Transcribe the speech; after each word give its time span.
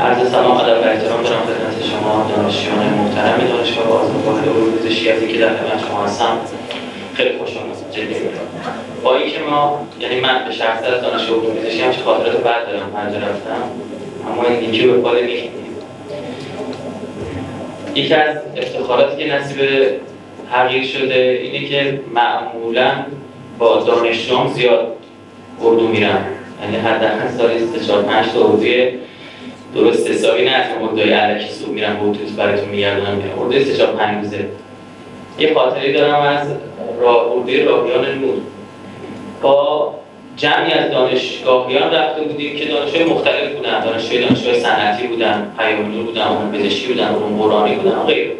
عرض 0.00 0.30
سلام 0.30 0.56
ادب 0.56 0.80
و 0.82 0.88
احترام 0.88 1.22
دارم 1.22 1.40
خدمت 1.40 1.84
شما 1.90 2.30
دانشجویان 2.36 2.88
محترم 2.88 3.48
دانشگاه 3.48 3.86
واحد 3.86 4.48
علوم 4.48 4.72
پزشکی 4.72 5.10
از 5.10 5.22
اینکه 5.22 5.38
در 5.38 5.48
خدمت 5.48 5.88
شما 5.88 6.04
هستم. 6.04 6.38
خیلی 7.14 7.38
خوشحالم 7.38 7.68
جدی. 7.92 8.14
با 9.02 9.16
اینکه 9.16 9.38
ما 9.50 9.86
یعنی 10.00 10.20
من 10.20 10.44
به 10.48 10.52
شخص 10.52 10.82
از 10.82 11.02
دانشگاه 11.02 11.38
علوم 11.38 11.54
پزشکی 11.54 11.82
هم 11.82 11.92
چه 11.92 12.02
خاطرات 12.02 12.36
بد 12.36 12.66
دارم 12.66 12.90
پنجره 12.94 13.28
رفتم. 13.28 13.62
اما 14.32 14.44
این 14.48 14.74
یکی 14.74 14.86
به 14.86 14.92
پال 14.92 15.16
یکی 17.94 18.14
از 18.14 18.36
افتخاراتی 18.56 19.24
که 19.24 19.34
نصیب 19.34 19.58
حقیق 20.50 20.84
شده 20.84 21.40
اینه 21.42 21.68
که 21.68 22.00
معمولا 22.14 22.90
با 23.58 23.80
دانشجوام 23.80 24.52
زیاد 24.52 24.96
اردو 25.64 25.88
میرم. 25.88 26.24
یعنی 26.62 26.76
حداقل 26.76 27.28
سالی 27.38 27.66
3 27.78 27.86
4 27.86 28.02
5 28.02 28.26
تا 28.32 28.40
درست 29.78 30.10
حسابی 30.10 30.44
نه 30.44 30.50
از 30.50 30.64
اردوی 30.82 31.10
علکی 31.10 31.52
سو 31.52 31.72
میرم 31.72 31.96
به 31.96 32.02
اتوبوس 32.02 32.32
براتون 32.32 32.68
میگردونم 32.68 33.14
میرم 33.14 33.38
اردوی 33.38 33.64
3 33.64 33.76
4 33.76 33.92
5 33.92 34.24
روزه 34.24 34.48
یه 35.38 35.54
خاطری 35.54 35.92
دارم 35.92 36.22
از 36.22 36.48
راه 37.00 37.32
اردوی 37.32 37.62
راهیان 37.62 38.18
نور 38.18 38.34
با 39.42 39.94
جمعی 40.36 40.72
از 40.72 40.90
دانشگاهیان 40.90 41.94
رفته 41.94 42.22
بودیم 42.22 42.56
که 42.56 42.64
دانشجوی 42.64 43.04
مختلف 43.04 43.52
بودن 43.56 43.84
دانشجوی 43.84 44.20
دانشگاه 44.20 44.54
صنعتی 44.54 45.06
بودن 45.06 45.52
پیام 45.58 45.92
نور 45.92 46.04
بودن 46.04 46.22
علوم 46.22 46.52
پزشکی 46.52 46.86
بودن 46.86 47.08
علوم 47.08 47.38
قرآنی 47.42 47.74
بودن 47.74 47.96
و 47.96 48.04
غیره. 48.04 48.32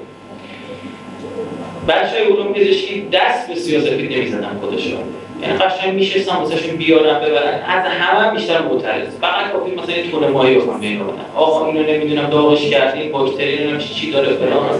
های 1.89 2.25
علوم 2.25 2.53
پزشکی 2.53 3.09
دست 3.13 3.49
به 3.49 3.55
سیاسفید 3.55 4.13
نمی‌زدن 4.13 4.59
خودشون. 4.61 5.01
یعنی 5.43 5.59
قشنگ 5.59 5.95
میشستن 5.95 6.37
واسهشون 6.37 6.77
بیارن 6.77 7.21
ببرن. 7.21 7.63
از 7.69 7.85
همه 7.87 8.31
بیشتر 8.31 8.63
معترض 8.63 9.09
فقط 9.21 9.53
کافی 9.53 9.71
مثلا 9.71 9.97
یه 9.97 10.11
تونه 10.11 10.27
ماهی 10.27 10.55
بخوام 10.55 10.81
بین 10.81 11.01
آقا 11.35 11.67
اینو 11.67 11.83
نمی‌دونم 11.83 12.31
داغش 12.31 12.71
کردین 12.71 13.13
باکتری 13.13 13.57
نمی‌دونم 13.57 13.79
چی 13.79 14.13
داره 14.13 14.29
فلان. 14.29 14.71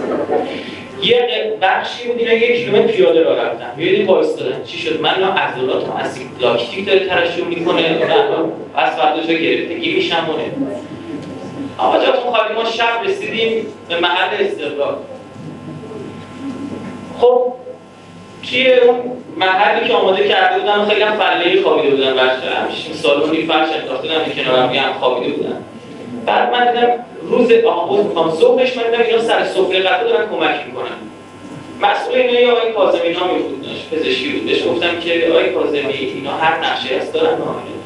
یه 1.03 1.57
بخشی 1.61 2.07
بود 2.07 2.17
اینا 2.19 2.33
یک 2.33 2.65
کیلومتر 2.65 2.87
پیاده 2.91 3.23
راه 3.23 3.37
رفتن. 3.37 3.71
ببینید 3.77 4.09
وایستادن 4.09 4.63
چی 4.63 4.77
شد؟ 4.77 5.01
من 5.01 5.23
عضلات 5.23 5.89
اسید 5.89 6.27
لاکتیک 6.41 6.87
داره 6.87 6.99
ترشح 6.99 7.45
می‌کنه. 7.45 7.97
از 8.75 8.95
فرداشا 8.95 9.33
گرفتگی 9.33 9.95
میشمونه 9.95 10.51
آقا 11.77 12.05
جاتون 12.05 12.31
خالی 12.31 12.53
ما 12.53 12.65
شب 12.69 13.03
رسیدیم 13.05 13.65
به 13.89 13.99
محل 13.99 14.45
استقلال 14.45 14.95
خب 17.19 17.53
توی 18.49 18.73
اون 18.73 18.95
محلی 19.37 19.87
که 19.87 19.93
آماده 19.93 20.27
کرده 20.27 20.59
بودن 20.59 20.85
خیلی 20.85 21.01
هم 21.01 21.17
فله 21.17 21.61
خوابیده 21.61 21.95
بودن 21.95 22.13
بچه. 22.13 22.55
همچین 22.61 22.93
سالونی 22.93 23.45
فرش 23.45 23.67
انداخته 23.81 24.07
بودن 24.07 24.43
کنار 24.43 24.75
هم 24.75 24.93
خوابیده 24.99 25.33
بودن 25.33 25.63
بعد 26.25 26.51
من 26.51 26.71
دیدم 26.71 26.87
روز 27.21 27.51
آقا 27.51 28.03
می‌خوام 28.03 28.31
صبحش 28.31 28.77
من 28.77 28.83
دیدم 28.83 29.03
اینا 29.03 29.19
سر 29.19 29.45
سفره 29.45 29.79
قطعه 29.79 30.09
دارن 30.09 30.29
کمک 30.29 30.65
می‌کنن. 30.65 30.97
مسئول 31.81 32.15
اینا 32.15 32.39
یا 32.39 32.51
آقای 32.51 32.71
کاظمی 32.71 33.09
نامی 33.09 33.39
بود 33.39 33.61
داشت 33.61 33.89
پزشکی 33.91 34.29
بود. 34.29 34.45
بهش 34.45 34.67
گفتم 34.67 34.99
که 34.99 35.27
آقای 35.29 35.49
کاظمی 35.49 35.93
اینا 35.93 36.31
هر 36.31 36.57
نقشه 36.57 36.97
هست 36.97 37.13
دارن 37.13 37.37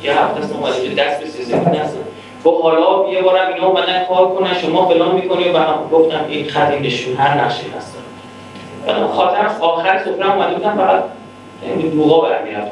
یه 0.04 0.20
هفته 0.20 0.40
است 0.40 0.54
اومده 0.54 0.90
که 0.90 0.96
دست 0.96 1.20
به 1.20 1.28
سیزه 1.28 1.56
نزن 1.56 1.98
گفت 2.46 2.64
حالا 2.64 3.14
یه 3.14 3.22
بارم 3.22 3.54
اینا 3.54 3.68
اومدن 3.68 4.06
کار 4.10 4.28
کنن 4.28 4.54
شما 4.62 4.90
فلان 4.90 5.16
می‌کنی 5.16 5.50
و 5.50 5.58
هم 5.58 5.90
گفتم 5.92 6.26
این 6.30 6.48
نشون 6.82 7.16
هر 7.16 7.44
نقشه 7.44 7.64
هست. 7.78 8.03
بعد 8.88 9.08
خاطر 9.08 9.46
آخر 9.62 10.00
سفره 10.00 10.36
اومده 10.36 10.56
بودم 10.56 10.78
فقط 10.78 11.04
این 11.62 11.90
بوغا 11.90 12.30
برمیرفتم 12.30 12.72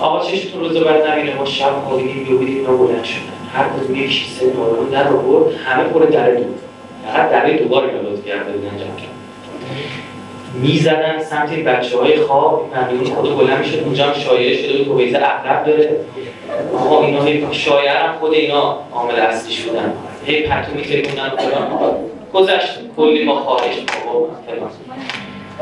آقا 0.00 0.24
چشتون 0.24 0.60
روز 0.60 0.76
بعد 0.76 1.06
نبینه 1.06 1.34
ما 1.34 1.44
شب 1.44 1.72
خوابیدیم 1.88 2.26
یه 2.26 2.38
بودیم 2.38 2.56
اینا 2.56 2.76
بلند 2.76 3.04
شدن. 3.04 3.20
هر 3.54 3.64
کدوم 3.68 3.96
یک 3.96 4.10
کیسه 4.10 4.46
نورون 4.46 4.88
در 4.88 5.08
رو 5.08 5.18
برد 5.18 5.54
همه 5.54 5.84
پر 5.84 6.00
در 6.00 6.30
دو 6.30 6.44
فقط 7.06 7.30
در 7.30 7.50
دوبار 7.50 7.84
اینا 7.84 8.00
لطف 8.00 8.26
کرده 8.26 8.52
بودن 8.52 8.78
جمع 8.78 8.88
می‌زدن 10.54 11.22
سمت 11.22 11.52
این 11.52 11.64
بچه 11.64 11.98
های 11.98 12.20
خواب 12.20 12.70
ممنون 12.74 13.04
خود 13.04 13.36
بلند 13.36 13.58
می‌شد 13.58 13.78
اونجا 13.84 14.04
هم 14.04 14.12
شایعه 14.12 14.62
شده 14.62 14.78
بود 14.78 14.88
کویزه 14.88 15.18
اقرب 15.18 15.66
داره. 15.66 15.96
آقا 16.74 17.04
اینا 17.04 17.22
هی 17.22 17.46
شایعه 17.52 17.92
هم 17.92 18.14
خود 18.20 18.32
اینا 18.32 18.78
عامل 18.92 19.14
اصلی 19.14 19.52
شدن. 19.52 19.92
هی 20.26 20.42
پتو 20.42 20.74
میترکوندن 20.74 21.32
گذشت 22.34 22.78
کلی 22.96 23.24
ما 23.24 23.34
خواهش 23.34 23.74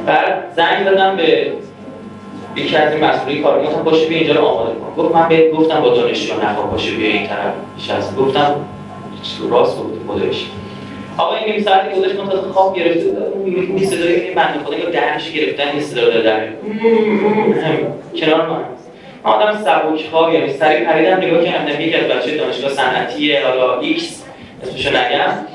بعد 0.07 0.53
زنگ 0.57 0.85
دادم 0.85 1.17
به 1.17 1.53
یکی 2.57 2.77
از 2.77 2.93
این 2.95 3.05
مسئولی 3.05 3.43
کار 3.43 3.63
گفتم 3.63 3.83
باشه 3.83 4.07
بیا 4.07 4.19
اینجا 4.19 4.35
رو 4.35 4.45
آماده 4.47 4.73
کن. 4.73 5.03
گفت 5.03 5.15
من 5.15 5.29
بهت 5.29 5.51
گفتم 5.51 5.81
با 5.81 5.89
دانشجو 5.89 6.35
نخواه 6.35 6.71
باشه 6.71 6.91
بیا 6.95 7.09
این 7.11 7.27
طرف 7.27 7.53
نشست. 7.79 8.17
گفتم 8.17 8.55
راست 9.51 9.79
گفتی 9.79 9.99
خودش. 10.07 10.47
آقا 11.19 11.37
این 11.37 11.53
نیم 11.53 11.63
ساعتی 11.63 11.99
گذاشت 11.99 12.17
من 12.21 12.29
تازه 12.29 12.49
خواب 12.49 12.77
گرفته 12.77 13.05
بودم. 13.05 13.45
این 13.77 13.87
صدای 13.87 14.21
این 14.21 14.35
بنده 14.35 14.59
خدا 14.65 14.77
یا 14.79 14.91
دهنش 14.91 15.33
گرفتن 15.33 15.69
این 15.69 15.81
صدا 15.81 16.01
داره 16.05 16.23
در 16.23 16.41
کنار 18.21 18.47
من. 18.49 18.65
آدم 19.25 19.59
سبک 19.65 20.09
خواب 20.11 20.35
یعنی 20.35 20.53
سری 20.53 20.85
پریدم 20.85 21.17
نگاه 21.17 21.45
کردم 21.45 21.81
یکی 21.81 21.95
از 21.95 22.05
بچه 22.05 22.37
دانشگاه 22.37 22.71
صنعتی 22.71 23.37
حالا 23.37 23.81
ایکس 23.81 24.25
اسمشو 24.63 24.91
نگم. 24.91 25.52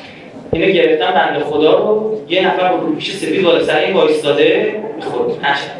اینو 0.57 0.71
گرفتم 0.71 1.11
بنده 1.11 1.45
خدا 1.45 1.79
رو 1.79 2.21
یه 2.29 2.47
نفر 2.47 2.67
با 2.67 2.77
روپیش 2.77 3.15
سفید 3.15 3.43
بالا 3.43 3.63
سر 3.63 3.79
این 3.79 3.93
وایستاده 3.93 4.75
می‌خورد 4.95 5.31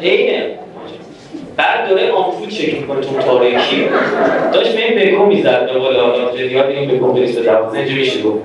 اینه 0.02 0.46
بعد 1.56 1.88
داره 1.88 2.12
آمپول 2.12 2.48
چک 2.48 2.74
می‌کنه 2.74 3.00
تو 3.00 3.18
تاریکی. 3.18 3.88
داشت 4.52 4.76
به 4.76 4.84
این 4.84 5.14
بکو 5.14 5.24
می‌زد 5.24 5.66
به 5.66 5.78
قول 5.78 5.96
آقا 5.96 6.38
یاد 6.38 6.70
این 6.70 6.90
بکو 6.90 7.12
بریز 7.12 7.38
به 7.38 7.42
دوازه 7.42 7.78
اینجا 7.78 7.94
میشه 7.94 8.22
گفت 8.22 8.44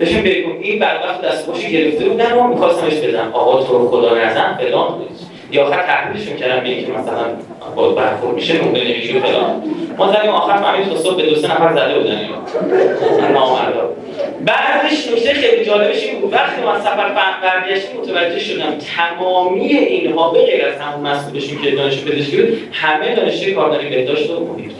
داشتیم 0.00 0.22
بکو 0.22 0.50
این 0.62 0.78
بعد 0.78 1.00
وقت 1.04 1.22
دست 1.22 1.68
گرفته 1.70 2.04
بودن 2.04 2.32
و 2.32 2.48
میخواستمش 2.48 2.94
بزن 2.94 3.28
آقا 3.32 3.62
تو 3.62 3.78
رو 3.78 3.88
خدا 3.88 4.14
نزن 4.14 4.58
فلان 4.60 4.94
یا 5.52 5.66
آخر 5.66 5.82
تحلیلشون 5.82 6.36
کردم 6.36 6.64
به 6.64 6.82
که 6.82 6.92
مثلا 6.92 7.24
با 7.76 7.88
برخورد 7.88 8.34
میشه 8.34 8.62
نمونه 8.62 8.84
نمیگی 8.84 9.20
فلان. 9.20 9.62
ما 9.98 10.12
زدیم 10.12 10.30
آخر 10.30 10.56
فهمید 10.56 10.88
تا 10.88 10.96
صبح 10.96 11.16
به 11.16 11.22
دو 11.22 11.34
سه 11.34 11.46
نفر 11.46 11.74
زده 11.74 11.98
بودن 11.98 12.18
اینا. 12.18 13.32
نامردا 13.32 13.92
بعدش 14.44 15.08
نکته 15.08 15.34
خیلی 15.34 15.64
جالبش 15.64 16.02
این 16.02 16.20
بود 16.20 16.32
وقتی 16.32 16.62
ما 16.62 16.80
سفر 16.80 17.08
برگشتیم 17.42 18.00
متوجه 18.00 18.38
شدم 18.38 18.78
تمامی 18.96 19.66
اینها 19.66 20.30
به 20.30 20.38
غیر 20.38 20.64
از 20.64 20.80
همون 20.80 21.10
مسئولشون 21.10 21.62
که 21.62 21.70
دانش 21.70 22.04
پزشکی 22.04 22.42
بود 22.42 22.58
همه 22.72 23.14
دانشجوی 23.14 23.54
کاردانی 23.54 23.90
بهداشت 23.90 24.30
و 24.30 24.44
محیط 24.44 24.72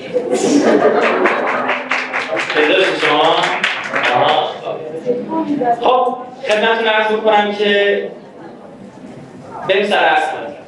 خب 5.80 6.16
خدمتتون 6.48 6.86
عرض 6.86 7.12
بکنم 7.12 7.54
که 7.54 8.08
بریم 9.68 9.86
سر 9.86 10.04
اصل. 10.04 10.61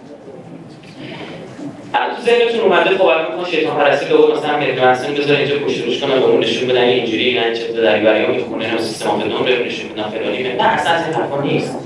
الان 1.95 2.17
تو 2.17 2.23
ذهنتون 2.23 2.61
اومده 2.61 2.91
خب 2.91 3.05
الان 3.05 3.27
می‌خوان 3.27 3.51
شیطان 3.51 3.77
پرستی 3.77 4.07
به 4.07 4.37
مثلا 4.37 4.59
میری 4.59 4.73
منسن 4.73 5.15
بذار 5.15 5.37
اینجا 5.37 5.57
پشت 5.59 5.85
روش 5.85 6.01
کنن 6.01 6.21
بهمون 6.21 6.41
نشون 6.41 6.69
بدن 6.69 6.83
اینجوری 6.83 7.25
اینا 7.25 7.55
چه 7.55 7.73
در 7.73 8.01
بریا 8.01 8.29
می‌خونه 8.29 8.73
نه 8.75 8.79
سیستم 8.79 9.11
آف 9.11 9.23
بهمون 9.23 9.67
نشون 9.67 9.89
بدن 9.89 10.03
فلانی 10.03 10.43
نه 10.43 10.63
اصلا 10.63 10.93
این 10.93 11.15
حرفا 11.15 11.43
نیست. 11.43 11.79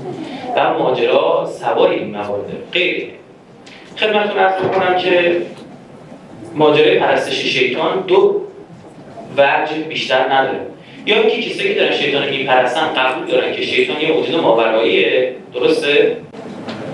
و 0.55 0.73
ماجرا 0.73 1.49
سوار 1.59 1.89
این 1.89 2.11
موارد. 2.11 2.45
غیر 2.73 3.07
خدمتتون 3.97 4.39
عرض 4.39 4.63
بکنم 4.63 4.97
که 4.97 5.41
ماجرای 6.55 6.99
پرستش 6.99 7.35
شیطان 7.35 8.03
دو 8.07 8.41
وجه 9.37 9.73
بیشتر 9.89 10.33
نداره. 10.33 10.59
یا 11.05 11.21
اینکه 11.21 11.49
کسایی 11.49 11.73
که 11.73 11.79
دارن 11.79 11.91
شیطان 11.91 12.29
میپرستن 12.29 12.87
قبول 12.97 13.27
دارن 13.27 13.53
که 13.53 13.61
شیطان 13.61 14.01
یه 14.01 14.11
موجود 14.11 14.35
ماوراییه 14.35 15.35
درسته؟ 15.53 16.17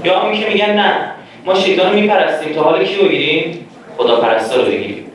یا 0.04 0.20
همین 0.20 0.42
که 0.42 0.50
میگن 0.50 0.74
نه. 0.74 1.15
ما 1.46 1.56
شیطان 1.56 1.94
رو 1.94 2.00
میپرستیم. 2.00 2.54
تا 2.54 2.62
حالا 2.62 2.84
کی 2.84 2.96
بگیریم؟ 2.96 3.68
خدا 3.98 4.16
پرستا 4.16 4.56
رو 4.56 4.66
بگیریم. 4.66 5.06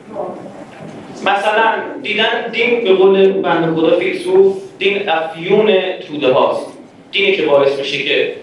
مثلا 1.21 1.73
دیدن 2.03 2.49
دین 2.51 2.83
به 2.83 2.93
قول 2.93 3.31
بند 3.31 3.75
خدا 3.75 3.99
فیلسوف 3.99 4.57
دین 4.79 5.09
افیون 5.09 5.71
توده 6.07 6.33
هاست. 6.33 6.67
دینی 7.11 7.31
که 7.31 7.41
باعث 7.41 7.79
میشه 7.79 8.03
که 8.03 8.33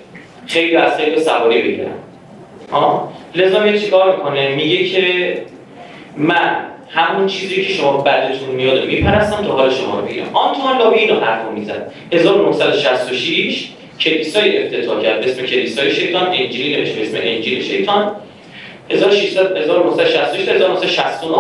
خیلی 0.47 0.77
از 0.77 0.97
خیلی 0.97 1.21
سواری 1.21 1.63
بگیرن. 1.63 1.91
ها 2.73 3.13
لذا 3.35 3.61
میگه 3.61 3.79
چیکار 3.79 4.17
می‌کنه؟ 4.17 4.55
میگه 4.55 4.85
که 4.85 5.43
من 6.17 6.57
همون 6.91 7.27
چیزی 7.27 7.55
که 7.55 7.73
شما 7.73 7.97
بعدتون 7.97 8.49
میاد 8.49 8.87
میپرستم 8.87 9.45
تا 9.45 9.53
حال 9.53 9.71
شما 9.71 10.01
رو 10.01 10.07
بگیرم. 10.07 10.27
آنتوان 10.33 10.79
لاوی 10.79 10.99
اینو 10.99 11.21
حرفو 11.21 11.53
می‌زد. 11.53 11.93
1966 12.13 13.69
کلیسای 14.01 14.59
افتتاح 14.59 15.03
کرد. 15.03 15.21
به 15.21 15.31
اسم 15.31 15.43
کلیسای 15.47 15.91
شیطان 15.91 16.27
انجیلی 16.27 16.77
نوشت 16.77 16.95
به 16.95 17.03
اسم 17.03 17.17
انجیل 17.21 17.63
شیطان 17.63 18.17
1600 18.91 19.57
1966 19.57 20.49
1969 20.49 21.37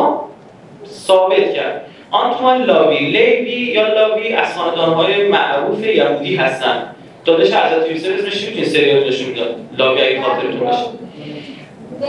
ثابت 0.86 1.54
کرد. 1.54 1.84
آنتوان 2.10 2.62
لاوی. 2.62 2.98
لیوی 2.98 3.50
یا 3.50 3.94
لاوی 3.94 4.32
از 4.32 4.52
های 4.52 5.28
معروف 5.28 5.86
یهودی 5.86 6.36
هستن 6.36 6.82
دادش 7.24 7.46
حضرت 7.46 7.90
یوسف 7.90 8.08
اسمش 8.18 8.44
می‌تونی 8.44 8.64
سریال 8.64 9.08
نشون 9.08 9.28
می‌داد. 9.28 9.56
لاوی 9.78 10.02
اگه 10.02 10.22
خاطرتون 10.22 10.60
باشه. 10.60 10.84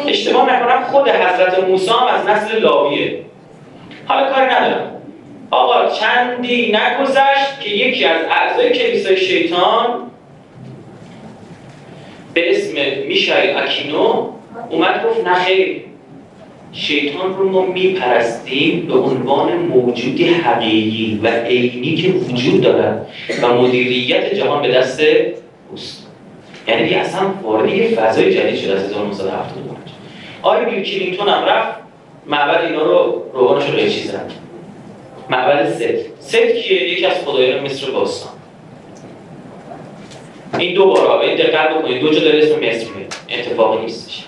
اشتباه 0.07 0.55
نکنم 0.55 0.83
خود 0.83 1.09
حضرت 1.09 1.59
موسی 1.59 1.89
هم 1.89 2.07
از 2.07 2.27
نسل 2.27 2.59
لاویه. 2.59 3.19
حالا 4.05 4.31
کاری 4.31 4.45
ندارم. 4.45 4.91
آقا 5.51 5.89
چندی 5.89 6.71
نگذشت 6.71 7.61
که 7.61 7.69
یکی 7.69 8.05
از 8.05 8.21
اعضای 8.31 8.69
کلیسای 8.69 9.17
شیطان 9.17 10.11
به 12.33 12.55
اسم 12.55 12.73
مایکل 13.07 13.51
آکینو 13.51 14.29
اومد 14.69 15.05
گفت 15.05 15.27
نخیر 15.27 15.81
شیطان 16.71 17.37
رو 17.37 17.49
ما 17.49 17.65
میپرستیم 17.65 18.85
به 18.87 18.93
عنوان 18.93 19.57
موجودی 19.57 20.25
حقیقی 20.25 21.19
و 21.23 21.27
عینی 21.27 21.95
که 21.95 22.09
وجود 22.09 22.61
دارد 22.61 23.07
و 23.41 23.53
مدیریت 23.53 24.33
جهان 24.33 24.61
به 24.61 24.67
دست 24.67 25.01
اوست. 25.71 26.07
یعنی 26.67 26.83
دیگه 26.83 26.97
اصلا 26.97 27.21
وارد 27.43 27.69
یه 27.69 27.87
فضای 27.87 28.33
جدید 28.33 28.55
شده 28.55 28.73
از 28.73 28.83
1975 28.83 29.77
آیا 30.41 30.69
بیل 30.69 30.83
کلینتون 30.83 31.27
هم 31.27 31.45
رفت. 31.45 31.79
معبد 32.27 32.65
اینا 32.65 32.83
رو 32.83 33.23
روانش 33.33 33.69
رو 33.69 33.75
قیچی 33.75 34.07
زد 34.07 34.31
معبد 35.29 35.73
ست 35.73 36.19
ست 36.19 36.35
کیه؟ 36.35 36.89
یکی 36.89 37.05
از 37.05 37.13
خدایان 37.25 37.65
مصر 37.65 37.91
باستان. 37.91 38.33
این 40.57 40.73
دو 40.73 40.85
بارا 40.85 41.21
این 41.21 41.35
دقت 41.35 41.69
بکنید 41.69 42.01
دو 42.01 42.13
جا 42.13 42.19
داره 42.19 42.37
اسم 42.37 42.59
مصر 42.59 42.87
اتفاقی 43.29 43.81
نیستش. 43.81 44.25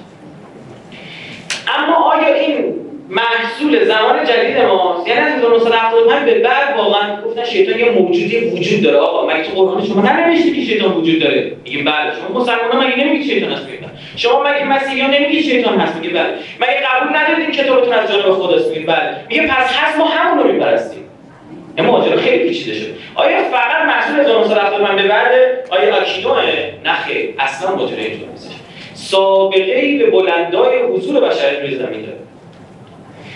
اما 1.77 1.95
آیا 1.95 2.33
این 2.33 2.75
محصول 3.09 3.85
زمان 3.85 4.25
جدید 4.25 4.57
ما 4.57 5.03
یعنی 5.07 5.19
از 5.19 5.33
1975 5.33 6.25
به 6.25 6.39
بعد 6.39 6.77
واقعا 6.77 7.21
گفتن 7.21 7.43
شیطان 7.43 7.79
یه 7.79 7.89
موجودی 7.91 8.37
وجود 8.39 8.81
داره. 8.81 8.97
آقا 8.97 9.27
مگه 9.27 9.43
تو 9.43 9.55
قرآن 9.55 9.85
شما 9.85 10.01
ننوشته 10.01 10.51
که 10.51 10.61
شیطان 10.61 10.91
وجود 10.91 11.19
داره؟ 11.19 11.55
میگیم 11.63 11.85
بله. 11.85 12.11
شما 12.15 12.39
مسلمان‌ها 12.39 12.79
مگه 12.79 13.05
نمیگید 13.05 13.27
شیطان 13.33 13.51
هست؟ 13.51 13.65
میگن 13.65 13.91
شما 14.15 14.43
مگه 14.43 14.63
مسیحیان 14.63 15.11
نمیگید 15.11 15.43
شیطان 15.43 15.79
هست؟ 15.79 15.95
میگه 15.95 16.09
بله. 16.09 16.33
مگه 16.59 16.79
قبول 16.91 17.17
ندارید 17.17 17.51
کتابتون 17.55 17.93
از 17.93 18.11
جانب 18.11 18.31
خداست؟ 18.31 18.69
میگید 18.69 18.85
بله. 18.87 19.15
میگه 19.29 19.47
پس 19.47 19.73
هست 19.73 19.97
ما 19.97 20.05
همون 20.05 20.43
رو 20.43 20.53
میپرستیم. 20.53 21.00
این 21.77 21.85
ماجرا 21.85 22.17
خیلی 22.17 22.49
پیچیده 22.49 22.79
شد. 22.79 22.87
آیا 23.15 23.37
فقط 23.43 23.85
محصول 23.87 24.19
1975 24.19 25.01
به 25.01 25.07
بعد 25.07 25.31
آیا 25.69 25.95
آکینوه 25.95 26.41
نه 26.83 26.93
خیر 26.93 27.33
اصلا 27.39 27.75
ماجرا 27.75 27.97
اینجوری 27.97 28.31
نیستش؟ 28.31 28.55
سابقه 28.93 29.61
ای 29.61 29.97
به 29.97 30.11
بلندای 30.11 30.81
حضور 30.81 31.19
بشر 31.19 31.59
روی 31.61 31.75
زمین 31.75 32.01
داره. 32.01 32.17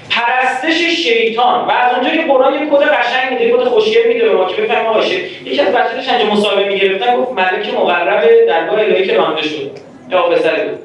پرستش 0.10 0.82
شیطان 0.82 1.68
و 1.68 1.72
از 1.72 1.94
اونجا 1.94 2.10
که 2.10 2.22
قرآن 2.28 2.54
یک 2.54 2.70
کد 2.70 2.84
قشنگ 2.84 3.32
میده 3.32 3.52
کد 3.52 3.64
خوشگل 3.64 4.08
میده 4.08 4.30
به 4.30 4.36
ما 4.36 4.46
که 4.46 4.62
بفهمیم 4.62 4.94
باشه 4.94 5.16
یکی 5.46 5.62
از 5.62 5.68
بچه‌هاش 5.68 6.10
انجام 6.10 6.30
مصاحبه 6.30 6.68
می‌گرفتن 6.70 7.16
گفت 7.18 7.32
ملک 7.32 7.74
مقرب 7.74 8.46
درگاه 8.48 8.80
الهی 8.80 9.06
که 9.06 9.14
رانده 9.14 9.42
شد. 9.42 9.72
یا 10.12 10.22
پسری 10.22 10.70
بود. 10.70 10.80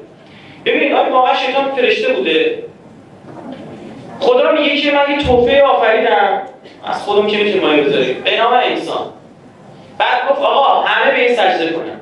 ببینید 0.65 0.91
آیا 0.91 1.11
واقعا 1.11 1.35
شیطان 1.35 1.71
فرشته 1.75 2.13
بوده. 2.13 2.63
خدا 4.19 4.51
میگه 4.51 4.77
که 4.77 4.91
من 4.91 5.17
یه 5.17 5.23
توفه 5.25 5.61
آفریدم. 5.61 6.41
از 6.85 7.01
خودم 7.01 7.27
که 7.27 7.37
می‌تونیم 7.37 7.67
مایه 7.67 7.83
بذاریم 7.83 8.21
به 8.23 8.37
نام 8.37 8.53
انسان. 8.53 9.05
بعد 9.97 10.29
گفت 10.29 10.39
آقا 10.39 10.81
همه 10.81 11.11
به 11.11 11.27
این 11.27 11.35
سجده 11.35 11.71
کنن. 11.71 11.99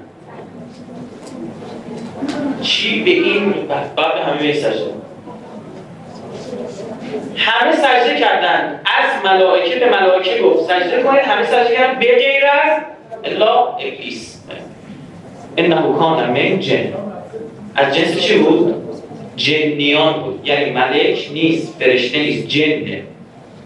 چی 2.62 3.04
به 3.04 3.12
این 3.12 3.52
بعد 3.98 4.18
همه 4.28 4.38
به 4.38 4.46
این 4.46 4.54
سجده 4.54 5.00
همه 7.36 7.76
سجده 7.76 8.20
کردن. 8.20 8.82
از 8.86 9.26
ملائکه 9.26 9.76
به 9.76 9.90
ملائکه 9.90 10.42
گفت 10.42 10.64
سجده 10.64 11.04
کنید 11.04 11.22
همه 11.22 11.46
سجده 11.46 11.76
کردن. 11.76 12.00
به 12.00 12.06
غیر 12.06 12.44
از 12.64 12.82
الا 13.24 13.66
ابلیس. 13.66 14.44
انه 15.58 15.76
کان 15.76 16.30
من 16.30 16.60
جن. 16.60 16.94
از 17.76 17.96
جنس 17.96 18.20
چی 18.20 18.38
بود؟ 18.38 18.76
جنیان 19.36 20.14
بود. 20.14 20.48
یعنی 20.48 20.72
ملک 20.72 21.30
نیست 21.34 21.76
فرشته 21.80 22.20
نیست 22.20 22.48
جنه. 22.48 23.04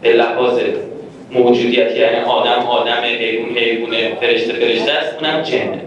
به 0.01 0.13
لحاظ 0.13 0.59
موجودیت 1.33 1.95
یعنی 1.95 2.19
آدم 2.19 2.67
آدم 2.67 3.01
حیوان 3.03 3.57
حیوانه 3.57 4.15
فرشته 4.15 4.53
فرشته 4.53 4.91
است 4.91 5.23
اونم 5.23 5.41
جنه 5.41 5.81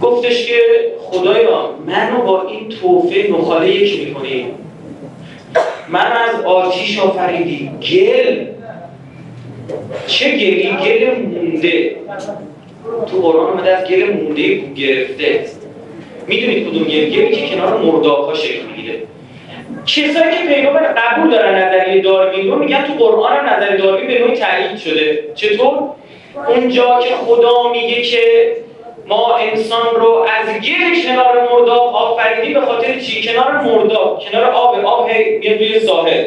گفتش 0.00 0.46
که 0.46 0.60
خدایا 1.00 1.70
منو 1.86 2.22
با 2.22 2.48
این 2.48 2.68
توفه 2.68 3.30
نخاله 3.30 3.70
یک 3.70 4.08
می‌کنی؟ 4.08 4.46
من 5.88 6.12
از 6.28 6.44
آتیش 6.44 6.98
آفریدی. 6.98 7.70
گل. 7.82 8.46
چه 10.06 10.30
گلی؟ 10.30 10.76
گل 10.84 11.20
مونده. 11.20 11.96
تو 13.06 13.20
قرآن 13.20 13.52
آمده 13.52 13.76
از 13.76 13.88
گل 13.88 14.12
مونده 14.12 14.56
گرفته. 14.56 15.44
می‌دونید 16.26 16.68
کدوم 16.68 16.84
گل؟ 16.84 17.04
گلی 17.04 17.36
که 17.36 17.54
کنار 17.54 17.72
ها 18.04 18.34
شکل 18.34 18.66
می‌گیره. 18.66 19.03
کسایی 19.86 20.36
که 20.36 20.54
پیرو 20.54 20.70
قبول 20.96 21.30
دارن 21.30 21.54
نظریه 21.54 22.02
داروین 22.02 22.50
رو 22.50 22.58
میگن 22.58 22.84
تو 22.84 22.92
قرآن 23.04 23.36
هم 23.36 23.54
نظریه 23.54 23.76
داروین 23.76 24.06
به 24.06 24.18
نوعی 24.18 24.36
تایید 24.36 24.78
شده. 24.78 25.24
چطور؟ 25.34 25.78
اونجا 26.48 27.00
که 27.00 27.14
خدا 27.14 27.72
میگه 27.72 28.02
که 28.02 28.52
ما 29.06 29.36
انسان 29.36 29.94
رو 29.94 30.26
از 30.40 30.48
گل 30.48 31.02
کنار 31.06 31.48
مرداب 31.52 31.94
آفریدی 31.94 32.54
به 32.54 32.60
خاطر 32.60 32.98
چی؟ 32.98 33.22
کنار 33.22 33.52
مرداب. 33.52 34.22
کنار 34.32 34.44
آب. 34.44 34.84
آب 34.84 35.10
میاد 35.40 35.58
روی 35.58 35.80
ساحل. 35.80 36.24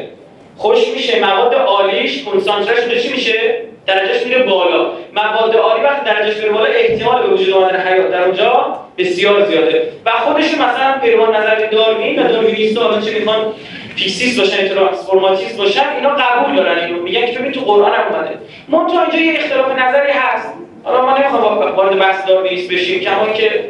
خشک 0.58 0.88
میشه. 0.96 1.20
مواد 1.20 1.54
عالیش 1.54 2.24
کنسانترش 2.24 3.04
چی 3.04 3.12
میشه؟ 3.14 3.64
درجهش 3.88 4.26
میره 4.26 4.44
بالا. 4.44 4.92
مواد 5.16 5.56
عالی 5.56 5.84
وقتی 5.84 6.06
درجهش 6.06 6.38
میره 6.38 6.52
بالا 6.52 6.66
احتمال 6.66 7.22
به 7.22 7.28
وجود 7.28 7.54
آمدن 7.54 7.80
حیات 7.88 8.12
در 8.12 8.24
اونجا 8.24 8.78
بسیار 8.98 9.46
زیاده. 9.46 9.92
و 10.06 10.12
خودش 10.12 10.54
مثلا 10.54 11.00
پیروان 11.02 11.36
نظر 11.36 11.56
داروین 11.56 12.20
و 12.20 12.28
داروینیستا 12.28 12.84
حالا 12.84 13.02
چه 13.02 13.20
می‌خوان 13.20 13.54
فیکسیست 13.96 14.40
باشن 14.40 14.68
ترانسفورماتیست 14.68 15.58
باشن 15.58 15.90
اینا 15.96 16.10
قبول 16.10 16.56
دارن 16.56 16.84
اینو. 16.84 17.02
میگن 17.02 17.26
که 17.26 17.40
ببین 17.40 17.52
تو 17.52 17.62
قرآن 17.62 17.92
هم 17.94 18.14
اومده. 18.14 18.38
منتها 18.68 19.02
اینجا 19.02 19.18
یه 19.20 19.40
اختلاف 19.40 19.72
نظری 19.80 20.12
هست. 20.12 20.54
حالا 20.84 21.06
من 21.06 21.22
نمی‌خوام 21.22 21.76
وارد 21.76 22.00
بحث 22.00 22.28
داروینیست 22.28 22.72
بشیم 22.72 23.00
کما 23.00 23.34
که 23.34 23.64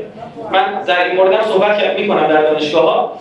من 0.52 0.82
در 0.88 1.06
این 1.06 1.16
موردم 1.16 1.42
صحبت 1.42 2.00
می‌کنم 2.00 2.28
در 2.28 2.42
دانشگاه 2.42 3.20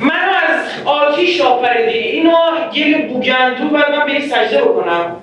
من 0.00 0.28
از 0.48 0.86
آتیش 0.86 1.40
آفریدی 1.40 1.98
اینا 1.98 2.50
گل 2.74 3.08
بوگندو 3.08 3.68
باید 3.68 3.90
من 3.90 4.06
به 4.06 4.20
سجده 4.20 4.62
بکنم. 4.62 5.16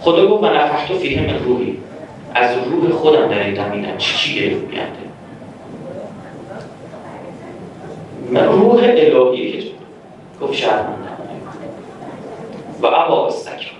خدا 0.00 0.26
گفت 0.26 0.42
و 0.42 0.46
نفحتو 0.46 0.98
فیه 0.98 1.20
من 1.20 1.44
روحی 1.44 1.78
از 2.34 2.50
روح 2.70 2.90
خودم 2.90 3.28
در 3.28 3.72
این 3.72 3.96
چی 3.98 4.16
چی 4.16 4.40
گل 4.40 4.54
بوگنده. 4.58 5.06
من 8.30 8.44
روح 8.44 8.82
الهی 8.82 9.52
که 9.52 9.68
گفت 10.40 10.52
شرمنده 10.52 11.06
و 12.82 12.86
عبا 12.86 13.26
استکر 13.26 13.70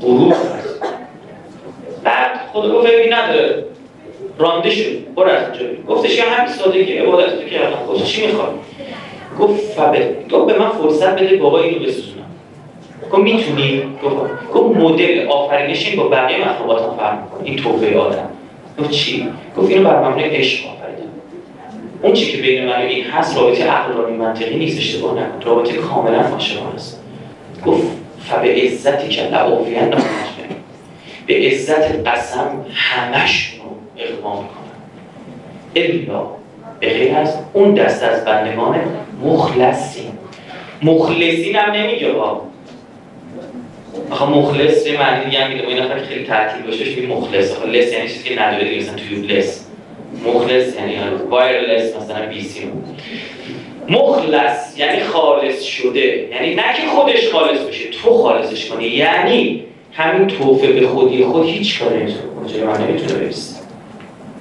غروب 0.00 0.34
بعد 2.04 2.40
خدا 2.52 2.78
گفت 2.78 2.88
نداره. 3.10 3.64
رانده 4.38 4.70
شد. 4.70 5.14
برو 5.16 5.28
از 5.28 5.42
اونجا 5.42 5.66
گفتش 5.88 6.16
که 6.16 6.22
همین 6.22 6.52
سادگی 6.52 6.92
عبادت 6.92 7.40
تو 7.40 7.48
کردم 7.48 7.76
خود 7.76 8.04
چی 8.04 8.26
می‌خواد 8.26 8.58
گفت 9.40 9.60
فبه. 9.60 10.16
گفت 10.30 10.52
به 10.52 10.58
من 10.58 10.68
فرصت 10.68 11.22
بده 11.22 11.36
بابا 11.36 11.60
اینو 11.60 11.78
بسوزونم. 11.78 12.24
گفت 13.12 13.22
می‌تونی؟ 13.22 13.82
گفت 14.04 14.50
گفت 14.54 14.76
مدل 14.76 15.26
آفرینش 15.28 15.94
با 15.94 16.08
بقیه 16.08 16.48
مخلوقات 16.48 16.96
فرق 16.96 17.22
می‌کنه. 17.22 17.44
این 17.44 17.56
توفه 17.56 17.98
آدم. 17.98 18.28
گفت 18.80 18.90
چی؟ 18.90 19.28
گفت 19.56 19.70
اینو 19.70 19.88
بر 19.88 20.08
مبنای 20.08 20.36
عشق 20.36 20.66
آفریدم. 20.66 21.10
اون 22.02 22.12
چی 22.12 22.32
که 22.32 22.42
بین 22.42 22.64
من 22.64 22.82
این 22.82 23.04
هست 23.04 23.38
رابطه 23.38 23.64
عقلانی 23.64 24.16
منطقی 24.16 24.56
نیست 24.56 24.78
اشتباه 24.78 25.14
نکن. 25.14 25.40
رابطه 25.46 25.72
کاملا 25.72 26.20
عاشقانه 26.20 26.74
است. 26.74 27.00
گفت 27.66 27.86
فبه 28.28 28.62
عزتی 28.62 29.08
که 29.08 29.22
لعافیان 29.22 29.94
به 31.26 31.34
عزت 31.34 32.08
قسم 32.08 32.66
همش 32.74 33.60
اقوام 33.98 34.42
می‌کنن. 34.42 34.64
الا 35.76 36.26
به 36.80 36.88
غیر 36.88 37.14
از 37.16 37.38
اون 37.52 37.74
دست 37.74 38.02
از 38.02 38.24
بندگان 38.24 38.80
مخلصین. 39.24 40.12
مخلصین 40.82 41.56
هم 41.56 41.72
نمیگه 41.72 42.12
ها 42.12 42.42
آخه 44.10 44.24
مخلص 44.24 44.86
یه 44.86 44.98
معنی 44.98 45.24
دیگه 45.24 45.44
هم 45.44 45.50
این 45.50 46.04
خیلی 46.08 46.24
تعطیل 46.24 46.62
باشه 46.62 46.84
بهش 46.84 47.08
مخلص. 47.08 47.52
آخه 47.56 47.66
لس 47.66 47.92
یعنی 47.92 48.08
چیزی 48.08 48.28
که 48.28 48.42
نداره 48.42 48.64
دیگه 48.64 48.82
مثلا 48.82 48.94
تیوبلس 48.96 49.66
مخلص 50.26 50.76
یعنی 50.76 50.96
وایرلس 51.30 51.96
مثلا 51.96 52.26
بی 52.26 52.42
سی 52.42 52.68
مخلص 53.88 54.78
یعنی 54.78 55.00
خالص 55.00 55.62
شده. 55.62 56.28
یعنی 56.30 56.54
نه 56.54 56.62
که 56.76 56.86
خودش 56.94 57.28
خالص 57.32 57.60
بشه 57.60 57.90
تو 57.90 58.14
خالصش 58.14 58.66
کنی. 58.66 58.84
یعنی 58.84 59.64
همین 59.92 60.26
توفه 60.26 60.72
به 60.72 60.86
خودی 60.86 61.24
خود 61.24 61.44
هیچ 61.46 61.82
کاری 61.82 61.96
نمی‌تونه 61.96 62.22
کنه. 62.54 62.64
من 62.64 62.86
نمی‌تونه 62.86 63.12
برسه. 63.12 63.53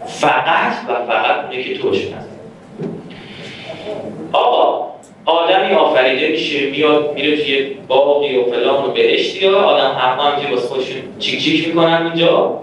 فقط 0.05 0.73
و 0.89 0.93
فقط 1.11 1.45
اونه 1.45 1.63
که 1.63 1.77
توش 1.77 2.07
آقا 4.33 4.93
آدمی 5.25 5.73
آفریده 5.73 6.27
میشه 6.27 6.69
میاد 6.69 7.13
میره 7.13 7.37
توی 7.37 7.65
باقی 7.87 8.37
و 8.37 8.43
فلان 8.43 8.85
و 8.85 8.87
بهشتی 8.87 9.45
ها 9.45 9.55
آدم 9.55 9.97
حقا 9.97 10.23
هم 10.23 10.41
که 10.41 10.51
واسه 10.51 10.67
خودشون 10.67 11.01
چیک 11.19 11.43
چیک 11.43 11.67
می‌کنن 11.67 12.05
اینجا. 12.05 12.59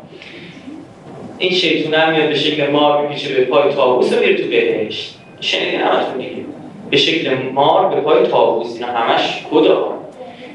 این 1.38 1.52
شیطونه 1.52 1.98
هم 1.98 2.12
میاد 2.12 2.28
به 2.28 2.34
شکل 2.34 2.70
مار 2.70 3.02
میپیچه 3.02 3.34
به 3.34 3.44
پای 3.44 3.72
تابوس 3.72 4.12
و 4.12 4.20
میره 4.20 4.34
تو 4.34 4.48
بهشت. 4.48 5.14
شنیدین 5.40 5.80
همتون 5.80 6.18
دیگه. 6.18 6.44
به 6.90 6.96
شکل 6.96 7.34
مار 7.52 7.94
به 7.94 8.00
پای 8.00 8.26
تابوس 8.26 8.74
اینا 8.74 8.86
همش 8.86 9.44
خدا. 9.50 9.94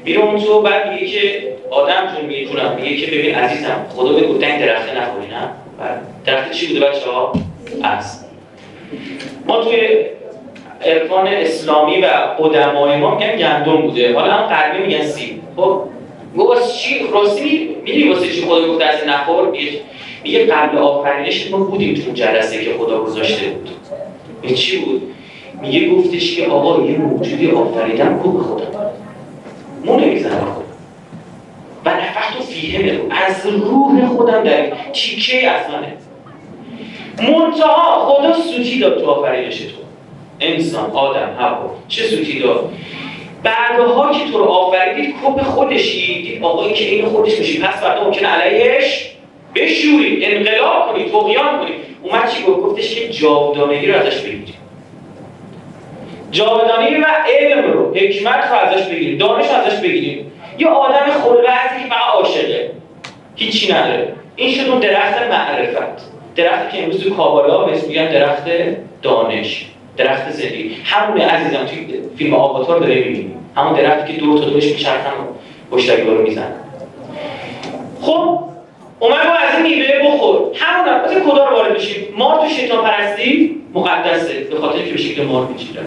میره 0.04 0.20
اون 0.20 0.40
تو 0.40 0.62
بعد 0.62 0.92
میگه 0.92 1.06
که 1.06 1.52
آدم 1.70 2.16
میگه 2.26 2.46
جونم 2.46 2.78
میگه 2.80 2.96
که 2.96 3.06
ببین 3.06 3.34
عزیزم 3.34 3.86
خدا 3.96 4.12
به 4.12 4.20
این 4.20 4.58
درخته 4.58 5.00
نخوری 5.00 5.26
نه. 5.26 5.65
درخت 6.24 6.52
چی 6.52 6.66
بوده 6.66 6.80
بچه 6.86 7.10
ها؟ 7.10 7.32
از 7.82 8.24
ما 9.46 9.64
توی 9.64 9.76
عرفان 10.84 11.26
اسلامی 11.26 12.00
و 12.00 12.06
قدمای 12.38 12.96
ما 12.96 13.14
میگن 13.14 13.36
گندم 13.36 13.82
بوده. 13.82 14.14
حالا 14.14 14.32
هم 14.32 14.46
غربی 14.46 14.86
میگن 14.86 15.06
سیب. 15.06 15.40
خب 15.56 15.82
واسه 16.36 16.72
چی؟ 16.78 17.06
راستی 17.12 17.76
می‌دونی 17.84 18.08
واسه 18.08 18.28
چی 18.28 18.40
خدا 18.42 18.68
گفته 18.68 18.84
از 18.84 19.08
نخور؟ 19.08 19.50
میگه 19.50 19.80
میگه 20.24 20.46
قبل 20.46 20.78
آفرینش 20.78 21.50
ما 21.50 21.58
بودیم 21.58 21.94
تو 21.94 22.12
جلسه 22.12 22.64
که 22.64 22.70
خدا 22.78 23.04
گذاشته 23.04 23.46
بود. 23.46 23.68
این 24.42 24.54
چی 24.54 24.78
بود؟ 24.78 25.02
میگه 25.62 25.88
گفتش 25.90 26.36
که 26.36 26.46
آقا 26.46 26.86
یه 26.86 26.98
موجودی 26.98 27.50
آفریدم 27.50 28.18
کو 28.18 28.30
به 28.32 28.42
خدا؟ 28.42 28.92
مو 29.84 30.00
نمی‌زنه. 30.00 30.40
خود 30.40 30.65
و 31.86 31.88
نفخت 31.88 32.40
و 32.40 32.42
فیه 32.42 33.00
از 33.10 33.46
روح 33.46 34.06
خودم 34.06 34.44
در 34.44 34.72
تیکه 34.92 35.50
از 35.50 35.70
منه 35.70 35.96
منتها 37.18 38.06
خدا 38.06 38.32
سوتی 38.32 38.78
داد 38.78 39.00
تو 39.00 39.10
آفرینش 39.10 39.58
تو. 39.58 39.76
انسان 40.40 40.90
آدم 40.90 41.36
هوا. 41.38 41.70
چه 41.88 42.02
سوتی 42.02 42.40
داد؟ 42.40 42.72
بعدها 43.42 44.12
که 44.12 44.32
تو 44.32 44.38
رو 44.38 44.44
آفریدید 44.44 45.14
کپ 45.24 45.42
خودشی 45.42 46.22
دید 46.22 46.44
آقا 46.44 46.64
این 46.64 46.74
که 46.74 46.84
این 46.84 47.06
خودش 47.06 47.38
میشی 47.38 47.60
پس 47.60 47.80
فردا 47.80 48.04
ممکنه 48.04 48.28
علیهش 48.28 49.12
بشورید 49.54 50.18
انقلاب 50.22 50.92
کنید 50.92 51.12
تقیان 51.12 51.58
کنید 51.58 51.74
اومد 52.02 52.30
چی 52.30 52.42
گفت؟ 52.42 52.60
گفتش 52.60 52.94
که 52.94 53.08
جاودانگی 53.08 53.86
رو 53.86 53.98
ازش 53.98 54.20
بگیرید 54.20 54.54
جاودانگی 56.30 56.96
و 56.96 57.06
علم 57.40 57.72
رو 57.72 57.94
حکمت 57.94 58.50
رو 58.50 58.56
ازش 58.56 58.86
بگیرید 58.86 59.18
دانش 59.18 59.46
رو 59.46 59.54
ازش 59.54 59.80
بگیرید 59.80 60.26
یه 60.58 60.68
آدم 60.68 61.10
خلوتی 61.22 61.82
که 61.82 61.88
فقط 61.88 62.14
عاشقه. 62.14 62.70
هیچی 63.36 63.72
نداره. 63.72 64.12
این 64.36 64.54
شد 64.54 64.68
اون 64.68 64.80
درخت 64.80 65.22
معرفت. 65.22 66.02
درختی 66.36 66.76
که 66.76 66.82
امروز 66.82 67.04
تو 67.04 67.14
کابالا 67.14 67.64
بهش 67.64 67.82
میگن 67.82 68.08
درخت 68.08 68.44
دانش 69.02 69.66
درخت 69.96 70.30
زندگی. 70.30 70.76
همونه 70.84 71.26
عزیزم 71.26 71.64
توی 71.64 71.86
فیلم 72.18 72.34
آواتار 72.34 72.80
داره 72.80 72.94
می‌بینی. 72.94 73.34
همون 73.56 73.72
درختی 73.72 74.12
که 74.12 74.20
دور 74.20 74.38
تا 74.38 74.44
دورش 74.44 74.64
میچرخن 74.64 75.10
و 75.10 75.74
پشتکی 75.76 76.02
رو 76.02 76.22
میزن 76.22 76.52
خب 78.02 78.40
اومد 79.00 79.26
با 79.26 79.32
از 79.32 79.64
این 79.64 79.78
میوه 79.78 80.08
بخور. 80.08 80.36
همون 80.54 81.30
کدا 81.30 81.48
رو 81.48 81.56
وارد 81.56 81.74
بشیم 81.74 82.14
مار 82.16 82.40
تو 82.40 82.48
شیطان 82.48 82.84
پرستی 82.84 83.56
مقدسه 83.74 84.40
به 84.50 84.56
خاطر 84.56 84.78
که 84.78 84.92
به 84.92 84.98
شکل 84.98 85.22
مار 85.22 85.46
میچیره 85.46 85.80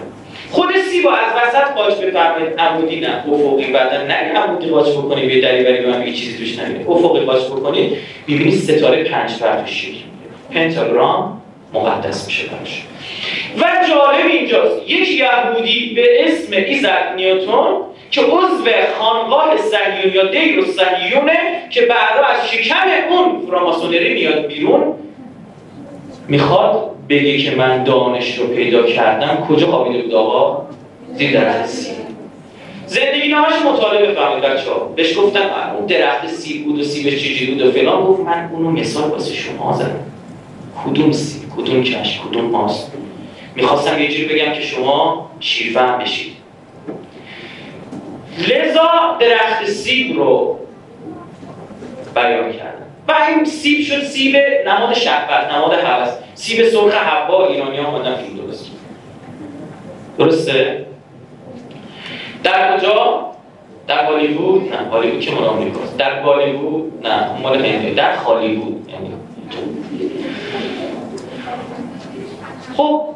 خود 0.50 0.76
سیبا 0.90 1.10
از 1.10 1.32
وسط 1.36 1.74
قاچ 1.74 1.94
بفرمایید 1.94 2.60
عمودی 2.60 3.00
نه. 3.00 3.24
افقی 3.32 3.72
بعدا 3.72 4.02
نه. 4.02 4.14
عمودی 4.14 4.66
قاچ 4.66 4.88
بکنی 4.88 5.26
به 5.26 5.40
دری 5.40 5.64
بری 5.64 5.86
من 5.86 6.06
یه 6.06 6.12
چیزی 6.12 6.38
توش 6.38 6.58
نمیده 6.58 6.90
افقی 6.90 7.20
قاچ 7.20 7.42
بکنی 7.42 7.96
می‌بینی 8.26 8.52
ستاره 8.52 9.04
پنج 9.04 9.38
پر 9.38 9.62
توش 9.62 9.86
پنتاگرام 10.54 11.42
مقدس 11.74 12.26
میشه 12.26 12.46
براش. 12.46 12.82
و 13.58 13.88
جالب 13.88 14.26
اینجاست. 14.26 14.90
یک 14.90 15.08
یهودی 15.08 15.92
به 15.96 16.28
اسم 16.28 16.52
ایزک 16.52 17.12
نیوتون 17.16 17.80
که 18.10 18.20
عضو 18.20 18.70
خانقاه 18.98 19.56
صهیون 19.56 20.14
یا 20.14 20.24
دیر 20.24 20.64
صهیونه 20.64 21.62
که 21.70 21.80
بعدا 21.80 22.26
از 22.26 22.48
شکم 22.50 22.86
اون 23.10 23.46
فراماسونری 23.46 24.14
میاد 24.14 24.46
بیرون 24.46 24.94
می‌خواد 26.28 26.90
بگه 27.10 27.38
که 27.38 27.50
من 27.50 27.84
دانش 27.84 28.38
رو 28.38 28.46
پیدا 28.46 28.82
کردم 28.82 29.46
کجا 29.48 29.66
خوابیده 29.66 30.02
بود 30.02 30.14
آقا؟ 30.14 30.66
زیر 31.14 31.40
درخت 31.40 31.66
سیب 31.66 31.94
زندگی 32.86 33.28
نامش 33.28 33.54
مطالعه 33.66 34.10
بفرمایید 34.10 34.44
بچه 34.44 34.70
ها 34.70 34.78
بهش 34.78 35.18
گفتم 35.18 35.40
اون 35.76 35.86
درخت 35.86 36.26
سیب 36.26 36.64
بود 36.64 36.78
و 36.78 36.82
سیبش 36.82 37.22
چجوری 37.24 37.52
بود 37.52 37.62
و 37.62 37.72
فلان. 37.72 38.04
گفت 38.04 38.20
من 38.20 38.50
اونو 38.52 38.70
مثال 38.70 39.10
واسه 39.10 39.34
شما 39.34 39.72
زدم. 39.72 40.04
کدوم 40.84 41.12
سیب 41.12 41.42
کدوم 41.56 41.82
کش 41.82 42.20
کدوم 42.20 42.44
ماست 42.44 42.92
می‌خواستم 43.54 44.02
یه 44.02 44.08
جوری 44.08 44.24
بگم 44.24 44.52
که 44.52 44.60
شما 44.60 45.30
شیرفهم 45.40 45.98
بشید. 45.98 46.32
لذا 48.48 49.16
درخت 49.20 49.64
سیب 49.64 50.16
رو 50.16 50.58
بیان 52.14 52.52
کردم. 52.52 52.86
و 53.08 53.14
این 53.28 53.44
سیب 53.44 53.80
شد 53.80 54.04
سیب 54.04 54.36
نماد 54.66 54.94
شهوت 54.94 55.52
نماد 55.54 55.72
هوس. 55.72 56.10
سیب 56.40 56.68
سرخ 56.68 56.94
حوا 56.94 57.46
ایرانی 57.46 57.76
ها 57.76 57.86
آمدن 57.86 58.16
فیلم 58.16 58.36
درست 58.36 58.70
درسته؟ 60.18 60.86
در 62.44 62.78
کجا؟ 62.78 63.26
در 63.86 64.04
هالیوود؟ 64.04 64.72
نه 64.72 64.90
هالیوود 64.90 65.20
که 65.20 65.30
مال 65.30 65.44
آمریکاست 65.44 65.96
در 65.96 66.22
بالیوود؟ 66.22 67.06
نه 67.06 67.40
مال 67.42 67.64
هنده 67.64 67.94
در 67.94 68.16
هالیوود. 68.16 68.90
یعنی 68.90 69.14
خب 72.76 73.06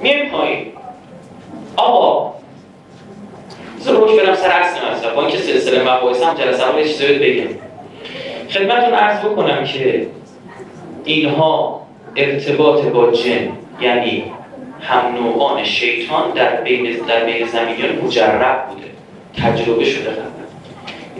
میایم 0.00 0.30
پایین. 0.30 0.66
آقا 1.76 2.32
بذار 3.78 3.96
روش 3.96 4.20
برم 4.20 4.34
سر 4.34 4.50
اصل 4.50 4.80
مثلا 4.92 5.14
با 5.14 5.20
اینکه 5.20 5.38
سلسله 5.38 5.82
مباحث 5.82 6.22
هم 6.22 6.34
جلسه 6.34 6.66
رو 6.66 6.82
چیزی 6.82 7.14
بگم. 7.14 7.54
خدمتتون 8.50 8.94
عرض 8.94 9.24
بکنم 9.24 9.64
که 9.64 10.06
اینها 11.04 11.82
ارتباط 12.16 12.84
با 12.84 13.10
جن 13.10 13.48
یعنی 13.80 14.24
هم 14.80 15.14
نوعان 15.14 15.64
شیطان 15.64 16.30
در 16.30 16.56
بین 16.56 16.96
در 17.08 17.24
بین 17.24 17.46
زمینیان 17.46 18.04
مجرب 18.04 18.68
بوده. 18.68 18.86
تجربه 19.36 19.84
شده 19.84 20.10
قبلا. 20.10 20.32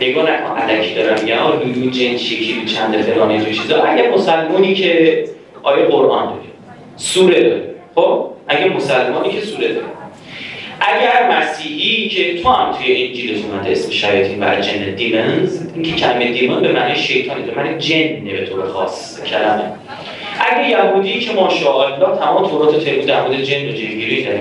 نگاه 0.01 0.31
نکن 0.31 0.57
علکی 0.57 0.95
دارم 0.95 1.27
یا 1.27 1.49
لولو 1.49 1.91
جن 1.91 2.17
چیکی 2.17 2.65
چند 2.65 2.97
فلان 3.03 3.31
اینجور 3.31 3.53
چیزا. 3.53 3.83
اگه 3.83 4.11
مسلمونی 4.11 4.75
که 4.75 5.25
آیه 5.63 5.85
قرآن 5.85 6.27
داره 6.27 6.49
سوره 6.97 7.41
داره 7.41 7.75
خب؟ 7.95 8.27
اگه 8.49 8.69
مسلمانی 8.69 9.31
که 9.31 9.41
سوره 9.41 9.69
داره. 9.69 9.87
اگر 10.89 11.39
مسیحی 11.39 12.09
که 12.09 12.43
تو 12.43 12.49
هم 12.49 12.73
توی 12.73 13.07
انجیل 13.07 13.45
اومده 13.45 13.71
اسم 13.71 13.91
شیاطین 13.91 14.45
و 14.45 14.61
جن 14.61 14.95
دیمنز 14.95 15.61
اینکه 15.75 15.93
کلمه 15.93 16.33
دیمن 16.33 16.61
به 16.63 16.73
معنی 16.73 16.97
شیطانی 16.97 17.43
به 17.43 17.55
معنی 17.55 17.79
جن 17.79 18.25
به 18.25 18.47
طور 18.47 18.67
خاص 18.67 19.25
کلمه. 19.25 19.73
اگه 20.41 20.69
یهودی 20.71 21.21
که 21.21 21.33
ماشاءالله 21.33 22.19
تمام 22.19 22.49
تورات 22.49 22.85
تلمود 22.85 23.07
در 23.07 23.21
مورد 23.21 23.43
جن 23.43 23.69
و 23.69 23.73
جنگیری 23.73 24.25
در 24.25 24.33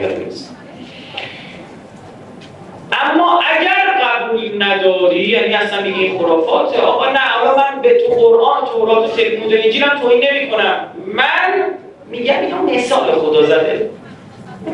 اما 2.91 3.39
اگر 3.59 3.81
قبول 4.03 4.63
نداری 4.63 5.19
یعنی 5.19 5.53
اصلا 5.53 5.81
میگی 5.81 6.03
این 6.03 6.19
خرافاته 6.19 6.81
آقا 6.81 7.11
نه 7.11 7.19
حالا 7.19 7.55
من 7.57 7.81
به 7.81 7.89
تو 7.89 8.13
قرآن 8.13 8.65
تورات 8.65 9.09
و 9.09 9.15
تلمود 9.15 9.53
و 9.53 9.55
انجیلم 9.63 9.89
توهین 10.01 10.23
نمی‌کنم. 10.31 10.87
من 11.05 11.63
میگم 12.11 12.41
اینا 12.41 12.61
مثال 12.61 13.11
خدا 13.11 13.41
زده. 13.41 13.89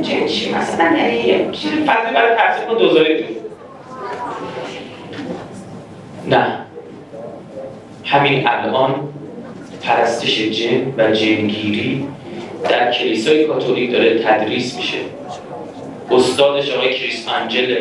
جن 0.01 0.25
چی 0.25 0.53
مثلا 0.53 0.98
یعنی 0.98 1.17
یه 1.17 1.50
چیز 1.51 1.72
فضلی 1.72 2.13
برای 2.13 2.36
تفسیر 2.38 2.65
کن 2.65 2.77
دوزاری 2.77 3.17
تو 3.17 3.24
نه. 6.27 6.60
همین 8.06 8.48
الان 8.48 8.96
پرستش 9.82 10.39
جن 10.41 10.94
و 10.98 11.12
جنگیری 11.12 12.08
در 12.70 12.91
کلیسای 12.91 13.46
کاتولیک 13.46 13.91
داره 13.91 14.20
تدریس 14.20 14.77
میشه. 14.77 14.98
استادش 16.12 16.72
آقای 16.72 16.94
کریس 16.94 17.27
انجل 17.29 17.75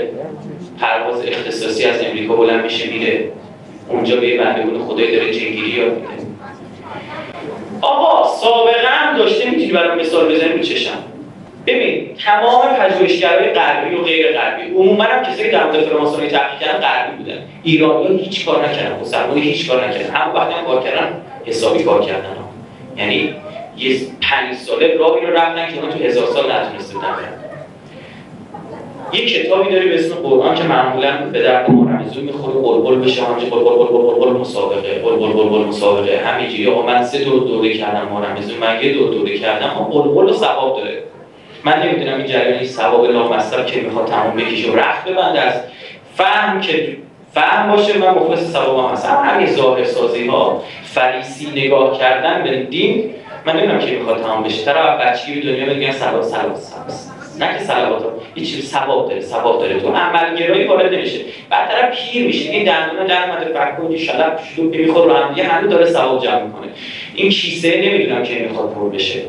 پرواز 0.80 1.20
اختصاصی 1.26 1.84
از 1.84 2.00
امریکا 2.04 2.36
بلند 2.36 2.64
میشه 2.64 2.90
میره. 2.90 3.30
اونجا 3.88 4.16
به 4.16 4.38
بندگون 4.38 4.84
خدای 4.84 5.16
داره 5.16 5.30
جنگیری 5.32 5.70
یاد 5.70 5.92
میده. 5.92 6.26
آقا 7.80 8.36
سابقه 8.36 8.88
هم 8.88 9.18
داشته 9.18 9.50
می‌تونی 9.50 9.72
برای 9.72 10.00
مثال 10.00 10.34
بزنی 10.34 10.52
میچشم 10.52 10.98
ببین 11.66 12.08
تمام 12.25 12.62
پژوهشگرای 12.75 13.50
غربی 13.50 13.94
و 13.94 14.02
غیر 14.02 14.38
غربی. 14.38 14.62
عموما 14.62 15.04
هم 15.04 15.23
کسایی 15.23 15.50
که 15.50 15.56
در 15.56 15.64
مورد 15.64 15.80
فراماسونی 15.80 16.28
تحقیق 16.28 16.61
کردن 16.61 16.78
غربی 16.78 17.16
بودن. 17.16 17.38
ایرانی 17.62 18.18
هیچ 18.18 18.46
کار 18.46 18.68
نکردن 18.68 19.00
مسلمانی 19.00 19.40
هیچ 19.40 19.70
کار 19.70 19.88
نکردن. 19.88 20.14
هم 20.14 20.35
وقتی 20.35 20.54
کار 20.66 20.82
کردن 20.82 21.23
حسابی 21.46 21.85
کار 21.85 22.02
کردن. 22.02 22.37
یعنی 22.96 23.35
یه 23.78 23.96
پنج 24.23 24.54
ساله 24.54 24.96
راهی 24.99 25.26
رو 25.26 25.32
رفتن 25.32 25.66
که 25.66 25.80
تو 25.80 26.04
هزار 26.04 26.26
سال 26.26 26.52
نتونسته 26.52 26.94
بودن 26.94 27.08
یه 29.12 29.26
کتابی 29.26 29.70
داری 29.70 29.88
به 29.88 29.94
اسم 29.94 30.14
قرآن 30.14 30.54
که 30.54 30.62
معمولا 30.62 31.16
به 31.32 31.42
درد 31.42 31.70
ما 31.70 31.90
رمزون 31.90 32.25
می‌خوره 32.25 32.54
قلقل 32.54 32.94
بشه 32.94 33.23
همینجا 33.23 33.56
قلقل 33.56 33.85
قلقل 33.85 34.14
قلقل 34.14 34.40
مسابقه 34.40 35.00
قلقل 35.04 35.32
قلقل 35.32 35.64
مسابقه. 35.64 36.18
همینجوری 36.18 36.66
آقا 36.66 36.87
من 36.87 37.04
سه 37.04 37.25
دور 37.25 37.49
دوره 37.49 37.75
کردم 37.75 38.08
ما 38.12 38.20
رمزون 38.20 38.58
من 38.58 38.82
یه 38.82 38.92
دور 38.92 39.14
دوره 39.14 39.38
کردم. 39.38 39.66
اما 39.66 39.85
قلقل 39.85 40.30
و 40.30 40.32
ثواب 40.32 40.76
داره. 40.76 40.95
من 41.66 41.82
نمی‌دونم 41.82 42.16
این 42.16 42.26
جریان 42.26 42.64
ثواب 42.64 43.11
لامصب 43.11 43.66
که 43.66 43.80
می‌خواد 43.80 44.06
تمام 44.06 44.37
بکشه. 44.37 44.70
و 44.70 44.76
رخت 44.76 45.08
ببنده 45.08 45.40
از 45.40 45.52
فهم 46.14 46.61
که 46.61 46.96
فهم 47.35 47.76
باشه 47.76 47.99
من 47.99 48.11
مخلص 48.11 48.52
ثواب 48.52 48.85
هم 48.85 48.92
هستم. 48.92 49.23
همین 49.25 49.46
ظاهر 49.46 49.85
سازی 49.85 50.26
ها 50.26 50.62
فریسی 50.85 51.50
نگاه 51.56 51.99
کردن 51.99 52.42
به 52.42 52.62
دین 52.62 53.11
من 53.46 53.56
نمی‌دونم 53.56 53.78
که 53.78 53.90
می‌خواد 53.90 54.23
تمام 54.23 54.42
بشه. 54.42 54.64
طرف 54.64 55.00
بچگی 55.00 55.40
دنیا 55.40 55.75
میگن 55.75 55.92
سلام 55.92 56.23
سلام 56.23 56.54
نه 57.40 57.58
که 57.58 57.64
صلوات 57.64 58.02
یه 58.37 58.44
چیز 58.44 58.70
ثواب 58.70 59.08
داره 59.08 59.20
ثواب 59.20 59.61
داره. 59.61 59.80
تو 59.80 59.88
عملگرایی 59.88 60.64
وارد 60.64 60.94
نمیشه. 60.94 61.18
بعد 61.50 61.70
طرف 61.70 62.12
پیر 62.12 62.26
میشه. 62.26 62.50
این 62.50 62.64
دندون 62.64 63.06
در 63.06 63.30
اومده 63.30 63.44
فکر 63.44 63.75
کنی 63.75 63.99
شلب 63.99 64.40
شلوغ 64.56 64.75
می‌خوره 64.75 65.04
رو 65.04 65.16
هم 65.16 65.37
یه 65.37 65.44
هنوز 65.44 65.70
داره 65.70 65.87
ثواب 65.87 66.25
جمع 66.25 66.42
می‌کنه. 66.42 66.66
این 67.14 67.30
کیسه 67.30 67.80
نمی‌دونم 67.80 68.23
که 68.23 68.35
می‌خواد 68.35 68.75
پر 68.75 68.88
بشه. 68.88 69.20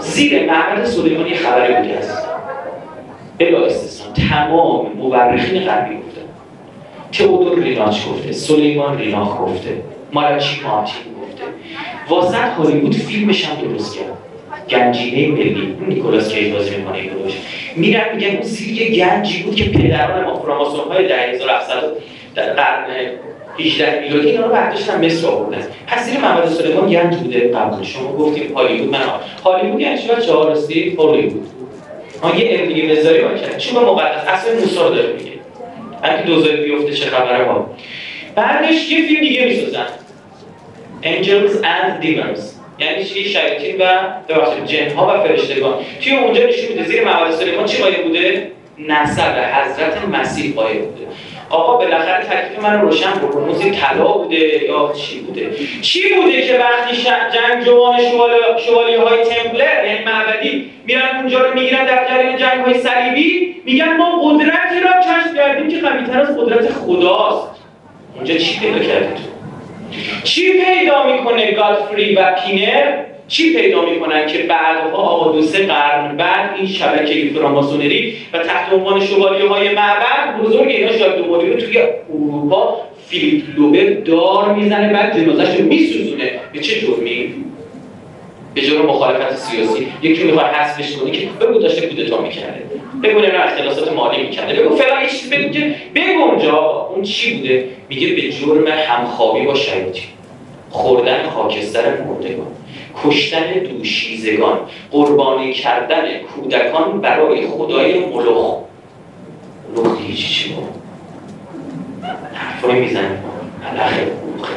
زیر 0.00 0.46
معبد 0.46 0.84
سلیمان 0.84 1.26
یه 1.26 1.36
خبری 1.36 1.74
بودی 1.74 1.92
هست 1.92 2.28
بلا 3.38 3.66
استثنا 3.66 4.12
تمام 4.12 4.92
مورخین 4.92 5.62
غربی 5.62 5.96
گفتن 5.96 6.20
تئودور 7.12 7.58
ریناچ 7.58 8.08
گفته. 8.08 8.32
سلیمان 8.32 8.98
ریناخ 8.98 9.40
گفته. 9.40 9.82
ماراچی 10.12 10.60
مارتین 10.60 11.02
گفته. 11.22 11.42
واسط 12.08 12.34
هالیوود 12.34 12.94
فیلمش 12.94 13.44
هم 13.44 13.68
درست 13.68 13.98
کرد. 13.98 14.16
گنجینه 14.70 15.28
ملی. 15.32 15.76
نیکولاس 15.88 16.28
کی 16.28 16.50
بازی 16.50 16.76
می‌کنه 16.76 16.98
این 16.98 17.10
میرن 17.76 18.16
میگن 18.16 18.30
اون 18.30 18.42
زیر 18.42 18.82
یه 18.82 18.96
گنجی 18.96 19.42
بود 19.42 19.54
که 19.54 19.64
پدران 19.64 20.24
ما 20.24 20.34
فراماسون 20.34 20.92
های 20.92 21.08
10700 21.08 21.82
در 22.34 22.52
قرن 22.52 22.86
18 23.58 24.00
میلادی 24.00 24.30
اینا 24.30 24.46
رو 24.46 24.52
برداشتن 24.52 25.04
مصر 25.04 25.26
آوردن 25.26 25.62
پس 25.86 26.04
زیر 26.04 26.20
محمد 26.20 26.48
سلیمان 26.48 26.90
گنج 26.90 27.16
بوده 27.16 27.48
قبل 27.48 27.84
شما 27.84 28.12
گفتیم 28.12 28.54
هالیوود. 28.54 28.90
من 28.90 29.00
هالیوود 29.44 29.80
یعنی 29.80 29.98
چی؟ 29.98 30.08
چهار 30.26 30.46
راستی 30.46 30.96
هالیوود. 30.98 31.46
ما 32.22 32.34
یه 32.34 32.48
علم 32.48 32.66
دیگه 32.66 32.88
بذاری 32.88 33.20
با 33.22 33.34
کرد 33.34 33.58
چون 33.58 33.84
مقدس 33.84 34.28
اصلا 34.28 34.54
موسی 34.54 34.74
داره 34.74 35.12
میگه 35.12 35.32
اگه 36.02 36.22
دوزاری 36.22 36.56
بیفته 36.56 36.92
چه 36.92 37.10
خبره؟ 37.10 37.44
ها 37.44 37.70
بعدش 38.34 38.90
یه 38.90 39.06
فیلم 39.06 39.20
دیگه 39.20 39.44
می‌سازن. 39.44 39.86
Angels 41.02 41.54
and 41.62 42.04
Demons. 42.04 42.40
یعنی 42.78 43.04
چی؟ 43.04 43.24
شیاطین 43.24 43.76
و 43.80 43.84
ببخشید 44.28 44.66
جن 44.66 44.96
ها 44.96 45.06
و 45.06 45.22
فرشتگان. 45.22 45.74
توی 46.00 46.16
اونجا 46.16 46.46
نشون 46.46 46.68
میده 46.68 46.84
زیر 46.84 47.04
معبد 47.04 47.30
سلیمان 47.30 47.64
چی 47.64 47.82
قایم 47.82 48.08
بوده؟ 48.08 48.50
نسب. 48.78 49.34
حضرت 49.54 50.08
مسیح 50.12 50.54
بوده. 50.54 51.05
آقا 51.50 51.76
بالاخره 51.76 52.24
تکلیف 52.24 52.64
من 52.64 52.80
رو 52.80 52.88
روشن 52.88 53.10
بکن. 53.10 53.40
موزی 53.40 53.70
طلا 53.70 54.04
بوده 54.08 54.64
یا 54.64 54.92
چی 54.92 55.20
بوده؟ 55.20 55.50
چی 55.82 56.14
بوده 56.14 56.42
که 56.42 56.58
وقتی 56.58 56.96
جنگ 57.02 57.64
جوان 57.64 57.98
شوالی 58.58 58.94
های 58.94 59.24
تمپلر 59.24 59.84
یعنی 59.84 60.04
معبدی 60.04 60.70
میرن 60.86 61.16
اونجا 61.16 61.46
رو 61.46 61.54
می‌گیرن 61.54 61.86
در 61.86 62.08
جریان 62.08 62.36
جنگ 62.36 62.64
های 62.64 62.74
صلیبی 62.74 63.56
میگن 63.64 63.96
ما 63.96 64.22
قدرتی 64.22 64.80
را 64.80 64.90
کشف 65.00 65.36
کردیم 65.36 65.68
که 65.68 65.80
قویتر 65.88 66.20
از 66.20 66.38
قدرت 66.38 66.72
خداست. 66.72 67.48
اونجا 68.16 68.34
چی 68.34 68.60
پیدا 68.60 68.78
کردید 68.78 69.18
چی 70.24 70.52
پیدا 70.64 71.12
می‌کنه 71.12 71.52
گادفری 71.52 72.14
و 72.14 72.32
پینر؟ 72.32 73.04
چی 73.28 73.56
پیدا 73.56 73.84
می‌کنن 73.84 74.26
که 74.26 74.38
بعدها 74.38 74.96
آقا 74.96 75.32
دو 75.32 75.42
سه 75.42 75.66
قرن 75.66 76.16
بعد 76.16 76.50
این 76.56 76.66
شبکه 76.66 77.30
فراماسونری 77.34 78.16
و 78.32 78.38
تحت 78.38 78.72
عنوان 78.72 79.00
شوالیه 79.00 79.48
های 79.48 79.74
معبد 79.74 80.40
بزرگ 80.42 80.68
اینا 80.68 81.08
دوماری 81.16 81.52
رو 81.52 81.60
توی 81.60 81.78
اروپا 82.14 82.80
فیلیپ 83.08 83.44
لوبر 83.56 83.84
دار 83.84 84.54
می‌زنه 84.54 84.92
بعد 84.92 85.20
جنازش 85.20 85.56
رو 85.56 85.64
میسوزونه. 85.64 86.30
به 86.52 86.58
چه 86.58 86.80
جرمی؟ 86.80 87.34
به 88.54 88.60
جرم 88.62 88.86
مخالفت 88.86 89.36
سیاسی. 89.36 89.86
یکی 90.02 90.24
می‌خواد 90.24 90.46
حذفش 90.46 90.96
کنه 90.96 91.10
که 91.10 91.26
بگو 91.40 91.58
داشته 91.58 91.86
کودتا 91.86 92.20
می‌کرده. 92.20 92.62
بگو 93.02 93.18
نه 93.18 93.44
اختلاسات 93.44 93.92
مالی 93.92 94.22
می‌کرده. 94.22 94.62
بگو 94.62 94.76
فلان 94.76 95.02
یه 95.02 95.08
چیزی 95.08 95.36
بگو 95.36 95.48
بگو 95.94 96.22
اونجا. 96.22 96.88
اون 96.94 97.02
چی 97.02 97.34
بوده؟ 97.34 97.64
میگه 97.88 98.14
به 98.14 98.22
جرم 98.22 98.66
همخوابی 98.66 99.46
با 99.46 99.54
شیاطین 99.54 100.04
خوردن 100.70 101.28
خاکستر 101.28 101.82
مردگان. 101.82 102.46
کشتن 103.04 103.52
دوشیزگان 103.52 104.58
قربانی 104.90 105.52
کردن 105.52 106.18
کودکان 106.18 107.00
برای 107.00 107.46
خدای 107.46 107.98
ملوخ. 107.98 108.58
ملوخ 109.70 109.98
دیگه 109.98 110.14
چی 110.14 110.28
چی 110.28 110.52
بود؟ 110.52 110.68
حرفای 112.34 112.80
میزن 112.80 113.18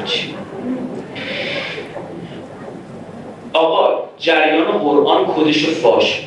چی 0.06 0.34
آقا 3.54 4.04
جریان 4.18 4.72
قرآن 4.72 5.26
کدش 5.26 5.66
فاش 5.66 6.24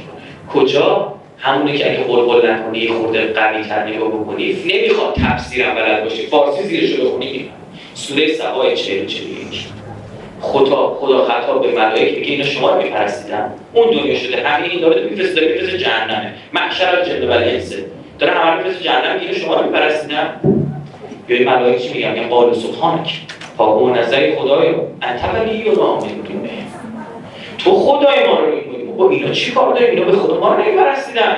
کجا؟ 0.55 1.15
همونه 1.39 1.79
که 1.79 1.91
اگه 1.91 2.05
قلقل 2.05 2.51
نکنی 2.51 2.79
یه 2.79 2.93
خورده 2.93 3.33
قوی 3.33 3.63
تر 3.63 3.89
نگاه 3.89 4.09
بکنی 4.09 4.53
نمی‌خواد 4.53 5.15
تفسیرم 5.15 5.75
بلد 5.75 6.05
باشی 6.05 6.27
فارسی 6.27 6.63
زیرش 6.63 6.91
رو 6.91 7.05
بخونی 7.05 7.49
سوره 7.95 8.33
سبای 8.33 8.77
چهل 8.77 9.07
چهل 9.07 9.27
خدا 10.43 10.99
خدا 11.01 11.25
خطاب 11.25 11.63
به 11.63 11.73
ملائکه 11.73 12.21
بگه 12.21 12.33
اینا 12.33 12.45
شما 12.45 12.71
رو 12.71 12.83
میپرستیدن 12.83 13.53
اون 13.73 13.91
دنیا 13.91 14.15
شده 14.15 14.49
همین 14.49 14.71
این 14.71 14.81
داره 14.81 15.03
میفرسته 15.03 15.41
داره 15.41 15.53
میفرسته 15.53 15.79
جهنمه. 15.79 16.35
محشر 16.53 16.97
الجن 16.99 17.29
و 17.29 17.33
الانس. 17.33 17.75
داره 18.19 18.33
همه 18.33 18.57
میفرسته 18.57 18.85
جهنم 18.85 19.21
اینا 19.21 19.33
شما 19.33 19.55
رو 19.55 19.67
میپرستیدن 19.67 20.41
یا 21.29 21.37
این 21.37 21.49
ملائکه 21.49 21.79
چی 21.79 21.93
میگن؟ 21.93 22.13
میگن 22.13 22.29
قال 22.29 22.55
سبحانک. 22.55 23.21
پاک 23.57 23.83
و 23.83 23.91
نظر 23.91 24.35
خدای 24.37 24.69
انت 25.03 25.21
ولی 25.35 25.69
و 25.69 25.83
ما 25.83 25.99
تو 27.59 27.75
خدای 27.75 28.27
ما 28.27 28.39
رو 28.39 28.55
می‌کنی 28.55 28.85
با 28.85 29.11
اینا 29.11 29.31
چی 29.31 29.53
کار 29.53 29.75
داریم 29.75 29.91
اینا 29.91 30.05
به 30.05 30.13
خدا 30.13 30.41
ما 30.41 30.55
رو 30.55 30.63
نمیپرستیدن 30.63 31.37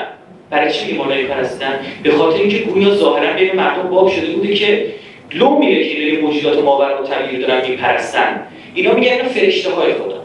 برای 0.50 0.72
چی 0.72 0.96
ما 0.96 1.04
رو 1.04 1.12
نمیپرستیدن 1.12 1.72
به 2.02 2.10
خاطر 2.10 2.38
اینکه 2.38 2.58
گویا 2.58 2.94
ظاهرا 2.94 3.32
بین 3.32 3.56
مردم 3.56 3.88
باب 3.88 4.08
شده 4.08 4.26
بوده 4.26 4.54
که 4.54 4.86
لو 5.32 5.58
میره 5.58 5.88
که 5.88 5.98
اینا 5.98 6.26
موجودات 6.26 6.64
ماور 6.64 7.00
و 7.00 7.06
تغییر 7.06 7.46
دارن 7.46 7.70
میپرستن. 7.70 8.40
اینا 8.74 8.94
میگن 8.94 9.12
اینا 9.12 9.28
فرشته 9.28 9.70
های 9.70 9.92
خدا. 9.92 10.24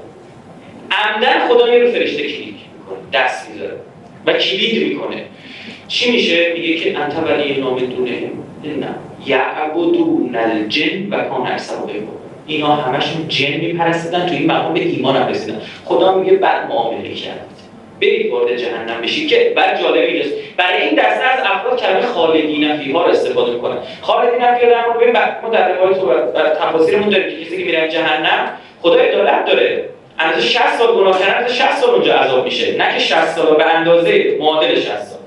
عمدن 0.91 1.47
خدا 1.47 1.65
رو 1.65 1.91
فرشته 1.91 2.23
کلید 2.23 2.55
می‌کنه 2.77 2.99
دست 3.13 3.49
می‌ذاره 3.49 3.75
و 4.25 4.33
کلید 4.33 4.87
می‌کنه. 4.87 5.25
چی 5.87 6.11
میشه؟ 6.11 6.53
میگه 6.53 6.75
که 6.75 6.97
انت 6.97 7.15
ولی 7.17 7.61
نام 7.61 7.79
دونه 7.79 8.11
نه. 8.63 8.95
یعبدون 9.25 10.35
الجن 10.35 11.09
و 11.09 11.23
کان 11.23 11.47
اکثر 11.47 11.75
اینا 12.47 12.75
همشون 12.75 13.27
جن 13.27 13.57
میپرستیدن 13.57 14.25
تو 14.25 14.33
این 14.33 14.51
مقام 14.51 14.73
به 14.73 14.79
ایمان 14.79 15.15
هم 15.15 15.27
رسیدن. 15.27 15.61
خدا 15.85 16.17
میگه 16.17 16.33
بعد 16.37 16.69
معامله 16.69 17.13
کرد 17.13 17.45
برید 18.01 18.31
وارد 18.31 18.55
جهنم 18.55 19.01
بشید 19.01 19.29
که 19.29 19.53
بعد 19.55 19.81
جالبی 19.81 20.21
است 20.21 20.33
برای 20.57 20.81
این 20.81 20.95
دسته 20.95 21.23
از 21.23 21.39
افراد 21.43 21.81
کلمه 21.81 22.01
خالدین 22.01 22.77
فیها 22.77 23.05
رو 23.05 23.11
استفاده 23.11 23.51
می‌کنن. 23.51 23.77
خالدین 24.01 24.39
فیها 24.39 24.71
در 24.71 24.87
مورد 24.87 25.41
ما 25.43 25.49
در 25.49 25.73
روایت 25.73 25.97
و 25.97 26.31
در 26.31 26.55
تفاسیرمون 26.55 27.09
داریم 27.09 27.29
که 27.29 27.45
کسی 27.45 27.57
که 27.57 27.63
میره 27.63 27.87
جهنم 27.87 28.51
خدا 28.81 28.95
عدالت 28.95 29.45
داره. 29.45 29.89
اندازه 30.19 30.47
60 30.47 30.77
سال 30.77 30.95
گناه 30.95 31.19
کردن 31.19 31.47
60 31.47 31.71
سال 31.71 31.89
اونجا 31.89 32.13
عذاب 32.13 32.43
میشه. 32.43 32.77
نه 32.77 32.93
که 32.93 32.99
60 32.99 33.27
سال 33.27 33.55
به 33.55 33.65
اندازه 33.65 34.37
معادل 34.39 34.75
60 34.75 34.85
سال. 34.85 35.19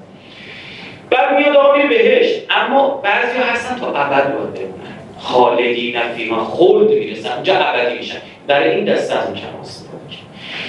بعد 1.10 1.38
میاد 1.38 1.56
آقا 1.56 1.76
میره 1.76 1.88
بهشت. 1.88 2.42
اما 2.50 3.00
بعضی 3.04 3.38
هستن 3.38 3.80
تا 3.80 3.86
ابد 3.86 4.34
باید 4.34 4.54
بمونن 4.54 4.98
خالدین 5.18 6.00
فیها 6.16 6.44
خلد 6.44 6.90
می‌رسن. 6.90 7.32
اونجا 7.32 7.54
ابدی 7.54 7.98
میشن. 7.98 8.18
برای 8.46 8.70
این 8.70 8.84
دسته 8.84 9.18
از 9.18 9.26
اون 9.26 9.34
کم 9.34 9.91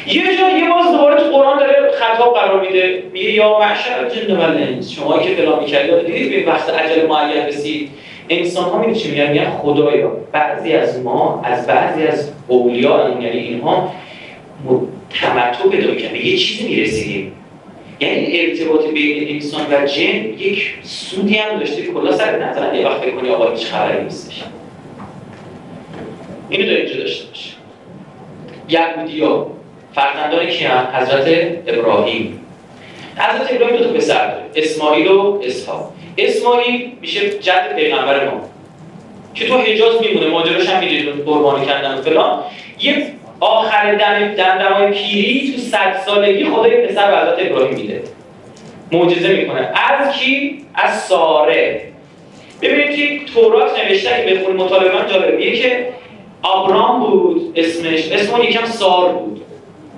یه 0.07 0.37
جا 0.37 0.57
یه 0.57 0.69
باز 0.69 0.91
دوباره 0.91 1.23
تو 1.23 1.29
قرآن 1.29 1.59
داره 1.59 1.91
خطاب 1.99 2.35
قرار 2.35 2.61
میده 2.61 3.03
میگه 3.13 3.31
یا 3.31 3.59
معشر 3.59 4.09
جن 4.09 4.35
و 4.35 4.41
الانس 4.41 4.91
شما 4.91 5.19
که 5.19 5.35
فلان 5.35 5.59
می‌کردید 5.59 6.05
دیدید 6.05 6.45
به 6.45 6.51
وقت 6.51 6.69
عجل 6.69 7.07
معین 7.07 7.45
رسید 7.45 7.89
انسان 8.29 8.63
ها 8.63 8.77
میگه 8.77 8.99
چی 8.99 9.11
میگن؟ 9.11 9.31
میگن 9.31 9.49
خدایا. 9.49 10.11
بعضی 10.31 10.73
از 10.73 11.03
ما 11.03 11.41
از 11.43 11.67
بعضی 11.67 12.03
از 12.03 12.31
اولیا 12.47 13.17
یعنی 13.21 13.39
اینها 13.39 13.93
تمتع 15.21 15.69
پیدا 15.69 15.91
می‌کنه 15.91 16.25
یه 16.25 16.37
چیزی 16.37 16.67
می‌رسیدیم. 16.67 17.31
یعنی 17.99 18.39
ارتباط 18.39 18.85
بین 18.85 19.29
انسان 19.29 19.61
و 19.71 19.85
جن 19.85 20.25
یک 20.37 20.73
سودی 20.83 21.35
هم 21.35 21.59
داشته 21.59 21.81
که 21.81 21.91
کلا 21.91 22.11
سر 22.11 22.49
نظر 22.49 22.75
یه 22.75 22.85
وقت 22.85 23.01
فکر 23.01 23.15
کنی 23.15 23.29
آقا 23.29 23.51
هیچ 23.51 23.65
خبری 23.65 24.03
نیستش. 24.03 24.43
اینو 26.49 26.65
داره 26.65 26.77
اینجا 26.77 26.99
داشته 26.99 27.27
باشه 27.27 27.49
یهودی 28.69 29.21
فرزندان 29.95 30.45
کی 30.45 30.65
هم؟ 30.65 30.87
حضرت 30.93 31.27
ابراهیم. 31.67 32.39
حضرت 33.17 33.53
ابراهیم 33.53 33.77
دو 33.77 33.83
تا 33.83 33.93
پسر 33.93 34.27
داره. 34.27 34.43
اسماعیل 34.55 35.07
و 35.07 35.41
اسحاق. 35.43 35.91
اسماعیل 36.17 36.91
میشه 37.01 37.29
جد 37.29 37.75
پیغمبر 37.75 38.25
ما. 38.25 38.41
که 39.33 39.47
تو 39.47 39.57
حجاز 39.57 40.01
میمونه 40.01 40.27
ماجراش 40.27 40.69
هم 40.69 40.79
می‌دونید 40.79 41.25
قربانی 41.25 41.65
کردن 41.65 42.01
فلان. 42.01 42.39
یه 42.81 43.05
آخر 43.39 43.95
دم 43.95 44.33
دمدمای 44.33 44.91
پیری 44.91 45.53
تو 45.53 45.61
صد 45.61 46.01
سالگی 46.05 46.45
خدای 46.45 46.87
پسر 46.87 47.11
به 47.11 47.17
حضرت 47.17 47.51
ابراهیم 47.51 47.73
میده. 47.73 48.03
معجزه 48.91 49.27
می‌کنه. 49.27 49.69
از 49.75 50.15
کی؟ 50.15 50.65
از 50.75 51.03
ساره. 51.03 51.81
ببینید 52.61 52.95
که 52.95 53.33
تورات 53.33 53.79
نوشته 53.79 54.09
که 54.09 54.35
بخونید 54.35 54.61
مطالعه 54.61 54.95
من 54.95 55.07
جالبه. 55.07 55.51
که 55.51 55.89
آبرام 56.41 56.99
بود 56.99 57.53
اسمش 57.55 58.11
اسم 58.11 58.33
اون 58.33 58.43
یکم 58.43 58.65
سار 58.65 59.09
بود. 59.09 59.41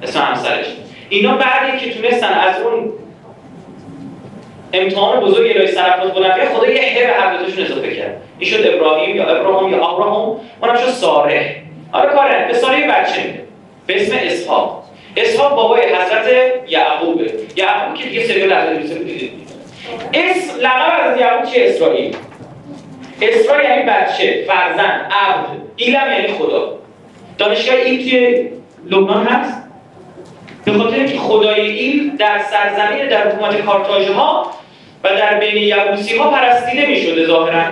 اسم 0.04 0.20
همسرش. 0.20 0.66
اینا 1.10 1.38
بعدی 1.38 1.78
که 1.78 1.94
تونستن 1.94 2.34
از 2.34 2.62
اون 2.62 2.94
امتحان 4.74 5.20
بزرگ 5.20 5.52
الهی 5.56 5.68
سرفراز 5.68 6.12
بلند 6.12 6.46
خدا 6.46 6.70
یه 6.72 6.82
هه 6.82 7.08
به 7.08 7.14
حضرتشون 7.14 7.66
اضافه 7.66 7.96
کرد. 7.96 8.22
این 8.40 8.50
شد 8.50 8.68
ابراهیم 8.74 9.16
یا 9.16 9.26
ابراهیم 9.28 9.70
یا 9.70 9.88
ابراهیم 9.88 10.40
اونم 10.62 10.78
شد 10.78 10.90
ساره 10.90 11.56
آره 11.92 12.10
کاره 12.10 12.48
به 12.48 12.54
ساره 12.54 12.88
بچه 12.88 13.24
میده. 13.24 13.44
به 13.88 14.02
اسم 14.02 14.16
اسحاق. 14.22 14.84
اسحاق 15.18 15.56
بابای 15.56 15.82
حضرت 15.82 16.28
یعقوبه. 16.68 17.32
یعقوب 17.56 17.96
که 17.96 18.10
دیگه 18.10 18.24
سریال 18.24 18.54
حضرت 18.54 18.82
یوسف 18.82 18.98
دیدید 18.98 19.32
اسم 20.14 20.60
لقب 20.60 21.12
از 21.12 21.20
یعقوب 21.20 21.52
چه 21.52 21.66
اسرائیل. 21.66 22.16
اسرائیل 23.22 23.70
یعنی 23.70 23.84
بچه 23.84 24.46
فرزند 24.48 25.12
عبد. 25.12 25.48
ایلم 25.76 26.12
یعنی 26.12 26.28
خدا. 26.28 26.78
دانشگاه 27.38 27.76
ایل 27.76 28.10
توی 28.10 28.50
لبنان 28.86 29.26
هست؟ 29.26 29.65
به 30.66 30.74
خاطر 30.74 30.96
اینکه 30.96 31.18
خدای 31.18 31.62
ایل 31.62 32.18
در 32.18 32.40
سرزمین 32.40 33.08
در 33.08 33.30
حکومت 33.30 33.62
کارتاژ 33.62 34.10
ها 34.10 34.52
و 35.04 35.10
در 35.10 35.40
بین 35.40 35.58
یبوسی 35.58 36.18
ها 36.18 36.30
پرستیده 36.30 36.86
می 36.86 36.98
شده 36.98 37.26
ظاهرا. 37.26 37.64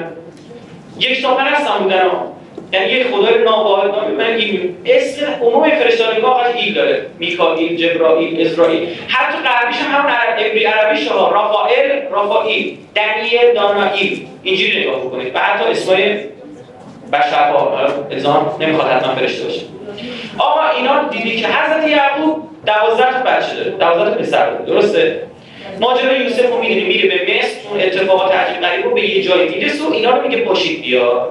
یک 0.99 1.21
تا 1.21 1.35
پرست 1.35 1.67
بودن 1.71 2.07
ها 2.09 2.33
یعنی 2.73 2.91
یک 2.91 3.07
خدای 3.07 3.43
ناواحد 3.43 3.91
من 4.17 4.25
این 4.25 4.75
اسم 4.85 5.25
عموم 5.41 5.69
فرشتگان 5.69 6.21
فقط 6.21 6.55
ایل 6.55 6.73
داره. 6.73 7.05
میکائیل 7.19 7.77
جبرائیل 7.77 8.47
اسرائیل. 8.47 8.87
حتی 9.07 9.37
غربیش 9.37 9.77
هم 9.77 9.99
همون 9.99 10.11
عبری 10.11 10.65
عربیش 10.65 11.07
ها 11.07 11.31
رافائل 11.31 12.01
رافائیل. 12.11 12.77
دنیل 12.95 13.53
دانائیل 13.55 14.27
اینجوری 14.43 14.81
نگاه 14.81 14.99
بکنید. 14.99 15.35
و 15.35 15.39
حتی 15.39 15.71
اسمای 15.71 16.17
بشرها 17.13 17.59
حالا 17.59 17.89
ازام 18.11 18.55
نمی‌خواد 18.59 18.87
حتما 18.87 19.15
فرشته 19.15 19.43
باشه. 19.43 19.61
آقا 20.37 20.61
اینا 20.77 21.03
دیدی 21.09 21.35
که 21.35 21.47
حضرت 21.47 21.87
یعقوب 21.87 22.43
دوازده 22.65 23.23
بچه 23.25 23.55
داره. 23.55 23.71
دوازده 23.71 24.17
پسر 24.17 24.49
داره. 24.49 24.65
درسته؟ 24.65 25.23
ماجرا 25.79 26.17
یوسف 26.17 26.49
رو 26.49 26.59
می‌دونی 26.59 26.83
میره 26.83 27.09
به 27.09 27.15
مصر 27.15 27.69
اون 27.69 27.79
اتفاقات 27.79 28.35
عجیب 28.35 28.61
غریب 28.61 28.85
رو 28.85 28.93
به 28.93 29.09
یه 29.09 29.23
جای 29.23 29.49
می‌رسه 29.49 29.83
و 29.83 29.93
اینا 29.93 30.17
رو 30.17 30.27
میگه 30.27 30.43
باشید 30.43 30.81
بیا. 30.81 31.29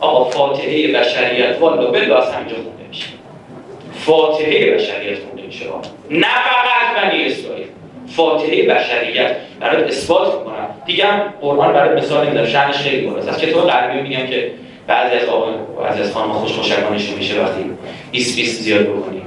آقا 0.00 0.30
فاتحه 0.30 0.92
بشریت. 0.92 1.56
والا 1.60 1.90
بلا 1.90 2.18
از 2.18 2.32
همینجا 2.32 2.54
خونده 2.54 2.88
میشه. 2.88 3.06
فاتحه 3.92 4.70
بشریت 4.74 5.18
خونده 5.18 5.42
میشه. 5.46 5.64
نه 6.10 6.26
فقط 6.26 7.04
بنی 7.04 7.24
اسرائیل. 7.24 7.66
فاتحه 8.16 8.62
بشریت 8.62 9.36
برای 9.60 9.84
اثبات 9.84 10.34
می‌کنم. 10.34 10.68
دیگه 10.86 11.04
هم 11.04 11.34
قرآن 11.40 11.72
برای 11.72 11.96
مثال 11.96 12.26
نمیدارم 12.26 12.46
شأنش 12.46 12.76
خیلی 12.76 13.06
بالاست. 13.06 13.28
از 13.28 13.38
کتاب 13.38 13.70
غربی 13.70 14.00
میگم 14.00 14.26
که 14.26 14.50
بعضی 14.88 15.16
از 15.16 15.28
بعضی 15.82 16.00
از 16.00 16.12
خانم 16.12 16.32
خوش 16.32 16.52
خوشگانشون 16.52 17.18
میشه 17.18 17.42
وقتی 17.42 17.64
20 18.10 18.36
20 18.36 18.62
زیاد 18.62 18.86
بکنیم 18.86 19.22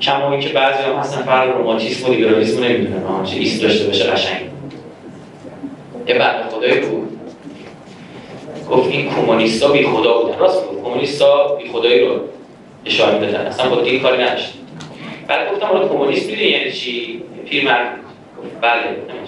کما 0.00 0.36
که 0.36 0.48
بعضی 0.48 0.82
هم 0.82 0.92
هستن 0.92 1.22
فرق 1.22 1.56
روماتیسم 1.56 2.10
و 2.10 2.12
لیبرالیسم 2.12 2.64
نمی‌دونن. 2.64 3.04
آها 3.04 3.24
چه 3.24 3.36
ایست 3.36 3.62
داشته 3.62 3.86
باشه 3.86 4.04
قشنگ. 4.04 4.40
یه 6.06 6.14
بعد 6.14 6.50
خدای 6.50 6.80
بود 6.80 7.18
گفت 8.70 8.90
این 8.90 9.10
کمونیستا 9.10 9.68
بی 9.68 9.86
خدا 9.86 10.22
بودن. 10.22 10.38
راست 10.38 10.66
بود 10.66 10.82
کمونیستا 10.84 11.54
بی 11.54 11.68
خدایی 11.68 12.00
رو 12.00 12.20
اشاره 12.86 13.18
می‌دادن 13.18 13.46
اصلا 13.46 13.68
با 13.68 13.80
دین 13.80 14.00
کاری 14.00 14.22
نداشت. 14.22 14.54
بعد 15.28 15.52
گفتم 15.52 15.66
حالا 15.66 15.88
کمونیست 15.88 16.26
می‌دونی 16.26 16.48
یعنی 16.48 16.72
چی؟ 16.72 17.22
پیرمرد 17.48 17.96
گفت 18.38 18.60
بله. 18.60 18.82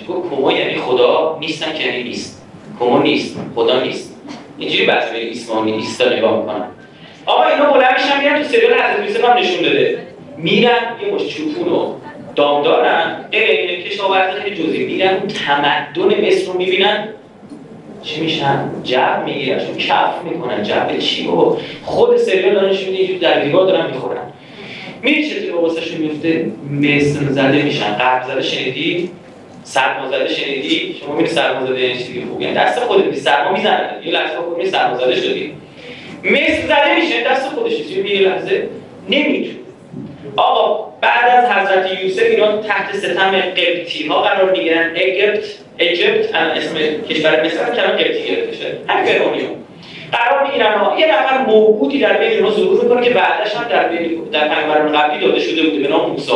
گفت 0.08 0.30
کمو 0.30 0.52
یعنی 0.52 0.76
خدا 0.76 1.38
نیستن 1.40 1.72
که 1.72 1.84
یعنی 1.84 2.02
نیست. 2.02 2.42
کمو 2.80 3.02
نیست. 3.02 3.36
خدا 3.54 3.80
نیست. 3.80 4.13
اینجوری 4.58 4.86
بعضی 4.86 5.12
به 5.12 5.30
اسمانی 5.30 5.72
ایستا 5.72 6.08
نگاه 6.08 6.40
می‌کنن. 6.40 6.64
آقا 7.26 7.44
اینا 7.44 7.72
بلند 7.72 7.92
میشن 7.92 8.20
میرن 8.20 8.42
تو 8.42 8.48
سریال 8.48 8.72
حضرت 8.72 9.08
یوسف 9.08 9.24
هم 9.24 9.38
نشون 9.38 9.62
داده 9.62 9.98
میرن 10.36 10.82
یه 11.06 11.14
مش 11.14 11.36
چوپون 11.36 11.72
و 11.72 11.92
دام 12.36 12.62
دارن 12.62 13.24
غیر 13.32 13.80
کشاورزی 13.80 14.40
خیلی 14.40 14.56
جزئی. 14.56 14.84
میرن 14.84 15.20
تمدن 15.46 16.26
مصر 16.26 16.46
رو 16.46 16.58
می‌بینن. 16.58 17.08
چی 18.02 18.20
میشن؟ 18.20 18.70
جب 18.84 19.22
می‌گیرن. 19.26 19.58
چون 19.58 19.76
کف 19.76 20.14
می‌کنن. 20.24 20.62
جب 20.62 20.98
چی 20.98 21.28
خود 21.84 22.16
سریال 22.16 22.54
دارن 22.54 22.68
نشون 22.70 22.90
میده 22.90 23.18
در 23.18 23.40
دیوار 23.40 23.66
دارن 23.66 23.86
می‌خورن. 23.86 24.22
میری 25.02 25.30
چطوری 25.30 25.50
به 25.50 25.58
واسهشون 25.58 25.96
میفته 26.00 26.50
مصر 26.70 27.32
زده 27.32 27.62
میشن. 27.62 27.94
قرب 27.94 28.24
زده 28.28 28.42
شنیدی؟ 28.42 29.10
سرمازده 29.64 30.28
شنیدی؟ 30.28 30.96
شما 31.00 31.14
میری 31.14 31.28
سرمازده 31.28 31.80
یعنی 31.80 31.98
چیزی 31.98 32.26
خوب 32.30 32.40
یعنی 32.40 32.54
دست 32.54 32.80
خودت 32.80 33.04
می 33.04 33.16
سرما 33.16 33.52
می‌زنه 33.52 34.00
یه 34.04 34.12
لحظه 34.12 34.36
خود 34.36 34.58
می 34.58 34.66
سرمازده 34.66 35.16
شدی. 35.16 35.54
مصر 36.24 36.62
زده 36.66 36.94
میشه 37.00 37.24
دست 37.24 37.48
خودش 37.48 37.72
یه 37.72 38.28
لحظه. 38.28 38.68
نمی‌تونه. 39.08 39.58
آقا 40.36 40.92
بعد 41.00 41.30
از 41.30 41.50
حضرت 41.50 42.02
یوسف 42.02 42.22
اینا 42.22 42.56
تحت 42.56 42.96
ستم 42.96 43.30
قبطی 43.30 44.06
ها 44.06 44.22
قرار 44.22 44.52
می‌گیرن. 44.52 44.90
اگرت 44.96 45.44
اجپت 45.78 46.34
اسم 46.34 46.74
کشور 47.08 47.46
مصر 47.46 47.74
کلام 47.74 47.90
قبطی 47.90 48.24
گرفته 48.28 48.56
شده 48.56 48.78
همین 48.88 49.04
فرعونیون 49.04 49.50
قرار 50.12 50.46
می‌گیرن. 50.46 50.72
ها 50.78 51.00
یه 51.00 51.06
نفر 51.06 51.38
موجودی 51.38 51.98
در 51.98 52.18
بین 52.18 52.30
اینا 52.30 52.50
ظهور 52.50 52.84
می‌کنه 52.84 53.04
که 53.08 53.10
بعدش 53.10 53.54
هم 53.54 53.68
در 53.68 53.88
بین 53.88 54.24
در 54.32 54.48
پیامبران 54.48 54.92
قبلی 54.92 55.26
داده 55.26 55.40
شده 55.40 55.62
بوده 55.62 55.82
به 55.82 55.88
نام 55.88 56.10
موسی. 56.10 56.32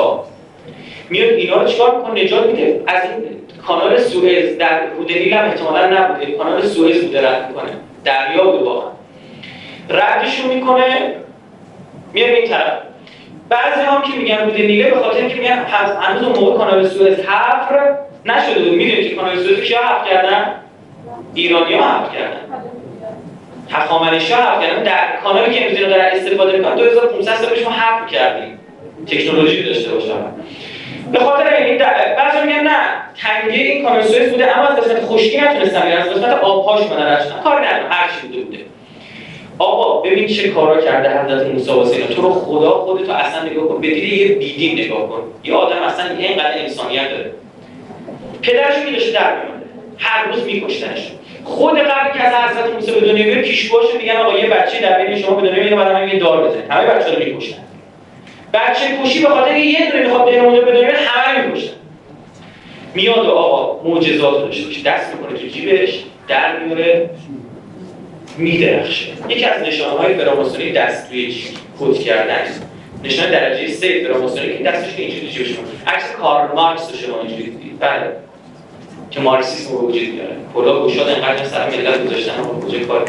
میاد 1.11 1.31
اینا 1.31 1.63
رو 1.63 1.69
چیکار 1.69 1.97
می‌کنه؟ 1.97 2.25
نجات 2.25 2.47
میده. 2.47 2.83
از 2.87 3.03
این 3.03 3.25
کانال 3.67 3.99
سوئز 3.99 4.59
در 4.59 4.87
رود 4.87 5.13
نیل 5.13 5.35
هم 5.35 5.45
احتمالا 5.45 5.87
نبوده. 5.87 6.33
کانال 6.33 6.63
سوئز 6.63 7.05
بوده 7.05 7.29
رد 7.29 7.49
می‌کنه. 7.49 7.71
دریا 8.05 8.45
بوده 8.45 8.65
واقعا. 8.65 8.91
ردشون 9.91 10.55
می‌کنه. 10.55 11.15
میاد 12.13 12.31
این 12.31 12.49
طرف. 12.49 12.73
بعضی 13.49 13.81
هم 13.81 14.03
که 14.03 14.19
میگن 14.19 14.39
رود 14.39 14.55
نیله 14.55 14.91
به 14.91 14.97
خاطر 15.01 15.19
اینکه 15.19 15.35
میگن 15.35 15.65
هنوز 16.03 16.23
اون 16.23 16.39
موقع 16.39 16.57
کانال 16.57 16.89
سوئز 16.89 17.19
حفر 17.19 17.97
نشده 18.27 18.65
بود. 18.65 18.73
می‌دونید 18.73 19.09
که 19.09 19.15
کانال 19.17 19.37
سوئز 19.37 19.61
کیا 19.61 19.79
حفر 19.79 20.11
کردن؟ 20.11 20.55
ایرانی 21.35 21.75
ها 21.75 21.81
حفر 21.81 22.15
کردن. 22.15 22.41
هخامنشی 23.71 24.33
ها 24.33 24.41
حفر 24.41 24.67
کردن. 24.67 24.83
در 24.83 25.17
کانالی 25.25 25.55
که 25.55 25.65
امروز 25.65 25.81
دارن 25.81 26.05
استفاده 26.05 26.59
می‌کنن 26.59 26.75
2500 26.75 27.35
سال 27.35 27.49
ما 27.65 27.71
حفر 27.71 28.07
کردیم. 28.11 28.59
تکنولوژی 29.07 29.63
داشته 29.63 29.91
باشن. 29.91 30.15
به 31.13 31.19
خاطر 31.19 31.55
این 31.55 31.79
بعضی 32.17 32.47
میگن 32.47 32.61
نه 32.61 32.79
تنگه 33.17 33.63
این 33.63 33.85
کانال 33.85 34.31
بوده 34.31 34.59
اما 34.59 34.69
از 34.69 34.77
قسمت 34.77 35.05
خشکی 35.05 35.41
نتونستن 35.41 35.81
برن 35.81 36.03
از 36.03 36.09
قسمت 36.09 36.31
آبهاش 36.31 36.81
اومدن 36.81 37.07
رفتن. 37.07 37.41
کاری 37.45 37.67
ندارم 37.67 37.87
هر 37.91 38.09
چی 38.09 38.27
بوده 38.27 38.41
بوده. 38.41 38.59
آقا 39.59 40.01
ببین 40.01 40.29
چه 40.29 40.49
کارا 40.49 40.81
کرده 40.83 41.21
حضرت 41.21 41.47
موسی 41.47 41.71
واسه 41.71 42.07
تو 42.07 42.23
رو 42.23 42.33
خدا 42.33 42.71
خودتو 42.71 43.13
اصلا 43.13 43.43
نگاه 43.43 43.69
کن 43.69 43.81
به 43.81 43.89
یه 43.89 44.35
بیدین 44.35 44.85
نگاه 44.85 45.09
کن. 45.09 45.23
یه 45.45 45.55
آدم 45.55 45.83
اصلا 45.83 46.17
اینقدر 46.19 46.59
انسانیت 46.59 47.11
داره. 47.11 47.31
پدرش 48.43 48.85
میداشته 48.87 49.13
در 49.13 49.33
میاد 49.33 49.63
هر 49.99 50.29
روز 50.29 50.45
میکشتنش. 50.45 51.13
خود 51.45 51.79
قبل 51.79 52.19
که 52.19 52.25
از 52.25 52.35
حضرت 52.35 52.75
موسی 52.75 52.93
به 52.93 53.01
دنیا 53.01 53.25
بیاد 53.25 53.39
پیشواش 53.39 53.85
میگن 54.01 54.17
آقا 54.17 54.39
یه 54.39 54.47
بچه 54.47 54.81
در 54.81 55.05
بین 55.05 55.19
شما 55.19 55.35
به 55.35 55.49
دنیا 55.49 55.65
میاد 55.65 55.93
بعد 55.93 56.15
یه 56.15 56.21
دار 56.21 56.49
بزنید. 56.49 56.71
همه 56.71 56.87
بچه‌ها 56.87 57.15
رو 57.15 57.25
میکشتن. 57.25 57.59
بچه 58.53 59.03
کشی 59.05 59.23
به 59.23 59.29
خاطر 59.29 59.57
یه 59.57 59.91
دونه 59.91 60.05
می‌خواد 60.05 60.31
بین 60.31 60.41
اونجا 60.41 60.61
دنیا 60.61 60.91
همه 60.97 61.47
می‌کشن. 61.47 61.73
میاد 62.95 63.27
و 63.27 63.31
آقا 63.31 63.89
معجزات 63.89 64.39
داشته 64.39 64.67
باشه 64.67 64.83
دست 64.83 65.15
می‌کنه 65.15 65.39
تو 65.39 65.47
جیبش 65.47 66.05
در 66.29 66.59
میاره 66.59 67.11
میدرخشه. 68.39 69.07
یکی 69.29 69.45
از 69.45 69.63
نشانه 69.63 69.99
های 69.99 70.15
فراماسونی 70.15 70.73
دست 70.73 71.09
توی 71.09 71.35
کد 71.81 71.99
کردن. 71.99 72.45
نشانه 73.05 73.31
درجه 73.31 73.69
سه 73.69 74.05
فراماسونی 74.05 74.59
که 74.59 74.65
دستش 74.65 74.99
اینجوری 74.99 75.29
جیبش 75.29 75.51
عکس 75.87 76.13
کارل 76.13 76.55
مارکس 76.55 76.91
رو 76.91 76.97
شما 76.97 77.21
اینجوری 77.21 77.51
دیدید. 77.51 77.79
بله. 77.81 78.13
که 79.11 79.21
مارکسیسم 79.21 79.73
رو 79.73 79.89
وجود 79.89 80.09
میاره 80.09 80.37
کلا 80.55 80.87
گشاد 80.87 81.09
انقدر 81.09 81.45
سر 81.45 81.71
ملت 81.71 82.07
گذاشتن 82.07 82.33
کجا 82.43 82.79
کار 82.79 83.05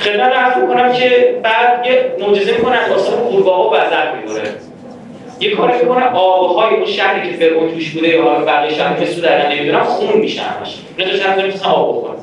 خدمت 0.00 0.32
عرض 0.32 0.56
می‌کنم 0.62 0.92
که 0.92 1.34
بعد 1.42 1.86
یه 1.86 2.12
معجزه 2.18 2.52
می‌کنه 2.52 2.76
از 2.76 2.92
آسمان 2.92 3.20
قورباغه 3.20 3.76
وزر 3.76 4.14
می‌بره. 4.14 4.48
یه 5.40 5.50
کاری 5.50 5.78
می‌کنه 5.78 6.04
آبهای 6.04 6.74
اون 6.74 6.86
شهری 6.86 7.30
که 7.30 7.36
فرعون 7.36 7.74
توش 7.74 7.90
بوده 7.90 8.08
یا 8.08 8.22
حالا 8.22 8.44
بقیه 8.44 8.74
شهر 8.74 9.00
مثل 9.00 9.22
در 9.22 9.52
نمی‌دونم 9.52 9.84
خون 9.84 10.20
میشن 10.20 10.42
همش. 10.42 10.78
اینا 10.96 11.10
داشتن 11.10 11.42
نمی‌تونن 11.42 11.72
آب 11.72 11.96
بخورن. 11.96 12.14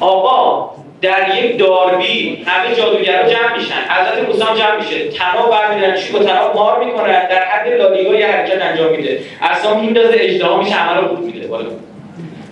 آقا 0.00 0.70
در 1.02 1.38
یک 1.38 1.58
داربی 1.58 2.44
همه 2.46 2.74
جادوگرا 2.74 3.28
جمع 3.28 3.56
میشن. 3.56 3.74
حضرت 3.88 4.28
موسی 4.28 4.60
جمع 4.60 4.76
میشه. 4.76 5.08
تناب 5.08 5.50
برمیدارن 5.50 5.96
با 6.12 6.18
تناب 6.18 6.56
مار 6.56 6.84
می‌کنن 6.84 7.28
در 7.28 7.44
حد 7.44 7.72
لالیگا 7.72 8.14
یه 8.14 8.26
حرکت 8.26 8.62
انجام 8.62 8.90
میده. 8.90 9.20
اصلا 9.42 9.74
میندازه 9.74 10.14
اجدها 10.14 10.56
میشه 10.56 10.74
همه 10.74 11.00
رو 11.00 11.08
بود 11.08 11.24
میده. 11.24 11.46
بالا. 11.46 11.70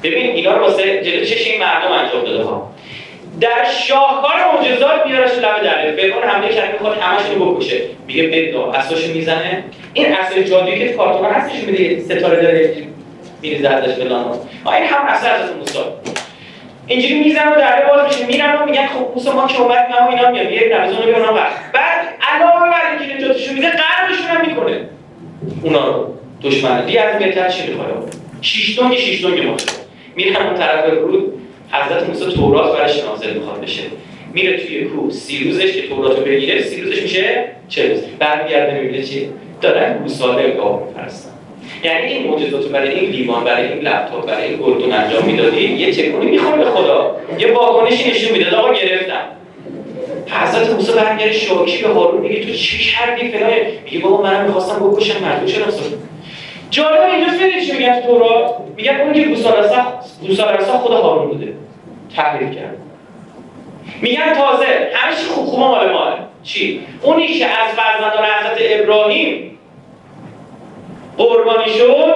ببین 0.02 0.30
اینا 0.30 0.52
رو 0.52 0.64
واسه 0.64 1.02
جلو 1.02 1.24
چش 1.24 1.46
این 1.46 1.60
مردم 1.60 1.92
انجام 1.92 2.24
داده 2.24 2.44
ها. 2.44 2.70
در 3.40 3.64
شاهکار 3.86 4.32
معجزات 4.54 5.06
میارش 5.06 5.30
لب 5.30 5.62
دره 5.62 5.92
فرعون 5.96 6.22
حمله 6.22 6.48
کرد 6.48 6.72
می‌خواد 6.72 6.98
همشون 6.98 7.38
رو 7.38 7.54
بکشه. 7.54 7.80
میگه 8.06 8.22
بدا 8.22 8.72
اساشو 8.72 9.12
می‌زنه. 9.12 9.64
این 9.92 10.06
اسای 10.16 10.44
جادویی 10.44 10.78
که 10.78 10.88
کارتون 10.88 11.26
هستش 11.26 11.62
میده 11.62 12.00
ستاره 12.00 12.42
داره 12.42 12.74
میریزه 13.42 13.68
ازش 13.68 13.94
به 13.94 14.04
لانو 14.04 14.30
این 14.66 14.84
هم 14.84 15.06
اصل 15.06 15.26
از 15.26 15.56
موسی 15.58 15.78
اینجوری 16.86 17.18
می‌زنن 17.18 17.52
و 17.52 17.54
دره 17.54 17.88
باز 17.88 18.04
میشه. 18.06 18.26
میرن 18.26 18.56
و 18.56 18.66
میگن 18.66 18.86
خب 18.86 19.10
موسی 19.14 19.30
ما 19.30 19.46
که 19.46 19.60
اومد 19.60 19.88
ما 19.90 20.08
اینا 20.08 20.30
میاد 20.30 20.52
یه 20.52 20.76
رمضان 20.76 20.96
رو 20.96 21.04
بیارن 21.04 21.34
بعد 21.72 22.08
علاوه 22.20 22.70
بر 22.70 22.98
اینکه 22.98 23.14
نجاتشون 23.14 23.54
میده 23.54 23.70
قلبشون 23.70 24.26
هم 24.26 24.46
می‌کنه. 24.46 24.80
اونا 25.62 25.86
رو. 25.86 26.14
دشمن 26.42 26.86
دیگه 26.86 27.00
از 27.00 27.18
بهتر 27.18 27.48
چی 27.48 27.66
می‌خواد؟ 27.66 28.14
دونگ 28.76 28.94
شش 28.96 29.22
دونگ 29.22 29.60
میرن 30.16 30.36
اون 30.36 30.54
طرف 30.54 30.84
رود. 30.90 31.32
حضرت 31.74 32.08
موسی 32.08 32.36
تورات 32.36 32.78
برش 32.78 33.04
نازل 33.04 33.34
می‌خواد 33.34 33.60
بشه. 33.60 33.82
میره 34.34 34.56
توی 34.56 34.84
کوه 34.84 35.10
سی 35.10 35.44
روزش 35.44 35.72
که 35.72 35.88
توراتو 35.88 36.22
بگیره 36.22 36.62
سی 36.62 36.80
روزش 36.80 37.02
میشه 37.02 37.44
چه 37.68 37.88
روز. 37.88 38.00
برمیگرده 38.18 38.80
می‌بینه 38.80 39.02
چی؟ 39.02 39.28
دارن 39.60 39.98
گوساله 39.98 40.50
گاو 40.50 40.86
میفرستن 40.86 41.30
یعنی 41.84 42.12
این 42.12 42.30
معجزات 42.30 42.64
برای 42.64 43.00
این 43.00 43.10
لیوان 43.10 43.44
برای 43.44 43.68
این 43.68 43.80
لپتاپ 43.80 44.26
برای 44.26 44.48
این 44.48 44.56
گلدون 44.56 44.92
انجام 44.92 45.24
می‌دادی 45.24 45.64
یه 45.64 45.92
چکونی 45.92 46.30
می‌خوره 46.30 46.56
به 46.56 46.64
خدا. 46.64 47.16
یه 47.38 47.52
واکنشی 47.52 48.10
نشون 48.10 48.38
می‌داد 48.38 48.54
آقا 48.54 48.72
گرفتم. 48.72 49.22
حضرت 50.26 50.70
موسی 50.70 50.92
برمیگره 50.92 51.32
شاکی 51.32 51.82
به 51.82 51.88
هارون 51.88 52.20
میگه 52.20 52.44
تو 52.44 52.52
چی 52.52 52.78
کردی 52.78 53.28
فلان؟ 53.28 53.50
میگه 53.84 53.98
بابا 53.98 54.22
منم 54.22 54.44
می‌خواستم 54.44 54.90
بکشم 54.90 55.24
مردم 55.24 55.46
چرا 55.46 55.64
جالب 56.70 57.00
اینجا 57.00 57.32
فیدی 57.32 57.66
چی 57.66 57.72
میگن 57.72 58.00
تو 58.00 58.06
تورات؟ 58.06 58.54
میگن 58.76 59.00
اون 59.00 59.12
که 59.12 59.22
گوسالرسا 60.22 60.78
خود 60.78 60.92
هارون 60.92 61.28
بوده. 61.28 61.53
تحریف 62.16 62.56
کرد 62.56 62.76
میگن 64.02 64.34
تازه 64.34 64.90
چی 65.16 65.26
خوب 65.26 65.58
مال 65.58 65.92
ماله 65.92 66.16
چی؟ 66.42 66.86
اونی 67.02 67.26
که 67.26 67.46
از 67.46 67.74
فرزندان 67.74 68.24
حضرت 68.24 68.58
ابراهیم 68.60 69.58
قربانی 71.18 71.70
شد 71.70 72.14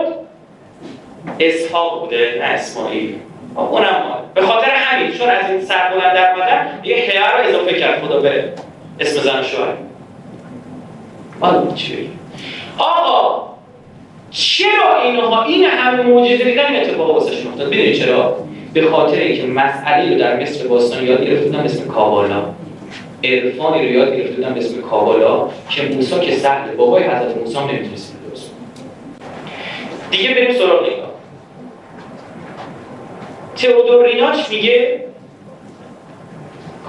اسحاق 1.40 2.00
بوده 2.00 2.37
نه 2.38 2.44
اسماعیل. 2.44 3.14
اونم 3.54 4.02
مال 4.08 4.18
به 4.34 4.42
خاطر 4.42 4.70
همین 4.70 5.12
چون 5.12 5.28
از 5.28 5.50
این 5.50 5.61
سر 5.61 5.90
بلند 5.90 6.14
در 6.14 6.32
اومدن 6.32 6.80
یه 6.84 6.96
حیار 6.96 7.42
رو 7.42 7.48
اضافه 7.48 7.80
کرد 7.80 8.00
خدا 8.02 8.20
به 8.20 8.52
اسم 9.00 9.20
زن 9.20 9.42
شوهر. 9.42 9.74
حالا 11.40 11.72
چی؟ 11.74 12.11
آقا 12.78 13.48
چرا 14.30 15.02
اینها؟ 15.02 15.44
این 15.44 15.64
همه 15.64 16.02
معجزه 16.02 16.44
دیدن 16.44 16.76
اتفاق 16.76 17.11
واسه 17.11 17.48
افتاد؟ 17.48 17.66
ببینید 17.66 17.94
چرا؟ 17.94 18.37
به 18.74 18.83
خاطر 18.90 19.16
اینکه 19.16 19.46
مسئله 19.46 20.12
رو 20.12 20.18
در 20.18 20.40
مصر 20.40 20.66
باستان 20.66 21.07
یاد 21.07 21.24
گرفته 21.24 21.46
بودن 21.46 21.61
اسم 21.61 21.88
کابالا. 21.88 22.42
عرفانی 23.24 23.88
رو 23.88 23.92
یاد 23.92 24.16
گرفته 24.16 24.35
بودن 24.35 24.54
اسم 24.59 24.81
کابالا 24.81 25.48
که 25.70 25.83
موسی 25.83 26.20
که 26.20 26.37
سهل 26.37 26.74
بابای 26.76 27.02
حضرت 27.02 27.37
موسی 27.37 27.59
نمی‌تونست 27.59 28.16
درست 28.28 28.50
دیگه 30.11 30.35
بریم 30.35 30.54
سراغ 30.54 30.83
نگاه 30.83 31.09
تئودور 33.57 34.07
ریناش 34.07 34.50
میگه 34.50 35.04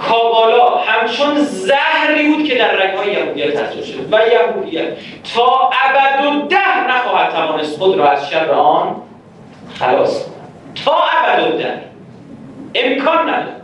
کابالا 0.08 0.76
همچون 0.76 1.38
زهری 1.40 2.28
بود 2.28 2.44
که 2.44 2.54
در 2.54 2.76
رگهای 2.76 3.12
یهودیت 3.12 3.54
تزریق 3.54 3.84
شد 3.84 4.12
و 4.12 4.18
یهودیت. 4.32 4.84
تا 5.34 5.70
ابد 5.84 6.24
و 6.26 6.46
ده 6.46 6.88
نخواهد 6.88 7.32
توانست 7.32 7.78
خود 7.78 7.98
را 7.98 8.10
از 8.10 8.30
شر 8.30 8.50
آن 8.50 8.96
خلاص 9.74 10.24
کند. 10.24 10.39
تا 10.84 10.96
ابد 11.22 11.54
و 11.54 11.58
ده 11.58 11.78
امکان 12.74 13.28
نداره. 13.28 13.60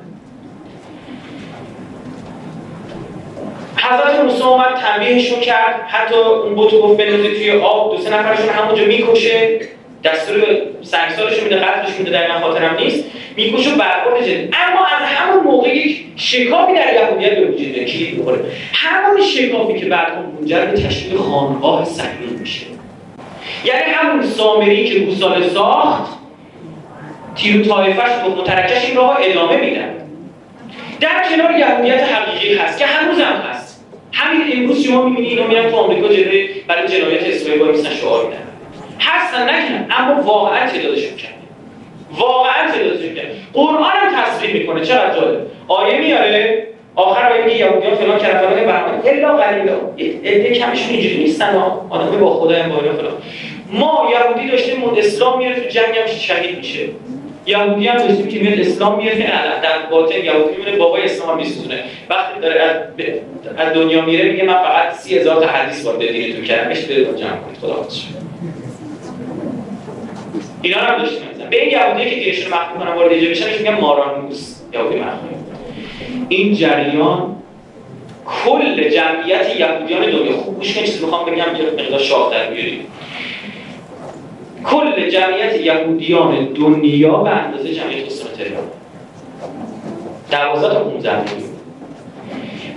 حضرت 3.76 4.20
موسی 4.24 4.42
اومد 4.42 4.74
تنبیهشون 4.74 5.40
کرد. 5.40 5.81
حتی 5.88 6.14
اون 6.14 6.55
بوتو 6.55 6.81
گفت 6.81 6.96
بندازید 6.96 7.37
توی 7.37 7.50
آب. 7.50 7.96
دو 7.96 8.02
سه 8.02 8.11
نفرشون 8.11 8.48
همونجا 8.48 8.85
می‌کشه. 8.85 9.61
دستور 10.05 10.44
سنگسارش 10.83 11.42
میده 11.42 11.57
قتلش 11.57 11.98
میده 11.98 12.11
دقیقا 12.11 12.40
خاطرم 12.40 12.76
نیست. 12.76 13.05
می‌کشه 13.37 13.70
برخورد 13.70 14.22
جدی 14.22 14.50
اما 14.52 14.87
از 14.87 15.09
همون 15.09 15.44
موقع 15.44 15.76
یک 15.76 16.07
شکافی 16.16 16.74
در 16.74 16.94
یهودیت 16.94 17.35
به 17.38 17.46
وجود 17.46 17.68
میاد. 17.68 17.87
کلید 17.87 18.18
می‌خوره؟ 18.18 18.40
همون 18.72 19.22
شکافی 19.22 19.81
که 19.81 19.87
بعد 19.87 20.12
منجر 20.40 20.66
به 20.66 20.83
تشکیل 20.83 21.18
خانقاه 21.18 21.85
صهیون 21.85 22.33
میشه. 22.40 22.66
یعنی 23.64 23.92
همون 23.92 24.22
سامری 24.22 24.85
که 24.88 24.98
گوساله 24.98 25.48
ساخت 25.48 26.15
تیر 27.37 27.61
و 27.61 27.64
طایفش 27.64 28.25
و 28.27 28.40
مترکش 28.40 28.85
این 28.85 28.96
راه 28.96 29.18
ادامه 29.22 29.57
میدن. 29.57 29.94
در 31.01 31.25
کنار 31.31 31.59
یهودیت 31.59 32.03
حقیقی 32.03 32.55
هست 32.55 32.79
که 32.79 32.87
هنوز 32.87 33.20
هم 33.20 33.37
هست. 33.51 33.87
همین 34.12 34.42
امروز 34.53 34.85
شما 34.85 35.03
می‌بینید 35.09 35.38
اینا 35.38 35.46
میرن 35.46 35.70
تو 35.70 35.77
آمریکا 35.77 36.09
جلوی 36.09 36.49
برای 36.68 36.88
جنایت 36.88 37.22
اسرائیل 37.22 37.61
با 37.64 37.66
میسن 37.66 37.90
شعار 37.90 38.25
میدن. 38.25 38.42
هستن 39.01 39.42
نکنن 39.42 39.87
اما 39.90 40.22
واقعا 40.22 40.66
تعدادشون 40.66 41.16
کم 41.16 41.29
واقعا 42.18 42.70
تعدادشون 42.72 43.14
کم 43.14 43.22
قرآن 43.53 43.92
هم 43.92 44.22
تصریح 44.22 44.53
می‌کنه 44.53 44.85
چقدر 44.85 45.14
جالب. 45.14 45.46
آیه 45.68 45.99
میاره 45.99 46.66
آخر 46.94 47.33
آیه 47.33 47.44
میگه 47.44 47.59
یهودیان 47.59 47.94
فلان 47.94 48.18
کردن 48.18 48.51
فلان 48.51 48.66
برنامه 48.66 49.01
الا 49.05 49.37
قلیلا. 49.37 49.75
عده 50.25 50.55
کمشون 50.55 50.90
اینجوری 50.90 51.18
نیستن 51.18 51.55
آدم 51.90 52.20
با 52.20 52.35
خدا 52.35 52.62
هم 52.62 52.68
بالا 52.68 52.92
فلان. 52.92 53.12
ما 53.72 54.11
یهودی 54.12 54.51
داشتیم 54.51 54.85
اسلام 54.96 55.38
میره 55.38 55.61
تو 55.61 55.68
جنگ 55.68 55.99
هم 55.99 56.07
شهید 56.07 56.59
میشه. 56.59 56.88
یهودی 57.46 57.88
هم 57.88 57.96
داشتیم 57.96 58.28
که 58.28 58.40
میاد 58.40 58.61
اسلام 58.61 58.98
میره 58.98 59.16
در 59.62 59.87
باطن 59.90 60.24
یهودی 60.24 60.56
میره 60.56 60.76
بابای 60.76 61.04
اسلام 61.04 61.37
میسوزونه. 61.37 61.85
وقتی 62.11 62.40
داره 62.40 62.82
از 63.56 63.74
دنیا 63.74 64.00
میره 64.04 64.30
میگه 64.30 64.44
من 64.44 64.54
فقط 64.54 64.92
سی 64.92 65.18
هزار 65.18 65.44
تا 65.44 65.46
حدیث 65.46 65.85
وارد 65.85 66.12
دینتون 66.12 66.44
کردم. 66.44 66.68
بهش 66.68 66.85
برید 66.85 67.16
جمع 67.16 67.37
کنید. 67.37 67.59
خدا 67.61 67.87
اینا 70.62 70.78
هم 70.78 70.98
داشتیم 70.98 71.18
به 71.50 71.62
این 71.62 71.70
یهودی 71.70 72.11
که 72.11 72.16
دینشون 72.16 72.52
رو 72.52 72.56
مخفی 72.56 72.78
کنن 72.78 72.92
وارد 72.92 73.12
اینجا 73.12 73.30
بشن 73.30 73.59
میگن 73.59 73.80
مارانوس 73.80 74.56
یهودی 74.72 74.96
مخفی. 74.96 75.26
این 76.28 76.54
جریان 76.54 77.37
کل 78.44 78.88
جمعیت 78.88 79.56
یهودیان 79.59 80.11
دنیا. 80.11 80.32
خوب 80.32 80.56
گوش 80.56 80.74
کنید 80.74 81.02
می‌خوام 81.02 81.26
بگم 81.26 81.37
یه 81.37 81.85
مقدار 81.85 81.98
شاخ 81.98 82.32
در 82.32 82.50
بیاریم 82.50 82.87
کل 84.70 85.11
جمعیت 85.11 85.61
یهودیان 85.61 86.44
دنیا 86.44 87.16
به 87.16 87.31
اندازه 87.31 87.74
جمعیت 87.74 88.07
استان 88.07 88.33
تهران 88.33 88.64
12 90.31 90.74
تا 90.74 90.85
15 90.85 91.20
میلیون 91.22 91.50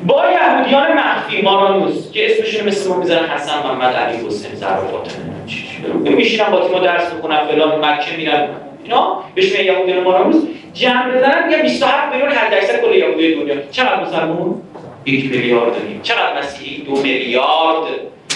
با 0.08 0.24
یهودیان 0.32 0.94
مخفی 0.94 1.42
مارانوس 1.42 2.12
که 2.12 2.32
اسمشون 2.32 2.68
مثل 2.68 2.90
ما 2.90 2.96
می‌ذارن 2.96 3.26
حسن 3.30 3.58
محمد 3.60 3.96
علی 3.96 4.28
حسین 4.28 4.56
زهرا 4.56 4.88
فاطمه 4.88 6.16
میشینن 6.16 6.50
با 6.52 6.68
تیما 6.68 6.80
درس 6.80 7.14
می‌خونن 7.14 7.38
فلان 7.38 7.86
مکه 7.86 8.18
میرن. 8.18 8.48
اینا 8.84 9.24
بهش 9.36 9.52
میگن 9.52 9.64
یهودیان 9.64 10.04
مارانوس. 10.04 10.44
جمع 10.74 11.18
بزنن 11.18 11.48
میگن 11.48 11.62
27 11.62 12.14
میلیون 12.14 12.32
حد 12.32 12.54
اکثر 12.54 12.78
کل 12.78 12.96
یهودی 12.96 13.36
دنیا. 13.36 13.56
چقدر 13.72 14.04
مسلمون؟ 14.04 14.62
یک 15.06 15.32
میلیارد. 15.32 15.74
داریم 15.74 16.00
چقدر 16.04 16.38
مسیحی؟ 16.38 16.82
دو 16.82 16.92
میلیارد. 16.92 17.88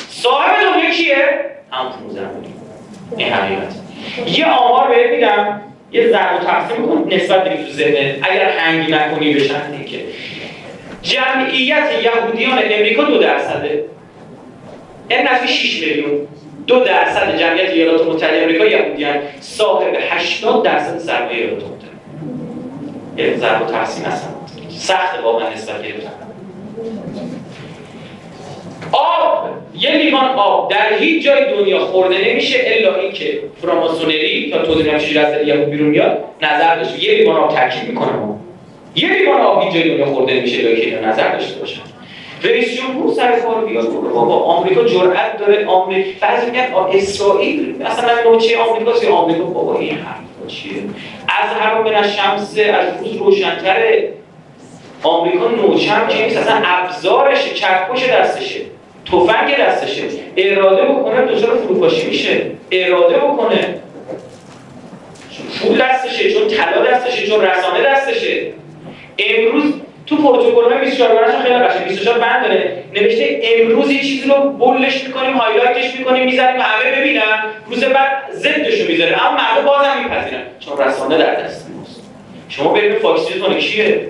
صاحب 0.09 0.51
دنیا 0.73 0.89
کیه؟ 0.89 1.39
هم 1.71 1.89
15 1.89 2.21
میلیون 2.27 2.62
این 3.17 3.33
حقیقت. 3.33 3.75
یه 4.27 4.45
آمار 4.45 4.87
بهت 4.87 5.11
میدم 5.11 5.61
یه 5.91 6.07
ضرب 6.07 6.41
و 6.41 6.45
تقسیم 6.45 6.85
کن 6.85 7.07
نسبت 7.11 7.43
بدیم 7.43 7.65
تو 7.65 7.71
ذهنت 7.71 8.15
اگر 8.21 8.49
هنگی 8.49 8.91
نکنی 8.91 9.33
بشن 9.33 9.85
که. 9.85 9.99
جمعیت 11.01 11.89
یهودیان 12.03 12.59
امریکا 12.71 13.03
دو 13.03 13.17
درصده. 13.17 13.85
این 15.09 15.19
نفی 15.21 15.47
6 15.47 15.81
میلیون. 15.81 16.27
دو 16.67 16.79
درصد 16.79 17.37
جمعیت 17.37 17.69
ایالات 17.69 18.07
متحده 18.07 18.41
امریکا 18.41 18.65
یهودیان. 18.65 19.15
صاحب 19.39 19.93
80 20.09 20.63
درصد 20.63 20.97
سرمایه 20.97 21.37
ایالات 21.37 21.63
متحده. 21.63 21.83
یه 23.17 23.37
ضرب 23.37 23.61
و 23.61 23.65
تقسیم 23.65 24.05
هستن 24.05 24.29
سخت 24.69 25.23
واقعا 25.23 25.49
نسبت 25.49 25.83
گرفتن. 25.83 26.09
آب 28.93 29.49
یه 29.79 29.91
لیوان 29.91 30.25
آب 30.25 30.71
در 30.71 30.97
هیچ 30.99 31.23
جای 31.25 31.53
دنیا 31.53 31.79
خورده 31.79 32.29
نمیشه 32.29 32.59
الا 32.65 32.95
اینکه 32.95 33.39
فراماسونری 33.61 34.39
یا 34.39 34.65
توضیح 34.65 34.97
شیر 34.97 35.19
از 35.19 35.47
یهود 35.47 35.69
بیرون 35.69 35.89
میاد 35.89 36.23
نظر 36.41 36.75
داشته. 36.75 37.03
یه 37.03 37.17
لیوان 37.17 37.35
آب 37.35 37.55
ترکیب 37.55 37.89
می‌کنه. 37.89 38.09
یه 38.95 39.13
لیوان 39.13 39.41
آب 39.41 39.63
هیچ 39.63 39.73
جای 39.73 39.89
دنیا 39.89 40.05
خورده 40.05 40.33
نمیشه 40.33 40.67
الا 40.67 40.75
که 40.75 41.07
نظر 41.07 41.31
داشته 41.31 41.59
باشن. 41.59 41.81
رئیس 42.43 42.81
جمهور 42.81 43.13
سر 43.13 43.39
کار 43.39 43.65
بیاد 43.65 43.93
بابا 44.13 44.43
آمریکا 44.43 44.83
جرأت 44.83 45.37
داره. 45.37 45.65
آمریکا 45.65 46.09
بعضی 46.21 46.51
میگن 46.51 46.67
اسرائیل 46.93 47.75
مثلا 47.79 48.31
نوچه 48.31 48.57
آمریکا 48.57 48.91
یا 49.03 49.15
آمریکا 49.15 49.43
بابا 49.43 49.79
این 49.79 49.97
حرف 49.97 50.47
چیه؟ 50.47 50.73
از 51.27 51.49
هر 51.59 51.81
من 51.81 52.07
شمس 52.07 52.57
از 52.59 52.99
روز 52.99 53.15
روشنتره. 53.15 54.13
آمریکا 55.03 55.47
نوچم 55.47 56.07
که 56.07 56.23
نیست 56.23 56.37
اصلا 56.37 56.61
ابزارش 56.65 57.53
چرخوش 57.53 58.09
دستشه. 58.09 58.72
تفنگ 59.05 59.57
دستشه. 59.57 60.03
اراده 60.37 60.81
بکنه 60.81 61.25
دچار 61.25 61.57
فروپاشی 61.57 62.07
میشه. 62.07 62.41
اراده 62.71 63.17
بکنه. 63.17 63.75
پول 65.61 65.77
دستشه 65.77 66.31
چون 66.33 66.47
طلا 66.47 66.85
دستشه 66.85 67.27
چون 67.27 67.41
رسانه 67.41 67.83
دستشه. 67.83 68.47
امروز 69.19 69.73
تو 70.05 70.17
پروتکل 70.17 70.73
های 70.73 70.85
24 70.85 71.41
خیلی 71.43 71.55
قشنگ. 71.55 71.87
24 71.87 72.19
بند 72.19 72.43
داره. 72.43 72.83
نوشته 72.95 73.41
امروز 73.43 73.91
یه 73.91 73.99
چیزی 73.99 74.29
رو 74.29 74.49
bold 74.49 74.85
ش 74.85 75.03
می‌کنیم 75.03 75.33
highlight 75.33 75.87
ش 75.87 75.99
می‌کنیم 75.99 76.25
می‌زنیم 76.25 76.61
همه 76.61 76.99
ببینن. 76.99 77.43
روز 77.69 77.83
بعد 77.83 78.31
ضدش 78.31 78.81
می‌ذاره. 78.89 79.27
اما 79.27 79.37
مردم 79.37 79.65
بازم 79.65 80.03
میپذیرن. 80.03 80.41
چون 80.59 80.77
رسانه 80.77 81.17
در 81.17 81.35
دست 81.35 81.69
ماست. 81.77 82.01
شما 82.49 82.73
برید 82.73 82.97
فاکس 82.97 83.27
کیه 83.59 84.07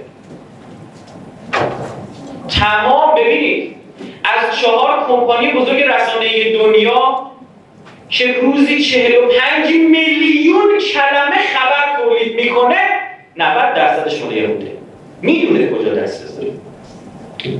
تمام 2.50 3.16
ببینید. 3.16 3.76
از 4.24 4.60
چهار 4.62 5.08
کمپانی 5.08 5.52
بزرگ 5.52 5.82
رسانه 5.82 6.54
دنیا 6.54 7.32
که 8.10 8.34
روزی 8.42 8.84
45 8.84 9.74
میلیون 9.74 10.80
کلمه 10.94 11.38
خبر 11.54 12.04
تولید 12.04 12.36
می‌کنه 12.36 12.78
90 13.38 13.74
درصدش 13.76 14.22
مال 14.22 14.38
یهوده 14.38 14.72
می‌دونه 15.22 15.70
کجا 15.70 15.94
دست 15.94 16.24
بذاره 16.24 16.52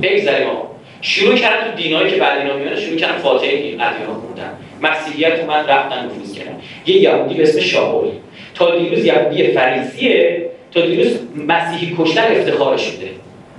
بگذاریم 0.02 0.48
آقا. 0.48 0.68
شروع 1.00 1.34
کردن 1.34 1.70
تو 1.70 1.76
دینایی 1.76 2.10
که 2.10 2.16
بعد 2.16 2.38
اینا 2.38 2.56
میونه 2.56 2.80
شروع 2.80 2.96
کردن 2.96 3.18
فاتحه 3.18 3.50
این 3.50 3.80
ادیان 3.80 4.14
خوندن. 4.14 4.50
مسیحیت 4.82 5.44
من 5.44 5.66
رفتن 5.66 6.04
نفوذ 6.04 6.38
کردن. 6.38 6.60
یه 6.86 6.96
یهودی 6.96 7.34
به 7.34 7.42
اسم 7.42 7.60
شاول 7.60 8.10
تا 8.54 8.78
دیروز 8.78 9.04
یهودی 9.04 9.52
فریسیه 9.52 10.50
تا 10.74 10.80
دیروز 10.80 11.18
مسیحی 11.48 11.96
کشتن 11.98 12.22
افتخار 12.22 12.76
شده 12.76 13.10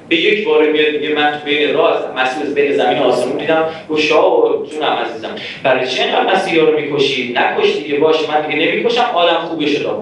به 0.09 0.15
یک 0.15 0.45
بار 0.47 0.71
میاد 0.71 0.93
میگه 0.93 1.15
من 1.15 1.31
تو 1.31 1.45
بین 1.45 1.73
راز 1.73 2.03
مسیح 2.17 2.53
بین 2.53 2.73
زمین 2.73 2.99
و 2.99 3.03
آسمون 3.03 3.37
دیدم. 3.37 3.65
شاه 3.97 4.43
و 4.43 4.65
جونم 4.65 4.91
عزیزم. 5.05 5.35
برای 5.63 5.87
چه 5.87 6.03
اینقدر 6.03 6.33
مسیحا 6.33 6.65
رو 6.65 6.79
می‌کشی؟ 6.79 7.33
نکش 7.35 7.75
دیگه 7.75 7.97
باشه 7.97 8.31
من 8.31 8.41
دیگه 8.41 8.65
نمی‌کشم. 8.65 9.09
آدم 9.13 9.37
خوبه 9.37 9.65
شد 9.67 9.95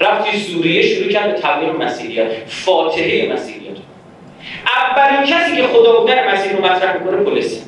رفتی 0.00 0.38
سوریه 0.38 0.82
شروع 0.82 1.12
کرد 1.12 1.32
به 1.32 1.40
تبلیغ 1.40 1.82
مسیحیت 1.82 2.26
فاتحه 2.46 3.32
مسیحیت 3.32 3.76
اولین 4.76 5.26
کسی 5.26 5.56
که 5.56 5.62
خدا 5.62 6.00
بودن 6.00 6.32
مسیح 6.32 6.52
رو 6.52 6.64
مطرح 6.64 6.98
می‌کنه 6.98 7.16
پلیس. 7.16 7.64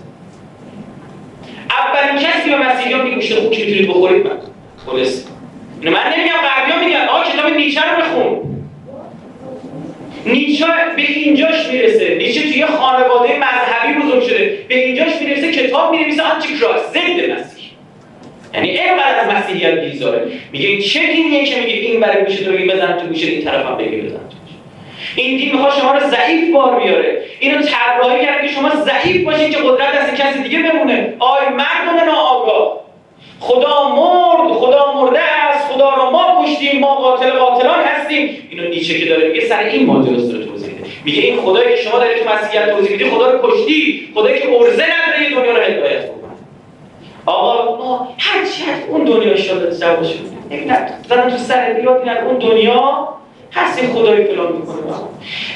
اولین 1.71 2.23
کسی 2.23 2.51
به 2.51 2.57
مسیحیان 2.57 3.01
میگه 3.01 3.15
گوشت 3.15 3.39
خوب 3.39 3.51
که 3.51 3.65
می‌تونید 3.65 3.89
بخورید؟ 3.89 4.27
من. 4.27 4.39
پلیس. 4.87 5.27
من 5.83 5.91
نمیگم 5.91 6.35
غربیا 6.43 6.87
میگن 6.87 7.09
آ 7.09 7.23
کتاب 7.23 7.53
نیچه 7.53 7.81
رو 7.81 8.03
بخون. 8.03 8.60
نیچه 10.27 10.67
به 10.97 11.03
اینجاش 11.03 11.67
می‌رسه. 11.73 12.15
نیچه 12.15 12.53
توی 12.53 12.67
خانواده 12.67 13.39
مذهبی 13.39 14.03
بزرگ 14.03 14.23
شده. 14.23 14.59
به 14.69 14.85
اینجاش 14.85 15.13
می‌رسه 15.21 15.53
کتاب 15.53 15.91
می‌نویسه. 15.91 16.23
آنتی 16.23 16.59
کراس 16.59 16.91
ضد 16.91 17.31
مسیح. 17.31 17.71
یعنی 18.55 18.71
اینقدر 18.71 19.21
از 19.21 19.35
مسیحیت 19.35 19.75
بیزاره. 19.75 20.27
میگه 20.53 20.83
چه 20.83 21.13
دینیه 21.13 21.45
که 21.45 21.61
میگه 21.61 21.73
این 21.73 22.01
برای 22.01 22.23
میشه 22.23 22.45
تو 22.45 22.53
بزن 22.53 22.99
تو 22.99 23.07
گوشه 23.07 23.27
این 23.27 23.45
طرف 23.45 23.67
هم 23.67 23.77
بگی 23.77 23.97
بزن 23.97 24.21
این 25.17 25.37
دین 25.37 25.53
می‌خواد 25.53 25.73
شما 25.81 25.93
رو 25.93 26.01
ضعیف 26.01 26.55
بار 26.55 26.81
بیاره 26.81 27.23
اینو 27.41 27.63
طراحی 27.63 28.27
کرده 28.27 28.49
که 28.49 28.55
شما 28.55 28.71
ضعیف 28.71 29.25
باشین 29.25 29.51
که 29.51 29.57
قدرت 29.57 29.95
دست 29.95 30.15
کسی 30.15 30.43
دیگه 30.43 30.59
بمونه. 30.59 31.15
آی 31.19 31.49
مردم 31.49 32.05
ناآگاه. 32.07 32.81
خدا 33.41 33.89
مرد 33.89 34.53
خدا 34.53 34.93
مرده 34.95 35.21
خدا 35.81 35.95
رو 35.95 36.11
ما 36.11 36.45
کشتیم 36.45 36.81
ما 36.81 36.95
قاتل 36.95 37.31
قاتلان 37.31 37.85
هستیم. 37.85 38.49
اینو 38.51 38.69
نیچه 38.69 38.99
که 38.99 39.07
داره 39.07 39.29
میگه 39.29 39.41
سر 39.41 39.63
این 39.63 39.87
ماجراست 39.87 40.33
داره 40.33 40.45
توضیح 40.45 40.69
میده. 40.69 40.87
میگه 41.05 41.23
این 41.23 41.41
خدایی 41.41 41.77
که 41.77 41.83
شما 41.83 41.99
دارید 41.99 42.25
تو 42.25 42.31
مسیحیت 42.31 42.71
توضیح 42.71 42.91
میدی 42.91 43.11
خدا 43.11 43.31
رو 43.31 43.51
کشتی 43.51 44.09
خدایی 44.15 44.41
که 44.41 44.49
ارزه 44.53 44.85
نداره 44.85 45.31
دنیا 45.35 45.53
رو 45.53 45.63
هدایت 45.63 46.07
کنه 46.07 46.33
آقا 47.27 47.77
ما 47.77 48.15
هر 48.19 48.45
چی 48.45 48.63
اون 48.89 49.05
دنیا 49.05 49.37
شده 49.37 49.71
سوا 49.71 50.03
شد 50.03 50.19
زدن 51.09 51.31
تو 51.31 51.37
سر 51.37 51.73
بیاد 51.73 52.09
اون 52.27 52.39
دنیا 52.39 53.09
هست 53.53 53.83
این 53.83 53.93
خدای 53.93 54.25
فلان 54.25 54.53
می‌کنه. 54.53 54.77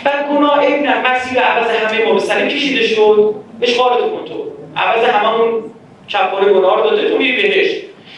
بعد 0.05 0.29
گناه 0.29 0.67
عیب 0.67 0.83
نه 0.83 1.11
مسیر 1.11 1.39
عوض 1.39 1.71
همه 1.71 2.05
ما 2.05 2.13
به 2.13 2.21
سر 2.21 2.49
کشیده 2.49 2.83
شد. 2.83 3.35
اشغالتو 3.63 4.09
کن 4.09 4.25
تو. 4.25 4.45
عوض 4.77 5.05
هممون 5.05 5.63
کفاره 6.09 6.53
گناه 6.53 6.77
رو 6.77 6.91
داده 6.91 7.11
تو 7.11 7.19
میری 7.19 7.43
بهش. 7.43 7.71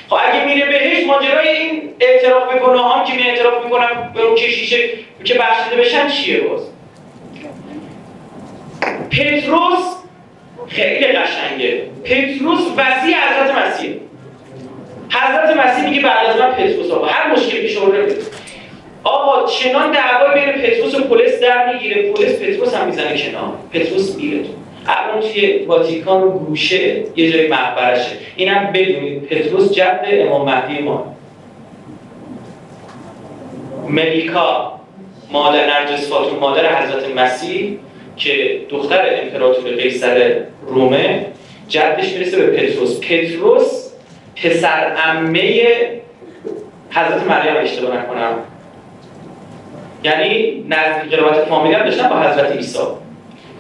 خب 0.09 0.17
اگه 0.27 0.45
میره 0.45 0.67
بهش 0.67 1.07
ماجرای 1.07 1.49
این 1.49 1.83
اعتراف 2.01 2.53
به 2.53 2.59
گناهان 2.59 3.05
که 3.05 3.15
می 3.15 3.23
اعتراف 3.23 3.65
می‌کنن 3.65 4.13
به 4.15 4.23
اون 4.23 4.35
کشیشه 4.35 4.89
که 5.25 5.35
بخشیده 5.35 5.77
بشن 5.77 6.09
چیه 6.09 6.41
باز؟ 6.41 6.61
پتروس 9.11 9.97
خیلی 10.69 11.07
قشنگه. 11.07 11.83
پتروس 12.05 12.61
وسیع 12.77 13.17
حضرت 13.17 13.55
مسیح. 13.57 13.95
حضرت 15.11 15.57
مسیح 15.57 15.89
میگه 15.89 16.03
بعد 16.03 16.27
از 16.27 16.41
من 16.41 16.53
پتروس 16.53 16.91
آقا. 16.91 17.07
هر 17.07 17.33
مشکلی 17.33 17.61
پیش 17.61 17.77
آورده 17.77 18.17
آقا 19.05 19.47
چنان 19.47 19.93
دعوای 19.93 20.41
بین 20.41 20.53
پتروس 20.53 20.95
و 20.95 21.05
پلیس 21.05 21.41
در 21.41 21.73
می‌گیره. 21.73 22.13
پلیس 22.13 22.41
پتروس 22.41 22.75
هم 22.75 22.87
می‌زنه 22.87 23.19
کنار. 23.19 23.53
پتروس 23.73 24.17
میره 24.17 24.43
تو. 24.43 24.49
الان 24.89 25.21
توی 25.21 25.65
واتیکان 25.65 26.23
و 26.23 26.31
گوشه 26.31 27.05
یه 27.17 27.33
جای 27.33 27.49
مقبرشه 27.49 28.17
اینم 28.37 28.73
بدونید 28.73 29.23
پتروس 29.23 29.73
جد 29.73 30.05
امام 30.11 30.51
مهدی 30.51 30.83
ما 30.83 31.17
ملیکا 33.89 34.81
مادر 35.33 35.67
نرجس 35.67 36.09
فاطمه 36.09 36.39
مادر 36.39 36.83
حضرت 36.83 37.17
مسیح 37.17 37.79
که 38.17 38.61
دختر 38.69 39.23
امپراتور 39.23 39.71
قیصر 39.71 40.41
رومه 40.67 41.27
جدش 41.69 42.13
می‌رسه 42.13 42.37
به 42.37 42.47
پتروس. 42.47 43.01
پتروس 43.01 43.93
پسر 44.37 44.93
عمه 45.07 45.63
حضرت 46.91 47.23
مریم 47.23 47.57
اشتباه 47.57 47.97
نکنم. 47.97 48.39
یعنی 50.05 50.65
نزدیک 50.69 51.15
قرابت 51.15 51.45
فامیلی 51.45 51.75
هم 51.75 51.85
داشتن 51.85 52.09
با 52.09 52.17
حضرت 52.17 52.53
عیسی. 52.53 52.79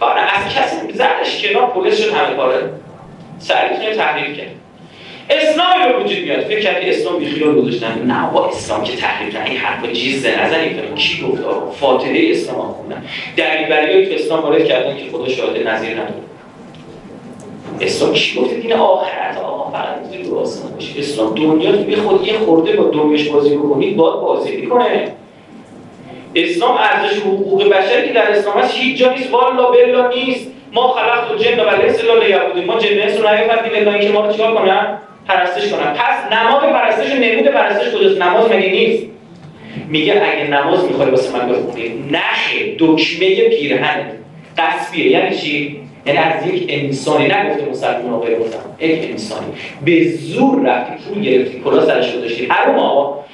آره 0.01 0.21
از 0.21 0.55
کسی 0.55 0.93
زدش 0.93 1.43
کنار 1.43 1.67
پلیس 1.67 2.01
شد 2.01 2.13
همه 2.13 2.37
کاره 2.37 2.71
سریع 3.39 3.95
تحریف 3.95 4.39
کرد. 4.39 4.51
اسلامی 5.31 5.93
به 5.93 6.05
وجود 6.05 6.19
میاد. 6.19 6.41
فکر 6.41 6.61
کردی 6.61 6.91
اسلام 6.91 7.19
بیخیال 7.19 7.55
گذاشتن؟ 7.55 8.03
نه 8.07 8.31
با 8.33 8.49
اسلام 8.49 8.85
که 8.85 8.97
تحریف 8.97 9.35
کردن 9.35 9.47
این 9.51 9.59
حرفا 9.59 9.87
جیزه 9.87 10.45
نزنید 10.45 10.95
کی 10.95 11.23
گفت؟ 11.23 11.43
فاتحه 11.81 12.31
اسلام 12.31 12.73
خوندن. 12.73 13.05
دلیل 13.37 14.09
تو 14.09 14.15
اسلام 14.15 14.43
وارد 14.43 14.65
کردن 14.65 14.97
که 14.97 15.05
خدا 15.13 15.29
شاهد 15.29 15.69
نظیر 15.69 15.91
نداره 15.91 16.15
اسلام 17.81 18.13
چی 18.13 18.41
گفته 18.41 18.57
دین 18.57 18.73
آخرت. 18.73 19.39
آقا 19.39 19.71
فقط 19.71 20.27
رو 20.27 20.39
آسمان 20.39 20.73
باشه 20.73 20.99
اسلام 20.99 21.35
دنیا 21.35 21.73
تو 21.73 22.09
خود 22.09 22.27
یه 22.27 22.39
خورده 22.39 22.73
با 22.73 22.91
دنیاش 22.91 23.29
بازی 23.29 23.57
بکنید 23.57 23.97
باید 23.97 24.21
بازی 24.21 24.67
کنه 24.67 25.13
اسلام 26.37 26.77
ارزش 26.77 27.19
حقوق 27.19 27.69
بشری 27.69 28.09
که 28.09 28.15
در 28.15 28.31
اسلام 28.31 28.59
هست 28.59 28.79
هیچ 28.79 28.99
جا 28.99 29.13
نیست. 29.13 29.33
والا 29.33 29.71
بلا 29.71 30.09
نیست. 30.09 30.51
ما 30.73 30.89
خلقت 30.89 31.31
و 31.31 31.35
جن 31.35 31.61
و 31.61 31.83
ليس 31.83 32.05
الا 32.05 32.49
بودیم 32.49 32.65
ما 32.65 32.79
جن 32.79 33.01
انس 33.01 33.21
رو 33.21 33.27
الا 33.27 33.93
اینکه 33.93 34.13
ما 34.13 34.27
رو 34.27 34.33
چیکار 34.33 34.55
کنن؟ 34.55 34.99
پرستش 35.29 35.69
کنن. 35.71 35.93
پس 35.93 36.33
نماز 36.33 36.63
پرستش 36.63 37.13
و 37.13 37.15
نمود 37.15 37.47
پرستش 37.47 37.95
کجاست؟ 37.95 38.23
نماز 38.23 38.51
مگه 38.51 38.71
نیست؟ 38.71 39.07
میگه 39.89 40.13
اگه 40.13 40.51
نماز 40.51 40.85
می‌خوای 40.85 41.11
واسه 41.11 41.39
من 41.39 41.49
بخونی 41.49 41.89
نخه. 42.11 42.77
دکمه 42.79 43.49
پیرهن. 43.49 44.13
قصبیه 44.59 45.11
یعنی 45.11 45.37
چی؟ 45.37 45.81
یعنی 46.07 46.19
از 46.19 46.47
یک 46.47 46.65
انسانی. 46.69 47.25
نگفته 47.25 47.71
مسلمان 47.71 48.13
آقای 48.15 48.39
گفتم 48.39 48.59
یک 48.81 49.11
انسانی. 49.11 49.47
به 49.85 50.09
زور 50.09 50.69
رفتی 50.69 50.93
پول 51.05 51.23
گرفتی 51.23 51.61
کلا 51.65 51.87
سرش 51.87 52.15
رو 52.15 52.21
داشتی 52.21 52.47
هر 52.51 52.71
ما 52.71 53.25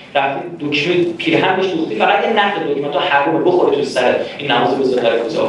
دکمه 0.60 1.04
پیرهن 1.18 1.56
باش 1.56 1.66
دوختی 1.66 1.94
فقط 1.96 2.24
یه 2.24 2.30
نقد 2.30 2.72
دکمه 2.72 2.88
تا 2.88 3.00
حرومه 3.00 3.44
بخوره 3.44 3.76
تو 3.76 3.82
سر 3.82 4.16
این 4.38 4.50
نماز 4.50 4.78
بزن 4.78 5.02
در 5.02 5.18
کوزه 5.18 5.40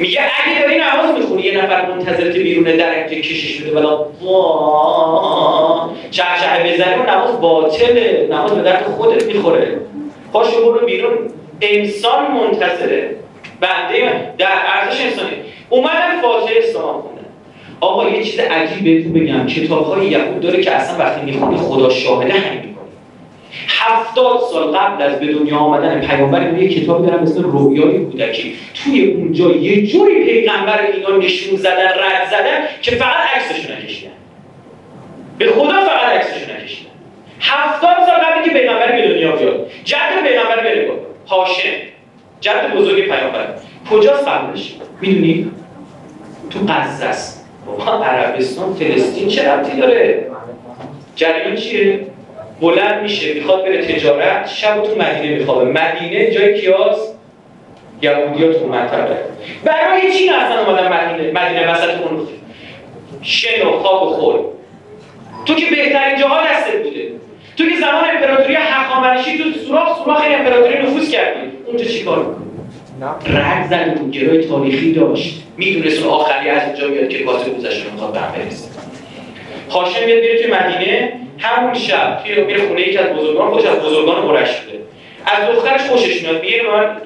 میگه 0.00 0.20
اگه 0.20 0.62
داری 0.62 0.74
نماز 0.78 1.18
می‌خونی 1.18 1.42
یه 1.42 1.64
نفر 1.64 1.86
منتظر 1.86 2.32
که 2.32 2.38
بیرون 2.40 2.76
در 2.76 3.08
که 3.08 3.20
کشش 3.20 3.60
بده 3.60 3.70
بلا 3.70 3.98
چهچه 6.10 6.46
بزنی 6.64 6.94
و 6.94 7.10
نماز 7.10 7.40
باطله. 7.40 8.28
نماز 8.30 8.52
به 8.52 8.62
درد 8.62 8.84
خودت 8.84 9.26
می‌خوره. 9.26 9.80
پاشو 10.32 10.72
برو 10.72 10.86
بیرون. 10.86 11.12
انسان 11.60 12.30
منتظره. 12.30 13.16
بنده 13.60 14.32
در 14.38 14.52
ارزش 14.66 15.00
انسانی. 15.00 15.36
اومدن 15.70 16.20
فاتحه 16.22 16.58
اسلام 16.58 17.02
آقا 17.80 18.08
یه 18.08 18.24
چیز 18.24 18.40
عجیب 18.40 18.84
بهتون 18.84 19.12
بگم. 19.12 19.46
کتاب 19.46 19.86
های 19.86 20.06
یهود 20.06 20.40
داره 20.40 20.62
که 20.62 20.70
اصلا 20.70 20.98
وقتی 20.98 21.20
می‌خونی 21.24 21.56
خدا 21.56 21.90
شاهده 21.90 22.32
همین 22.32 22.71
هفتاد 23.80 24.40
سال 24.52 24.76
قبل 24.76 25.02
از 25.02 25.20
به 25.20 25.26
دنیا 25.26 25.56
آمدن 25.56 26.00
پیامبر 26.00 26.58
یه 26.58 26.68
کتابی 26.68 27.06
دارم 27.06 27.22
مثل 27.22 27.42
رویای 27.42 27.98
کودکی. 27.98 28.56
توی 28.74 29.04
اونجا 29.10 29.50
یه 29.50 29.86
جوری 29.86 30.24
پیغمبر 30.24 30.80
اینا 30.86 31.16
نشون 31.16 31.56
زدن 31.56 31.88
رد 31.88 32.30
زدن 32.30 32.66
که 32.82 32.90
فقط 32.90 33.16
عکسشون 33.36 33.76
نکشیدن. 33.76 34.12
به 35.38 35.50
خدا 35.50 35.62
فقط 35.62 36.16
عکسشون 36.16 36.56
نکشیدن. 36.56 36.90
هفتاد 37.40 37.96
سال 38.06 38.16
قبل 38.16 38.44
که 38.44 38.50
پیغمبر 38.50 38.92
به 38.92 39.08
دنیا 39.08 39.36
بیاد. 39.36 39.70
جد 39.84 40.22
پیغمبر 40.28 40.56
بره 40.56 40.90
هاشم. 41.28 41.68
جد 42.40 42.74
بزرگ 42.76 43.04
پیامبر. 43.04 43.48
کجاست 43.90 44.28
قبلش 44.28 44.74
می‌دونی؟ 45.00 45.50
تو 46.50 46.58
غزه 46.68 47.04
است. 47.04 47.48
بابا 47.66 48.04
عربستان 48.04 48.74
فلسطین 48.74 49.28
چه 49.28 49.52
ربطی 49.52 49.80
داره؟ 49.80 50.26
جریان 51.16 51.56
چیه؟ 51.56 52.11
بلند 52.62 53.02
میشه 53.02 53.34
می‌خواد 53.34 53.64
بره 53.64 53.86
تجارت 53.86 54.48
شب 54.48 54.82
تو 54.82 54.90
مدینه 55.02 55.38
میخوابه. 55.38 55.64
مدینه 55.64 56.30
جای 56.30 56.60
کیاس؟ 56.60 56.98
یهودیات 58.02 58.58
تو 58.58 58.66
منطقه 58.66 59.16
برای 59.64 60.12
چی 60.12 60.28
اصلا 60.28 60.66
اومدن 60.66 60.88
مدینه؟ 60.92 61.30
مدینه 61.30 61.72
وسط 61.72 61.88
اون 61.88 62.28
شن 63.22 63.66
و 63.66 63.70
خواب 63.70 64.02
و 64.02 64.06
خور 64.10 64.40
تو 65.46 65.54
که 65.54 65.66
بهترین 65.70 66.20
جاها 66.20 66.46
دستت 66.46 66.82
بوده. 66.82 67.08
تو 67.56 67.68
که 67.68 67.76
زمان 67.80 68.04
امپراتوری 68.14 68.54
هخامنشی 68.54 69.38
تو 69.38 69.44
سوراخ 69.66 70.04
سوراخ 70.04 70.22
امپراتوری 70.26 70.82
نفوذ 70.82 71.10
کردی. 71.10 71.40
اونجا 71.66 71.84
چیکار 71.84 72.36
رد 73.26 73.66
زد 73.70 73.98
اون 73.98 74.10
گروه 74.10 74.42
تاریخی 74.42 74.92
داشت. 74.92 75.42
می‌دونست 75.56 76.06
آخری 76.06 76.48
از 76.48 76.62
اینجا 76.66 76.88
میاد 76.88 77.08
که 77.08 77.24
کاتب 77.24 77.58
گذشته 77.58 77.92
می‌خواد 77.92 78.12
به 78.12 78.18
هم 78.18 78.32
برسه 78.32 78.68
هاشم 79.70 80.06
میاد 80.06 80.18
میره 80.18 80.42
توی 80.42 80.52
مدینه 80.52 81.12
همون 81.42 81.74
شب 81.74 82.22
توی 82.24 82.44
میره 82.44 82.66
خونه 82.66 82.80
یکی 82.80 82.98
از 82.98 83.16
بزرگان 83.16 83.50
خوش 83.50 83.64
از 83.64 83.78
بزرگان 83.78 84.28
قریش 84.28 84.50
بوده. 84.50 84.78
از 85.26 85.56
دخترش 85.56 85.80
خوشش 85.80 86.22
میاد 86.22 86.40
میگه 86.40 86.62
من 86.72 86.96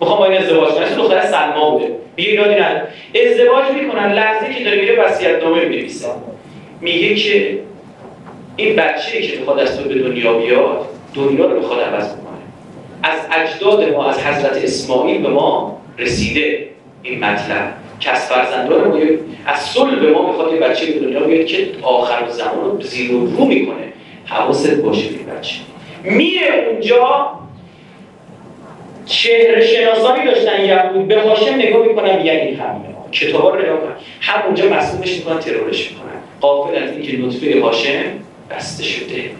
می‌خوام 0.00 0.18
با 0.18 0.26
این 0.26 0.42
ازدواج 0.42 0.72
کنم. 0.72 0.84
دختر 0.96 1.26
سلما 1.26 1.70
بوده. 1.70 1.92
میگه 2.16 2.30
ایرادی 2.30 2.54
نداره 2.54 2.88
ازدواج 3.30 3.64
می‌کنن 3.82 4.12
لحظه 4.12 4.54
که 4.54 4.64
داره 4.64 4.80
میره 4.80 5.04
وصیت 5.04 5.42
نامه 5.42 5.64
می‌نویسه. 5.64 6.08
میگه 6.80 7.14
که 7.14 7.58
این 8.56 8.76
بچه 8.76 9.22
که 9.22 9.38
می‌خواد 9.38 9.58
از 9.58 9.78
تو 9.78 9.88
به 9.88 9.94
دنیا 9.94 10.32
بیاد 10.32 10.86
دنیا 11.14 11.46
رو 11.46 11.58
می‌خواد 11.58 11.80
عوض 11.80 12.08
کنه 12.08 12.22
از 13.02 13.18
اجداد 13.32 13.92
ما 13.92 14.08
از 14.10 14.26
حضرت 14.26 14.64
اسماعیل 14.64 15.22
به 15.22 15.28
ما 15.28 15.80
رسیده. 15.98 16.68
این 17.02 17.24
مطلب. 17.24 17.74
که 18.00 18.10
از 18.10 18.26
فرزندان 18.26 18.88
ما 18.88 18.96
از 19.46 19.60
صلب 19.60 20.04
ما 20.04 20.26
می‌خواد 20.26 20.52
یه 20.52 20.60
بچه 20.60 20.86
به 20.86 21.00
دنیا 21.00 21.20
بیاد 21.20 21.46
که 21.46 21.68
آخر 21.82 22.28
زمان 22.28 22.64
رو 22.64 22.80
زیر 22.80 23.14
و 23.14 23.26
رو 23.26 23.44
می‌کنه. 23.44 23.92
حواست 24.24 24.74
باشه 24.74 25.08
به 25.08 25.32
بچه. 25.32 25.54
میره 26.04 26.66
اونجا. 26.70 27.32
چهره 29.06 29.66
شناسانی 29.66 30.24
داشتن 30.24 30.64
یهود 30.64 31.08
به 31.08 31.20
هاشم 31.20 31.54
نگاه 31.54 31.86
می‌کنن 31.86 32.16
میگن 32.16 32.32
این 32.32 32.60
همینه 32.60 32.88
کتابا 33.12 33.50
رو 33.50 33.62
نگاه 33.62 33.80
کنن 33.80 33.94
همونجا 34.20 34.68
مسئولش 34.68 35.16
می‌کنن 35.16 35.38
ترورش 35.38 35.90
می‌کنن. 35.90 36.12
قافل 36.40 36.82
از 36.82 36.90
اینکه 36.90 37.18
نطفه 37.18 37.60
هاشم 37.60 38.02
بسته 38.50 38.84
شده. 38.84 39.30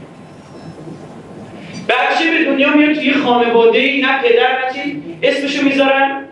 بچه 1.88 2.30
به 2.38 2.44
دنیا 2.44 2.76
میاد 2.76 2.94
توی 2.94 3.12
خانواده 3.12 3.78
ای 3.78 4.02
نه 4.02 4.22
پدر 4.22 4.58
نه 4.58 4.96
اسمشو 5.22 5.64
می‌ذارن 5.64 6.28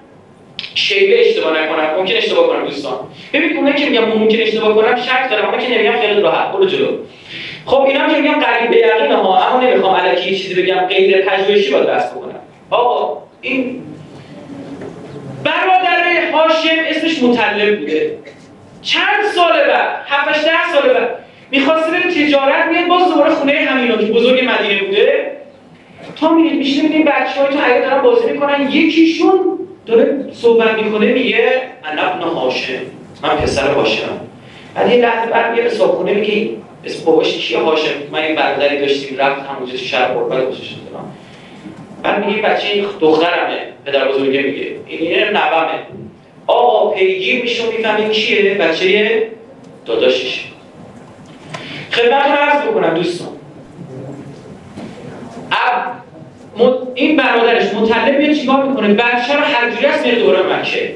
شیبه 0.74 1.20
اشتباه 1.20 1.62
نکنم 1.62 1.98
ممکن 1.98 2.16
اشتباه 2.16 2.46
کنم 2.46 2.64
دوستان. 2.64 2.94
ببین 3.32 3.56
اونایی 3.56 3.76
که 3.76 3.90
میگم 3.90 4.04
ممکن 4.04 4.38
اشتباه 4.40 4.74
کنم 4.74 4.96
شک 4.96 5.30
دارم 5.30 5.48
اما 5.48 5.58
که 5.58 5.74
نمیگم 5.74 6.00
خیلی 6.00 6.20
راحت. 6.20 6.52
برو 6.52 6.64
جلو. 6.64 6.86
خب 7.66 7.80
اینا 7.80 8.08
که 8.08 8.20
میگم 8.20 8.40
قریب 8.40 8.70
به 8.70 8.76
یقین 8.76 9.12
ها 9.12 9.48
اما 9.48 9.60
نمی‌خوام 9.60 9.94
الکی 9.94 10.36
چیزی 10.36 10.62
بگم 10.62 10.80
غیر 10.86 11.22
پژوهشی 11.22 11.70
باید 11.70 11.86
بحث 11.86 12.10
بکنم. 12.10 12.40
آقا 12.70 13.22
این 13.40 13.82
برادر 15.44 16.30
هاشم 16.32 16.76
اسمش 16.88 17.22
مطلب 17.22 17.78
بوده. 17.78 18.18
چند 18.82 19.24
سال 19.34 19.52
بعد 19.52 20.02
7 20.06 20.44
ده 20.44 20.72
سال 20.72 20.92
بعد 20.92 21.18
می‌خواسته 21.50 21.90
بره 21.90 22.02
تجارت 22.02 22.66
میاد 22.70 22.86
باز 22.88 23.08
دوباره 23.08 23.30
خونه 23.30 23.52
همینا 23.52 23.96
که 23.96 24.04
بزرگ 24.04 24.48
مدینه 24.48 24.82
بوده. 24.82 25.30
تا 26.20 26.34
میرید 26.34 26.58
میشه 26.58 26.82
می‌بینید 26.82 27.06
بچه‌ها 27.06 27.46
تو 27.46 27.58
حیاط 27.58 27.84
دارن 27.84 28.02
بازی 28.02 28.32
می‌کنن 28.32 28.70
یکیشون 28.70 29.58
داره 29.90 30.24
صحبت 30.32 30.82
می‌کنه 30.82 31.12
میگه 31.12 31.62
انا 31.84 32.02
ابن 32.02 32.22
هاشم. 32.22 32.72
من 33.22 33.36
پسر 33.36 33.70
هاشم 33.70 34.20
بعد 34.74 34.92
یه 34.92 34.96
لحظه 34.96 35.30
بعد 35.30 35.50
میگه 35.50 35.62
به 35.62 35.70
صاحبخونه 35.70 36.12
میگه 36.14 36.50
اسم 36.84 37.04
باباش 37.04 37.32
کیه 37.32 37.58
هاشم؟ 37.58 37.90
من 38.12 38.18
این 38.18 38.36
برادری 38.36 38.78
داشتیم 38.78 39.18
رفت 39.18 39.40
همونجا 39.40 39.76
شهر 39.76 40.06
قربت 40.12 40.46
گذاشت 40.46 40.76
بعد 42.02 42.26
میگه 42.26 42.42
بچه 42.42 42.84
دخترمه 43.00 43.58
پدر 43.86 44.08
بزرگه 44.08 44.42
میگه. 44.42 44.76
این 44.86 45.02
یه 45.02 45.30
نوامه 45.30 45.78
آقا 46.46 46.90
پیگیر 46.90 47.42
میشه 47.42 47.62
می‌فهمین 47.66 48.08
کیه؟ 48.08 48.54
بچه 48.54 49.22
داداشش. 49.86 50.44
خدمتتون 51.90 52.32
عرض 52.32 52.62
بکنم 52.62 52.94
دوستان. 52.94 53.28
این 56.94 57.16
برادرش 57.16 57.74
مطلب 57.74 58.18
میاد 58.18 58.32
چیکار 58.32 58.64
می‌کنه؟ 58.64 58.94
بچه 58.94 59.34
رو 59.36 59.40
هر 59.40 59.70
جوری 59.70 59.86
از 59.86 60.06
میره 60.06 60.18
دوباره 60.18 60.42
مکه 60.42 60.92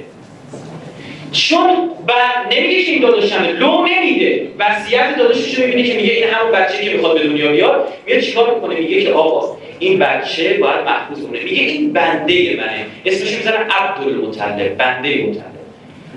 چون 1.32 1.70
و 2.08 2.12
نمیگه 2.52 2.82
که 2.82 2.90
این 2.90 3.02
داداشمه. 3.02 3.52
لو 3.52 3.86
نمیده. 3.86 4.46
وصیت 4.58 5.16
داداشش 5.18 5.54
رو 5.54 5.66
می‌بینه 5.66 5.88
که 5.88 5.96
میگه 5.96 6.12
این 6.12 6.24
همون 6.24 6.52
بچه 6.52 6.84
که 6.84 6.90
می‌خواد 6.90 7.18
به 7.18 7.28
دنیا 7.28 7.52
بیاد 7.52 7.88
میاد 8.06 8.20
چیکار 8.20 8.54
می‌کنه؟ 8.54 8.74
میگه 8.74 9.02
که 9.02 9.12
آقا 9.12 9.56
این 9.78 9.98
بچه 9.98 10.54
باید 10.54 10.84
محفوظ 10.86 11.22
کنه 11.26 11.44
میگه 11.44 11.62
این 11.62 11.92
بنده 11.92 12.56
منه. 12.56 12.86
اسمش 13.04 13.36
می‌ذارن 13.36 13.70
عبدالمطلب 13.70 14.76
بنده 14.76 15.26
مطلب. 15.26 15.44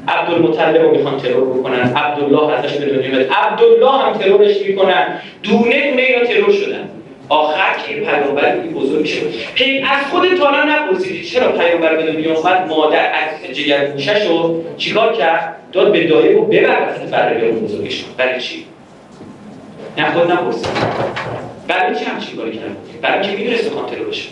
عبدالمطلب 0.08 0.82
رو 0.82 0.92
می‌خوان 0.92 1.18
ترور 1.18 1.60
بکنن. 1.60 1.94
عبدالله 1.96 2.54
ازش 2.54 2.78
به 2.78 2.86
دنیا 2.86 3.26
عبدالله 3.36 3.92
هم 3.92 4.14
ترورش 4.14 4.58
می‌کنن. 4.68 5.22
دونه 5.44 5.90
دونه 5.90 6.02
اینا 6.02 6.26
ترور 6.26 6.52
شدن. 6.52 6.90
آخر 7.30 7.80
که 7.86 7.94
این 7.94 8.06
پیامبر 8.06 8.46
این 8.46 8.74
بزرگ 8.74 9.10
پی 9.56 9.80
از 9.80 10.06
خود 10.12 10.36
تالا 10.38 10.64
نپرسیدید 10.64 11.26
چرا 11.26 11.52
پیامبر 11.52 11.96
به 11.96 12.04
دنیا 12.04 12.40
اومد 12.40 12.68
مادر 12.68 13.12
از 13.14 13.56
جگر 13.56 13.86
گوشش 13.88 14.26
رو 14.26 14.64
چیکار 14.78 15.14
کرد؟ 15.14 15.56
داد 15.72 15.92
به 15.92 16.08
دایه 16.08 16.38
و 16.38 16.46
ببر 16.46 16.88
وسط 16.90 17.12
برای 17.12 17.52
بزرگش. 17.52 18.04
برای 18.18 18.42
چی؟ 18.42 18.66
نه 19.98 20.12
خود 20.12 20.32
نپرسید. 20.32 20.68
برای 21.68 21.96
چی 21.96 22.06
هم 22.06 22.20
چی 22.20 22.38
کاری 22.38 22.52
کرد 22.52 23.02
برای 23.02 23.28
اینکه 23.28 23.44
می‌دونست 23.44 23.70
بشه 24.10 24.30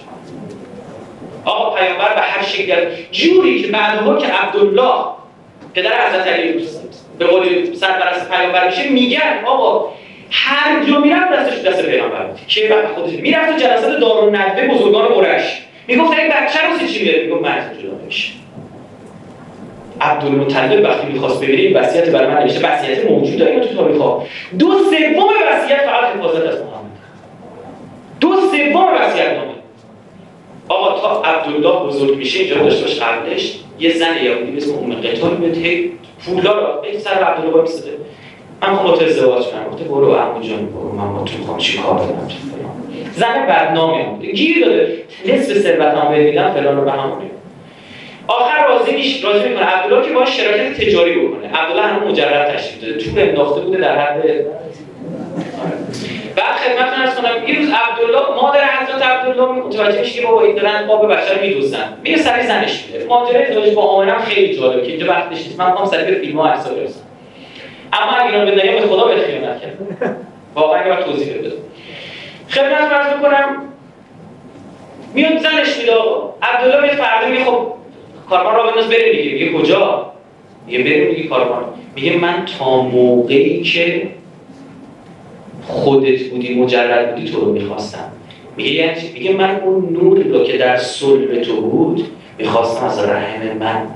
آقا 1.45 1.75
پیامبر 1.75 2.15
به 2.15 2.21
هر 2.21 2.43
شکل 2.43 2.75
جوری 3.11 3.61
که 3.61 3.67
بعدها 3.67 4.17
که 4.17 4.27
عبدالله 4.27 5.05
پدر 5.73 6.09
حضرت 6.09 6.27
علی 6.27 6.67
به 7.19 7.25
قول 7.25 7.73
سرپرست 7.73 8.29
پیامبر 8.29 8.67
میشه 8.67 8.89
میگن 8.89 9.43
آقا 9.45 9.89
هر 10.31 10.83
جا 10.83 10.99
می‌رفت 10.99 11.33
دستش 11.33 11.61
دست 11.61 11.85
پیامبر 11.85 12.29
که 12.47 12.67
بعد 12.67 12.85
خودش 12.85 13.13
می‌رفت 13.13 13.51
تو 13.51 13.57
جلسات 13.57 13.99
دارالندوه 13.99 14.67
بزرگان 14.67 15.07
قریش. 15.07 15.43
می‌گفت 15.87 16.19
این 16.19 16.27
بچه 16.27 16.59
رو 16.67 16.87
چی 16.87 17.05
میره 17.05 17.23
می‌گفت 17.23 17.43
جدا 17.83 17.97
نمیشه 18.03 18.31
عبدالمطلب 20.01 20.83
وقتی 20.83 21.07
می‌خواست 21.07 21.41
ببینه 21.41 21.61
این 21.61 21.77
وصیت 21.77 22.09
برای 22.09 22.27
من 22.27 22.41
نمیشه 22.41 22.59
وصیت 22.59 23.05
موجود 23.11 23.41
اینو 23.41 23.63
تو 23.65 23.75
تاریخ 23.75 23.97
دو 24.59 24.71
سوم 24.71 25.29
وصیت 25.51 25.77
فقط 25.77 26.15
حفاظت 26.15 26.47
از 26.47 26.61
محمد. 26.61 26.85
دو 28.19 28.35
سوم 28.35 28.85
وصیت 29.01 29.27
نامه. 29.27 29.55
آقا 30.67 30.99
تا 30.99 31.21
عبدالله 31.21 31.87
بزرگ 31.87 32.17
میشه 32.17 32.39
اینجا 32.39 32.55
داشته 32.55 32.81
باش 32.81 32.99
قبلش 32.99 33.55
یه 33.79 33.93
زن 33.93 34.23
یهودی 34.23 34.51
به 34.51 34.57
اسم 34.57 34.73
ام 34.73 34.93
قتال 34.93 35.37
میاد 35.37 35.57
هی 35.57 35.91
پولا 36.25 36.53
رو 36.53 36.99
سر 36.99 37.23
عبدالله 37.23 37.61
میسده 37.61 37.91
با 38.73 38.97
تو 38.97 39.05
ازدواج 39.05 39.43
کنم 39.43 39.69
گفته 39.71 39.83
برو 39.83 40.13
عمو 40.13 40.41
جان 40.41 40.65
برو 40.65 40.91
من 40.91 41.13
با 41.13 41.23
تو 41.23 41.37
می‌خوام 41.37 41.57
چیکار 41.57 41.97
کنم 41.97 42.27
زن 43.13 43.45
بدنامی 43.47 44.03
بوده 44.03 44.31
گیر 44.31 44.65
داده. 44.65 45.03
نصف 45.25 45.53
ثروتام 45.53 46.11
بهت 46.11 46.29
میدم 46.29 46.53
فلان 46.53 46.77
رو 46.77 46.85
به 46.85 46.91
همونی 46.91 47.29
آخر 48.27 48.67
راضی 48.67 48.91
میش 48.91 49.23
راضی 49.23 49.49
می‌کنه. 49.49 49.65
عبدالله 49.65 50.07
که 50.07 50.13
باش 50.13 50.29
شراکت 50.29 50.81
تجاری 50.81 51.19
بکنه. 51.19 51.47
عبدالله 51.53 51.87
هم 51.87 52.07
مجرد 52.07 52.55
تشریف 52.55 52.81
داده 52.81 52.97
تو 52.97 53.29
انداخته 53.29 53.61
بوده 53.61 53.77
در 53.77 53.99
حد 53.99 54.21
بعد 56.35 56.55
خدمتتون 56.55 57.01
ارز 57.01 57.15
کنم 57.15 57.47
یه 57.47 57.59
روز 57.59 57.69
عبدالله 57.69 58.41
مادر 58.41 58.59
حضرت 58.59 59.01
عبدالله 59.07 59.65
متوجه 59.65 59.99
میشه 59.99 60.21
که 60.21 60.27
بابا 60.27 60.41
این 60.41 60.55
دارن 60.55 60.87
قاب 60.87 61.13
بشر 61.13 61.41
میدوزن. 61.41 61.93
میره 62.03 62.17
سری 62.17 62.47
زنش 62.47 62.85
میده. 62.85 63.05
ماجرای 63.05 63.45
ازدواج 63.45 63.73
با 63.73 63.81
آمنم 63.81 64.19
خیلی 64.19 64.57
جالبه 64.57 64.81
که 64.81 64.91
اینجا 64.91 65.07
وقتش 65.07 65.37
نیست. 65.37 65.59
من 65.59 65.69
می‌خوام 65.69 65.87
سری 65.87 66.11
به 66.11 66.19
فیلم 66.19 66.39
ها 66.39 66.47
عکسا 66.49 66.69
برسم 66.69 67.04
اما 68.01 68.17
اگر 68.17 68.39
اینا 68.39 68.45
به 68.45 68.81
به 68.81 68.87
خدا 68.87 69.07
به 69.07 69.15
خیانت 69.17 69.61
کرد. 69.61 69.77
واقعا 70.55 70.81
اگر 70.81 71.01
توضیح 71.01 71.33
بده. 71.33 71.51
خدمت 72.49 72.91
عرض 72.91 73.13
بکنم 73.13 73.61
میاد 75.13 75.37
زنش 75.37 75.77
میده 75.77 75.93
آقا. 75.93 76.33
عبدالله 76.41 76.81
میاد 76.81 76.95
فردا 76.95 77.29
میگه 77.29 77.43
خب 77.43 77.67
کارمان 78.29 78.55
را 78.55 78.63
بنداز 78.63 78.89
بریم 78.89 79.15
دیگه. 79.15 79.33
میگه 79.33 79.57
کجا؟ 79.57 80.11
میگه 80.67 80.83
بریم 80.83 81.07
میگه 81.07 81.23
کارمان 81.23 81.63
میگه 81.95 82.17
من 82.17 82.45
تا 82.59 82.81
موقعی 82.81 83.61
که 83.61 84.07
خودت 85.67 86.23
بودی 86.23 86.53
مجرد 86.53 87.15
بودی 87.15 87.31
تو 87.31 87.39
رو 87.39 87.51
می‌خواستم. 87.51 88.11
میگه 88.57 88.69
یعنی 88.69 89.11
میگه 89.13 89.33
من 89.33 89.59
اون 89.59 89.89
نور 89.93 90.19
رو 90.19 90.43
که 90.43 90.57
در 90.57 90.77
صلب 90.77 91.41
تو 91.41 91.61
بود 91.61 92.07
می‌خواستم 92.37 92.85
از 92.85 93.03
رحم 93.03 93.57
من 93.59 93.87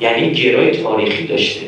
یعنی 0.00 0.30
گرای 0.30 0.70
تاریخی 0.70 1.26
داشته. 1.26 1.66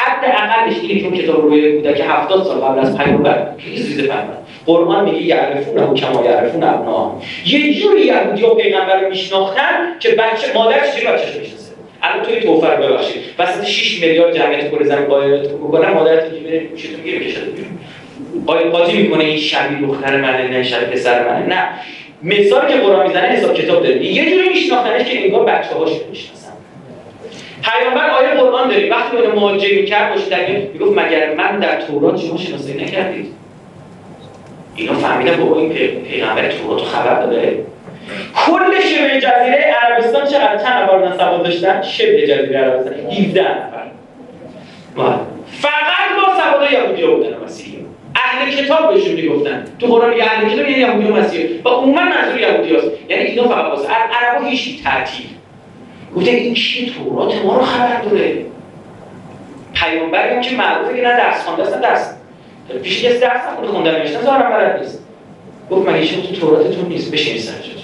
حد 0.00 0.24
اقلش 0.24 0.76
اینه 0.82 1.16
که 1.16 1.22
کتاب 1.22 1.42
روی 1.42 1.72
بوده 1.72 1.94
که 1.94 2.04
70 2.04 2.44
سال 2.44 2.60
قبل 2.60 2.78
از 2.78 2.98
پیامبر. 2.98 3.46
زیده 3.76 4.02
پیامبر؟ 4.02 4.34
قرآن 4.66 5.04
میگه 5.04 5.22
یعرفون 5.22 5.78
هم 5.78 5.94
کما 5.94 6.24
یعرفون 6.24 6.62
ابنا 6.62 7.12
یه 7.46 7.74
جوری 7.74 8.02
یهودی 8.02 8.42
و 8.42 8.54
پیغمبر 8.54 9.00
رو 9.00 9.08
میشناختن 9.08 9.98
که 10.00 10.08
بچه 10.08 10.52
مادر 10.54 10.86
چجوری 10.86 11.06
بچه‌ش 11.06 11.36
می‌شناسه؟ 11.36 11.72
الان 12.02 12.22
توی 12.22 12.40
توفر 12.40 12.76
ببخشید. 12.76 13.22
وسط 13.38 13.64
6 13.64 14.02
میلیارد 14.02 14.36
جمعیت 14.36 14.70
کره 14.70 14.86
زمین 14.86 15.06
قایمت 15.06 15.48
بکنن 15.48 15.90
مادرت 15.90 16.32
میگه 16.32 16.62
میشه 16.72 16.88
تو 16.88 17.02
میگه 17.04 17.18
بکشه 17.18 17.40
بیرون 17.40 18.70
قاضی 18.70 18.96
می‌کنه 18.96 19.24
این 19.24 19.36
شبیه 19.36 19.86
دختر 19.86 20.16
منه 20.16 20.48
نه 20.48 20.62
شبیه 20.62 20.88
پسر 20.88 21.28
منه. 21.28 21.46
نه. 21.46 21.68
مثالی 22.22 22.72
که 22.72 22.80
قرآن 22.80 23.06
می‌زنه 23.06 23.28
حساب 23.28 23.54
کتاب 23.54 23.82
داره. 23.82 24.04
یه 24.06 24.30
جوری 24.30 24.48
میشناختنش 24.48 25.08
که 25.08 25.24
انگار 25.24 25.44
بچه‌هاش 25.44 25.90
می‌شناسن 26.10 26.39
پیامبر 27.72 28.10
آیه 28.10 28.28
قرآن 28.28 28.68
داریم. 28.68 28.92
وقتی 28.92 29.16
به 29.16 29.28
مواجه 29.28 29.80
می‌کرد 29.80 30.12
مشتری 30.12 30.56
می‌گفت 30.56 30.98
مگر 30.98 31.34
من 31.34 31.58
در 31.58 31.80
تورات 31.80 32.20
شما 32.20 32.36
شناسایی 32.36 32.84
نکردید؟ 32.84 33.26
اینا 34.76 34.94
فهمیدن 34.94 35.36
بابا 35.36 35.60
این 35.60 35.72
پیغمبر 36.02 36.48
تورات 36.48 36.82
خبر 36.82 37.22
داده. 37.22 37.64
کل 38.36 38.80
شبه 38.80 39.20
جزیره 39.20 39.74
عربستان 39.82 40.26
چقدر 40.26 40.56
چند 40.56 40.82
نفر 40.82 41.16
سواد 41.18 41.42
داشتن؟ 41.42 41.82
شبه 41.82 42.26
جزیره 42.26 42.58
عربستان. 42.58 42.94
17 42.94 43.42
نفر. 43.42 43.82
فقط 45.46 46.06
با 46.16 46.42
سواد 46.42 46.72
یهودی 46.72 47.06
بودن 47.06 47.36
مسیحی 47.44 47.86
اهل 48.14 48.50
کتاب 48.50 48.94
بهشون 48.94 49.12
می‌گفتن. 49.12 49.64
تو 49.78 49.86
قرآن 49.86 50.10
میگه 50.10 50.24
اهل 50.24 50.48
کتاب 50.48 50.68
یعنی 50.68 50.80
یهودی 50.80 51.10
و 51.10 51.16
مسیح 51.16 51.62
و 51.64 51.68
عموما 51.68 52.00
منظور 52.00 52.40
یهودی 52.40 52.76
هست 52.76 52.86
یعنی 53.08 53.22
اینا 53.22 53.42
فقط 53.48 53.64
واسه 53.64 53.88
عربا 53.92 54.46
هیچ 54.46 54.84
تعطیل 54.84 55.26
گفته 56.16 56.30
این 56.30 56.54
چی 56.54 56.92
تورات 56.92 57.44
ما 57.44 57.56
رو 57.56 57.62
خبر 57.62 58.00
داره. 58.02 58.46
پیامبری 59.74 60.40
که 60.40 60.56
معروفه 60.56 60.96
که 60.96 61.02
نه 61.02 61.16
درس 61.16 61.44
خوانده 61.44 61.62
است 61.62 61.80
درس. 61.80 62.14
پیش 62.82 63.04
کسی 63.04 63.18
درس 63.18 63.40
نخونده 63.52 63.68
خوندن 63.68 63.98
نوشتن 63.98 64.22
ظاهرا 64.22 64.50
بلد 64.50 64.80
نیست. 64.80 65.02
گفت 65.70 65.88
مگه 65.88 66.06
تو 66.06 66.34
توراتتون 66.34 66.88
نیست؟ 66.88 67.12
بشین 67.12 67.38
سر 67.38 67.52
جاتون. 67.52 67.82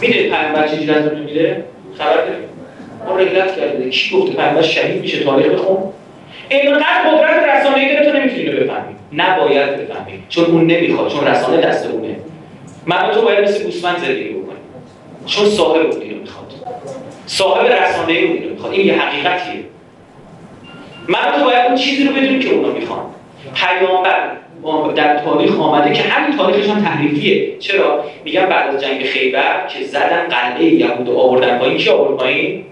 می‌دونید 0.00 0.32
پیامبر 0.32 0.68
چه 0.68 0.76
دنیا 0.76 1.24
میره 1.24 1.64
خبر 1.98 2.16
داریم 2.16 2.48
ما 3.08 3.16
رگلت 3.16 3.56
کرده 3.56 3.90
کی 3.90 4.16
گفته 4.16 4.32
پیامبر 4.32 4.62
شهید 4.62 5.00
میشه 5.00 5.24
تاریخ 5.24 5.46
بخون؟ 5.46 5.78
اینقدر 6.48 7.10
قدرت 7.10 7.44
رسانه‌ای 7.48 7.94
داره 7.94 8.10
تو 8.10 8.18
نمی‌تونی 8.18 8.44
بفهمی 8.44 8.94
نباید 9.12 9.76
بفهمی 9.76 10.22
چون 10.28 10.44
اون 10.44 10.66
نمی‌خواد 10.66 11.08
چون 11.08 11.26
رسانه 11.26 11.56
دست 11.56 11.86
اونه. 11.86 12.16
من 12.86 13.10
تو 13.14 13.22
باید 13.22 13.44
مثل 13.44 13.64
گوسفند 13.64 13.98
زندگی 13.98 14.37
چون 15.28 15.48
صاحب 15.48 15.86
اون 15.86 16.02
اینو 16.02 16.20
می‌خواد. 16.20 16.52
صاحب 17.26 17.66
رسانه 17.66 18.12
اون 18.12 18.32
اینو 18.32 18.50
می‌خواد. 18.50 18.72
این 18.72 18.86
یه 18.86 18.94
حقیقتیه. 18.94 19.64
من 21.08 21.18
تو 21.38 21.44
باید 21.44 21.66
اون 21.66 21.76
چیزی 21.76 22.04
رو 22.04 22.14
بدونی 22.14 22.38
که 22.38 22.54
اونا 22.54 22.72
می‌خوان. 22.72 23.04
پیامبر 23.54 24.30
در 24.94 25.18
تاریخ 25.18 25.60
آمده 25.60 25.92
که 25.92 26.02
همین 26.02 26.36
تاریخش 26.36 26.68
هم 26.68 26.84
تحریفیه. 26.84 27.58
چرا؟ 27.58 28.04
میگن 28.24 28.46
بعد 28.46 28.74
از 28.74 28.82
جنگ 28.82 29.04
خیبر 29.04 29.66
که 29.66 29.84
زدن 29.84 30.28
قلعه 30.28 30.64
یهود 30.64 31.10
آوردن 31.10 31.58
پایین. 31.58 31.78
کی 31.78 31.90
آورد 31.90 32.16
پایین؟ 32.16 32.64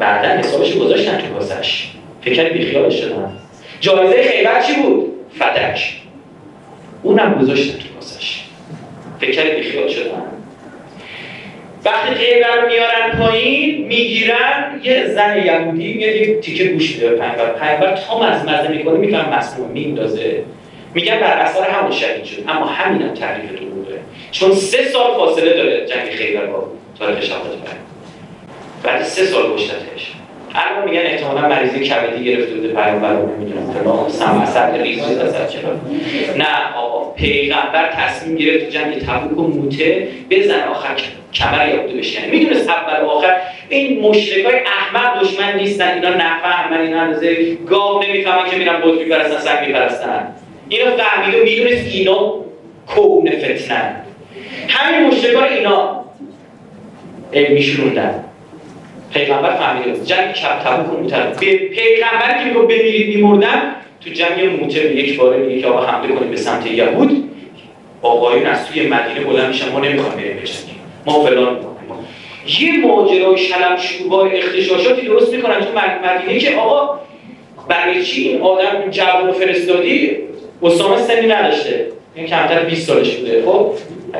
بعدا 0.00 0.28
حسابش 0.28 0.76
گذاشتن 0.76 1.18
تو 1.18 1.34
واسش 1.34 1.90
فکر 2.22 2.48
بیخیالش 2.48 2.94
شدن. 2.94 3.32
جایزه 3.80 4.22
خیبر 4.22 4.62
چی 4.62 4.82
بود؟ 4.82 5.12
فدک 5.38 5.80
اونم 7.02 7.34
گذاشتن 7.34 7.78
تو 7.78 7.94
واسش 7.94 8.44
فکر 9.20 9.54
بیخیال 9.54 9.88
شدن. 9.88 10.22
وقتی 11.84 12.14
خیبر 12.14 12.66
میارن 12.68 13.18
پایین 13.18 13.86
می‌گیرن 13.86 14.80
یه 14.82 15.06
زن 15.06 15.46
یهودی 15.46 15.92
میاد 15.92 16.16
یه 16.16 16.40
تیکه 16.40 16.64
گوش 16.64 16.94
میده 16.94 17.10
به 17.10 17.16
پیامبر. 17.16 17.96
تا 17.96 18.18
مزمزه 18.22 18.68
می‌کنه 18.68 18.98
میفهم 18.98 19.38
مسموم 19.38 19.70
میندازه. 19.70 20.44
میگن 20.94 21.20
بر 21.20 21.38
اثر 21.38 21.70
همون 21.70 21.92
شهید 21.92 22.24
شد 22.24 22.44
اما 22.48 22.66
همین 22.66 23.02
هم 23.02 23.14
تعریف 23.14 23.50
دروغه 23.50 24.00
چون 24.30 24.54
سه 24.54 24.84
سال 24.84 25.14
فاصله 25.14 25.52
داره 25.52 25.86
جنگ 25.86 26.10
خیبر 26.10 26.46
با 26.46 26.68
تاریخ 26.98 27.22
شهادت 27.22 27.50
بعد 28.82 29.02
سه 29.02 29.24
سال 29.24 29.54
کشتتش 29.56 30.12
الان 30.54 30.90
میگن 30.90 31.00
احتمالا 31.00 31.48
مریضی 31.48 31.80
کبدی 31.80 32.24
گرفته 32.24 32.54
بوده 32.54 32.68
پیامبر 32.68 33.12
رو 33.12 33.36
نمی‌دونم 33.36 33.72
فلان. 33.72 34.08
سم 34.08 34.40
اثر 34.42 34.82
ریز 34.82 35.08
ریز 35.08 35.18
اثر 35.18 35.46
چرا؟ 35.46 35.72
نه 36.36 36.76
آقا 36.76 37.10
پیغمبر 37.10 37.92
تصمیم 37.92 38.36
گرفت 38.36 38.70
جنگ 38.70 38.98
تبوک 38.98 39.38
و 39.38 39.42
موته 39.42 40.08
بزن 40.30 40.68
آخر 40.68 40.88
کمر 41.34 41.68
یهودی 41.68 41.98
بشکنه 41.98 42.26
می‌دونست 42.26 42.68
اول 42.68 43.04
و 43.04 43.06
آخر 43.06 43.36
این 43.68 44.00
مشرکای 44.00 44.54
احمد 44.54 45.20
دشمن 45.22 45.56
نیستن 45.56 45.94
اینا 45.94 46.08
نفهمن 46.08 46.80
اینا 46.80 47.00
اندازه 47.00 47.54
گاو 47.54 48.02
نمی‌فهمن 48.02 48.50
که 48.50 48.56
میرن 48.56 48.80
بت 48.80 48.98
میپرستن 48.98 49.38
سگ 49.38 49.66
میپرستن. 49.66 50.26
اینو 50.68 50.96
فهمید 50.96 51.34
و 51.34 51.44
می‌دونست 51.44 51.94
اینا 51.94 52.34
کون 52.86 53.30
فتنن. 53.30 53.96
همین 54.68 55.06
مشرکان 55.06 55.44
اینا 55.44 56.04
میشروندن 57.32 58.24
پیغمبر 59.12 59.56
فهمیده 59.56 60.04
جنگ 60.04 60.32
کب 60.32 60.58
تبوک 60.58 60.92
و 60.92 60.96
موتر 60.96 61.26
به 61.40 61.56
پیغمبر 61.56 62.38
که 62.38 62.44
میگو 62.44 62.62
بمیرید 62.62 63.16
میمردن 63.16 63.74
تو 64.04 64.10
جنگ 64.10 64.60
موتر 64.60 64.90
یک 64.90 65.18
باره 65.18 65.38
میگه 65.38 65.60
که 65.60 65.66
آقا 65.66 65.86
حمله 65.86 66.14
کنیم 66.14 66.30
به 66.30 66.36
سمت 66.36 66.66
یهود 66.66 67.30
آقایون 68.02 68.46
از 68.46 68.66
توی 68.66 68.82
مدینه 68.86 69.20
بلند 69.26 69.48
میشن 69.48 69.72
ما 69.72 69.80
نمی‌خوام 69.80 70.16
بریم 70.16 70.36
بجنگیم 70.36 70.76
ما 71.06 71.24
فلان 71.24 71.58
یه 72.60 72.86
ماجرای 72.86 73.38
شلم 73.38 73.76
شوربای 73.76 74.38
اختشاشاتی 74.38 75.06
درست 75.06 75.34
می‌کنن 75.34 75.60
تو 75.60 75.66
مدینه 76.04 76.38
که 76.38 76.56
آقا 76.56 77.00
برای 77.68 78.04
چی 78.04 78.28
این 78.28 78.40
آدم 78.40 78.90
جوان 78.90 79.32
فرستادی؟ 79.32 80.16
اسامه 80.62 80.96
سنی 80.96 81.26
نداشته. 81.26 81.86
این 82.14 82.26
کمتر 82.26 82.64
20 82.64 82.86
سالش 82.86 83.14
بوده. 83.14 83.42
خب 83.46 83.72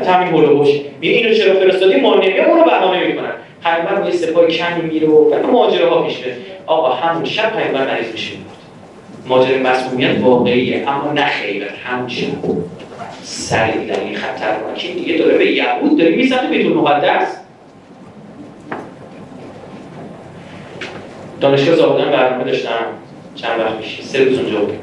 همین 0.06 0.28
هولوش 0.28 0.68
میگه 1.00 1.14
اینو 1.14 1.34
چرا 1.34 1.54
فرستادی؟ 1.54 2.00
ما 2.00 2.14
نمیگه 2.14 2.48
اونو 2.48 2.64
بهانه 2.64 3.06
می‌کنن. 3.06 3.32
پیامبر 3.62 4.10
یه 4.10 4.16
سپاه 4.16 4.46
کمی 4.46 4.82
میره 4.82 5.08
و 5.08 5.46
ماجراها 5.52 6.02
پیش 6.02 6.18
میره 6.18 6.36
آقا 6.66 6.92
همون 6.92 7.24
شب 7.24 7.56
پیامبر 7.56 7.94
مریض 7.94 8.12
میشه. 8.12 8.32
ماجرای 9.26 9.58
مسمومیت 9.58 10.20
واقعیه 10.20 10.88
اما 10.88 11.12
نه 11.12 11.26
خیلی 11.26 11.64
همون 11.84 12.08
شب. 12.08 12.26
سریع 13.22 13.86
در 13.86 14.00
این 14.00 14.16
خطرناکی 14.16 14.92
دیگه 14.92 15.18
داره 15.18 15.38
به 15.38 15.52
یهود 15.52 15.98
داره 15.98 16.10
می‌زنه 16.16 16.50
بیت 16.50 16.66
المقدس؟ 16.66 17.36
دانشگاه 21.40 21.76
زابدان 21.76 22.10
برنامه 22.10 22.44
داشتم. 22.44 22.84
چند 23.34 23.60
وقت 23.60 23.78
پیش. 23.78 24.00
سه 24.02 24.24
روز 24.24 24.38
اونجا 24.38 24.60
بود. 24.60 24.78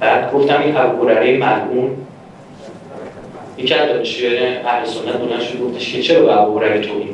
بعد 0.00 0.32
گفتم 0.32 0.62
این 0.62 0.76
ابو 0.76 1.08
هریره 1.08 1.38
ملعون 1.38 1.90
یکی 3.58 3.74
از 3.74 3.88
دانشجویان 3.88 4.66
اهل 4.66 4.84
سنت 4.84 5.16
بلند 5.16 5.40
شد 5.40 5.60
گفتش 5.60 5.92
که 5.92 6.02
چرا 6.02 6.22
به 6.22 6.40
ابو 6.40 6.58
هریره 6.58 6.80
توهین 6.80 7.12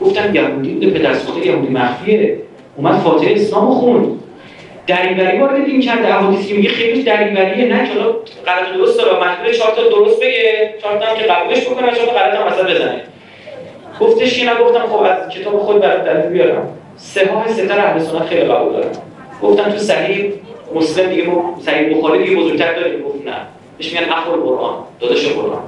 گفتم 0.00 0.34
یهودی 0.34 0.70
بوده 0.74 0.90
پدرسوخته 0.90 1.46
یهودی 1.46 1.68
مخفیه. 1.68 2.38
اومد 2.76 2.98
فاتحه 2.98 3.34
اسلام 3.34 3.70
خوند. 3.70 4.20
دریوری 4.86 5.38
وارد 5.38 5.64
دین 5.64 5.80
کرده 5.80 6.14
احادیثی 6.14 6.48
که 6.48 6.54
میگه 6.54 6.68
خیلی 6.68 7.02
دریوریه 7.02 7.76
نه 7.76 7.88
که 7.88 8.00
حالا 8.00 8.12
غلط 8.46 8.74
درست 8.74 8.98
داره 8.98 9.10
مجبور 9.10 9.52
چهار 9.52 9.74
تا 9.74 9.88
درست 9.88 10.20
بگه 10.20 10.74
چهار 10.82 10.98
تا 10.98 11.14
که 11.14 11.24
قبولش 11.24 11.66
بکنه 11.66 11.92
چهار 11.92 12.06
تا 12.06 12.12
غلط 12.12 12.34
هم 12.34 12.46
مثلا 12.46 12.74
بزنه. 12.74 13.02
گفتش 14.00 14.40
که 14.40 14.50
نگفتم 14.50 14.86
خب 14.86 15.02
از 15.02 15.28
کتاب 15.28 15.58
خود 15.58 15.80
برات 15.80 16.04
دلیل 16.04 16.30
بیارم. 16.30 16.68
سه 16.96 17.30
ها 17.32 17.48
ستر 17.48 17.78
اهل 17.78 17.98
سنت 17.98 18.22
خیلی 18.22 18.40
قبول 18.40 18.72
دارم 18.72 18.90
گفتم 19.42 19.70
تو 19.70 19.78
صحیح 19.78 20.32
مسلم 20.74 21.10
دیگه 21.10 21.26
صحیح 21.60 21.96
بخاری 21.96 22.24
دیگه 22.24 22.36
بزرگتر 22.36 22.74
داره. 22.74 22.98
گفت 22.98 23.26
نه. 23.26 23.32
بهش 23.78 23.92
میگن 23.92 24.12
اخر 24.12 24.30
قرآن 24.30 24.74
داداش 25.00 25.26
قرآن. 25.28 25.62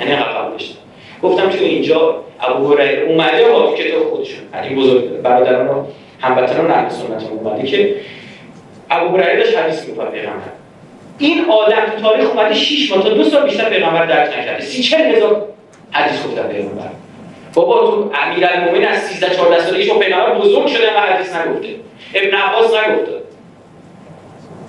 یعنی 0.00 0.12
قبول 0.12 0.50
داشت 0.50 0.78
گفتم 1.22 1.48
تو 1.50 1.64
اینجا 1.64 2.14
ابو 2.40 2.74
هریره 2.74 3.02
اومده 3.02 3.44
با 3.44 3.74
کتاب 3.74 4.10
خودشون 4.10 4.40
این 4.62 4.78
بزرگ 4.78 5.22
برادران 5.22 5.86
هموطنان 6.20 6.70
اهل 6.70 6.88
سنت 6.88 7.24
اومده 7.30 7.66
که 7.66 7.94
ابو 8.90 9.16
هریره 9.16 9.36
داشت 9.36 9.58
حدیث 9.58 9.88
می‌گفت 9.88 10.10
پیغمبر. 10.10 10.48
این 11.18 11.50
آدم 11.50 11.92
تو 11.96 12.02
تاریخ 12.02 12.30
اومده 12.30 12.54
6 12.54 12.92
ماه 12.92 13.02
تا 13.02 13.08
دو 13.08 13.24
سال 13.24 13.42
بیشتر 13.42 13.68
پیغمبر 13.68 14.06
درک 14.06 14.38
نکرده. 14.38 14.60
سی 14.64 14.82
چل 14.82 15.00
هزار 15.00 15.46
حدیث 15.90 16.26
گفتن 16.26 16.48
پیغمبر. 16.48 16.88
بابا 17.54 17.80
تو 17.80 18.10
امیرالمومنین 18.14 18.88
از 18.88 18.98
13 18.98 19.36
14 19.36 19.60
سالگیش 19.60 19.90
با 19.90 19.98
پیغمبر 19.98 20.34
بزرگ 20.34 20.66
شده 20.66 20.96
و 20.96 21.00
حدیث 21.00 21.36
نگفته. 21.36 21.68
ابن 22.14 22.36
عباس 22.36 22.74
نگفته. 22.74 23.12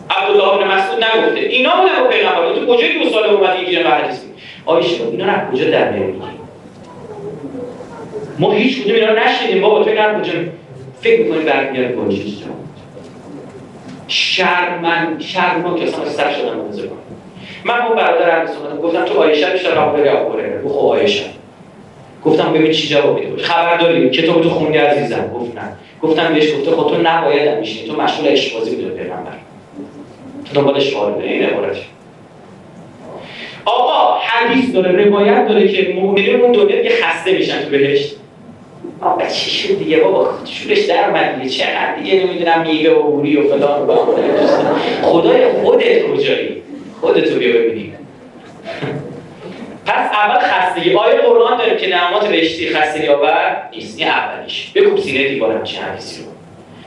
عبدالله 0.09 0.57
بن 0.57 0.71
مسعود 0.71 1.03
نگفته. 1.03 1.39
اینا 1.39 1.71
بودن 1.75 2.03
با 2.03 2.07
پیغمبر 2.07 2.53
تو 2.53 2.75
کجای 2.75 3.03
دو 3.03 3.09
سال 3.09 3.25
اومدی 3.25 3.65
اینجوری 3.65 3.83
حدیث 3.83 4.19
آیشه 4.65 5.03
اینا 5.11 5.25
رو 5.25 5.51
کجا 5.51 5.69
در 5.69 5.91
میاری 5.91 6.13
ما 8.39 8.51
هیچ 8.51 8.83
کدوم 8.83 8.95
اینا 8.95 9.13
نشنیدیم. 9.13 9.61
بابا 9.61 9.83
تو 9.83 9.89
اینا 9.89 10.19
کجا 10.19 10.33
فکر 11.01 11.21
می‌کنی 11.21 11.43
برمیگرده 11.43 11.95
با 11.95 12.13
چیز 12.13 12.43
شرمن 14.07 15.19
شرما 15.19 15.75
که 15.75 15.83
اصلا 15.83 16.05
سر 16.05 16.33
شدن 16.33 16.55
منظور 16.55 16.87
کنم 16.87 16.97
من 17.63 17.81
اون 17.81 17.95
برادر 17.95 18.45
سنت 18.45 18.81
گفتم 18.81 19.05
تو 19.05 19.19
آیشه 19.19 19.49
بیشتر 19.49 19.75
داری 19.75 20.09
ابو 20.09 20.33
هریره 20.33 20.61
گفت 20.61 20.75
خب 20.75 20.85
آیشه 20.85 21.23
گفتم 22.25 22.53
ببین 22.53 22.71
چی 22.71 22.87
جواب 22.87 23.19
میده. 23.19 23.43
خبر 23.43 23.77
داری 23.77 24.09
کتاب 24.09 24.43
تو 24.43 24.49
خوندی 24.49 24.77
عزیزم. 24.77 25.27
گفت 25.33 25.55
نه. 25.55 25.61
گفتم 26.01 26.33
بهش 26.33 26.53
گفته 26.53 26.71
خب 26.71 26.89
تو 26.89 27.01
نباید 27.03 27.59
میشینی. 27.59 27.87
تو 27.87 28.01
مشغول 28.01 28.27
اشبازی 28.27 28.75
بوده 28.75 28.89
پیغمبر. 28.89 29.31
تو 30.45 30.53
دنبال 30.53 30.75
اشغال 30.75 31.21
این 31.21 31.43
عبارت 31.43 31.77
آقا 33.65 34.19
حدیث 34.19 34.75
داره 34.75 35.05
روایت 35.05 35.47
داره 35.47 35.67
که 35.67 35.93
مؤمنین 35.93 36.41
اون 36.41 36.51
دنیا 36.51 36.81
دیگه 36.81 36.95
خسته 37.03 37.31
میشن 37.31 37.63
تو 37.63 37.69
بهشت. 37.69 38.15
آقا 39.01 39.27
چی 39.27 39.51
شد 39.51 39.79
دیگه 39.79 39.97
بابا؟ 39.97 40.29
شورش 40.45 40.79
در 40.79 41.09
اومد 41.09 41.35
دیگه. 41.35 41.49
چقدر 41.49 41.95
دیگه 41.95 42.23
نمی‌دونم 42.23 42.61
میوه 42.61 42.93
و 42.93 43.11
بوری 43.11 43.37
و 43.37 43.43
فلان 43.49 43.87
و 43.87 43.95
خدای 45.01 45.51
خودت 45.51 46.03
کجایی؟ 46.03 46.61
خودتو 47.01 47.39
بیا 47.39 47.53
ببینی 47.53 47.93
پس 49.85 50.11
اول 50.11 50.39
خستگی. 50.39 50.93
آیه 50.93 51.17
قرآن 51.17 51.57
داریم 51.57 51.77
که 51.77 51.87
نعمات 51.87 52.27
بهشتی 52.27 52.69
خستگی 52.69 53.07
آور 53.07 53.69
نیست 53.73 53.99
این 53.99 54.07
اولیش. 54.07 54.71
بکوب 54.75 54.99
سینه 54.99 55.27
دیوار 55.27 55.57
همچین 55.57 55.79
حدیثی 55.79 56.23
رو. 56.23 56.29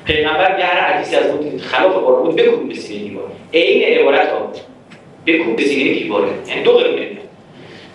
پیغمبر 0.04 0.58
یه 0.58 0.64
هر 0.64 0.80
حدیثی 0.80 1.16
از 1.16 1.26
بود 1.32 1.60
خلاف 1.60 1.92
قرآن 1.92 2.24
بود 2.24 2.36
بکوب 2.36 2.68
به 2.68 2.74
سینه 2.74 3.08
دیوار. 3.08 3.24
عین 3.54 3.98
عبارت 3.98 4.28
ها 4.28 4.52
بکوب 5.26 5.56
به 5.56 5.62
سینه 5.62 5.94
دیواره. 5.94 6.28
یعنی 6.48 6.62
دو 6.62 6.72
قرون 6.72 6.96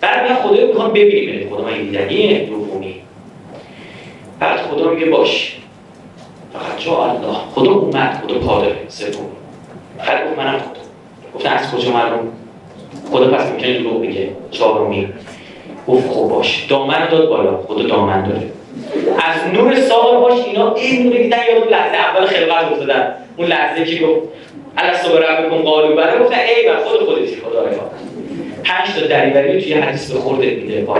بعد 0.00 0.22
میگن 0.22 0.34
خدای 0.34 0.66
می‌خوام 0.66 0.92
ببینیم. 0.92 1.50
خدا 1.50 1.62
من 1.62 1.82
دیدنیه 1.82 2.38
دومی. 2.38 2.94
بعد 4.40 4.60
خدا 4.60 4.90
میگه 4.90 5.06
باش. 5.06 5.56
فقط 6.52 6.84
جا 6.84 7.04
الله. 7.04 7.36
خدا 7.54 7.72
اومد 7.72 8.22
خدا 8.24 8.38
قادره 8.38 8.76
سوم. 8.88 9.26
خیلی 10.00 10.30
گفت 10.30 10.38
منم 10.38 10.58
خدا. 10.58 10.80
گفتن 11.34 11.52
از 11.52 11.74
کجا 11.74 11.90
معلوم؟ 11.90 12.28
خدا 13.12 13.28
پس 13.28 13.50
ممکنه 13.50 13.78
دروغ 13.78 14.02
بگه 14.02 14.28
چهارمی. 14.50 15.08
گفت 15.88 16.10
خب 16.10 16.28
باش. 16.28 16.66
دامن 16.68 17.08
داد 17.08 17.28
بالا. 17.28 17.56
خدا 17.68 17.82
دامن 17.82 18.28
داره. 18.28 18.42
از 19.18 19.54
نور 19.54 19.80
سال 19.80 20.20
باش. 20.20 20.44
اینا 20.46 20.74
این 20.74 21.02
نور 21.02 21.16
دیدن 21.16 21.38
یاد 21.54 21.70
لحظه 21.70 21.96
اول 21.96 22.26
خلقت 22.26 22.72
افتادن. 22.72 23.14
اون 23.36 23.48
لحظه 23.48 23.84
که 23.84 24.06
گفت 24.06 24.28
الاستا 24.76 25.12
به 25.12 25.18
رب 25.18 25.50
کن 25.50 25.62
قالو 25.62 25.96
بله 25.96 26.18
گفتن 26.18 26.38
ای 26.38 26.68
بر 26.68 26.84
خود 26.84 27.00
خودتی 27.00 27.36
خدا 27.36 27.62
را 27.62 27.70
پنج 28.64 29.00
تا 29.00 29.06
دریوری 29.06 29.62
توی 29.62 29.72
حدیث 29.72 30.12
به 30.12 30.18
خورده 30.18 30.50
میده. 30.50 30.80
پا 30.82 30.96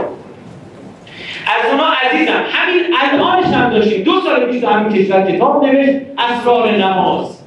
از 1.48 1.70
اونا 1.70 1.88
عزیزم. 2.02 2.44
همین 2.52 2.84
الانش 3.00 3.46
هم 3.46 3.70
داشتیم. 3.70 4.02
دو 4.02 4.20
سال 4.20 4.52
پیش 4.52 4.64
همین 4.64 5.04
کشور 5.04 5.32
کتاب 5.32 5.64
نوشت 5.64 6.00
اسرار 6.18 6.76
نماز. 6.76 7.38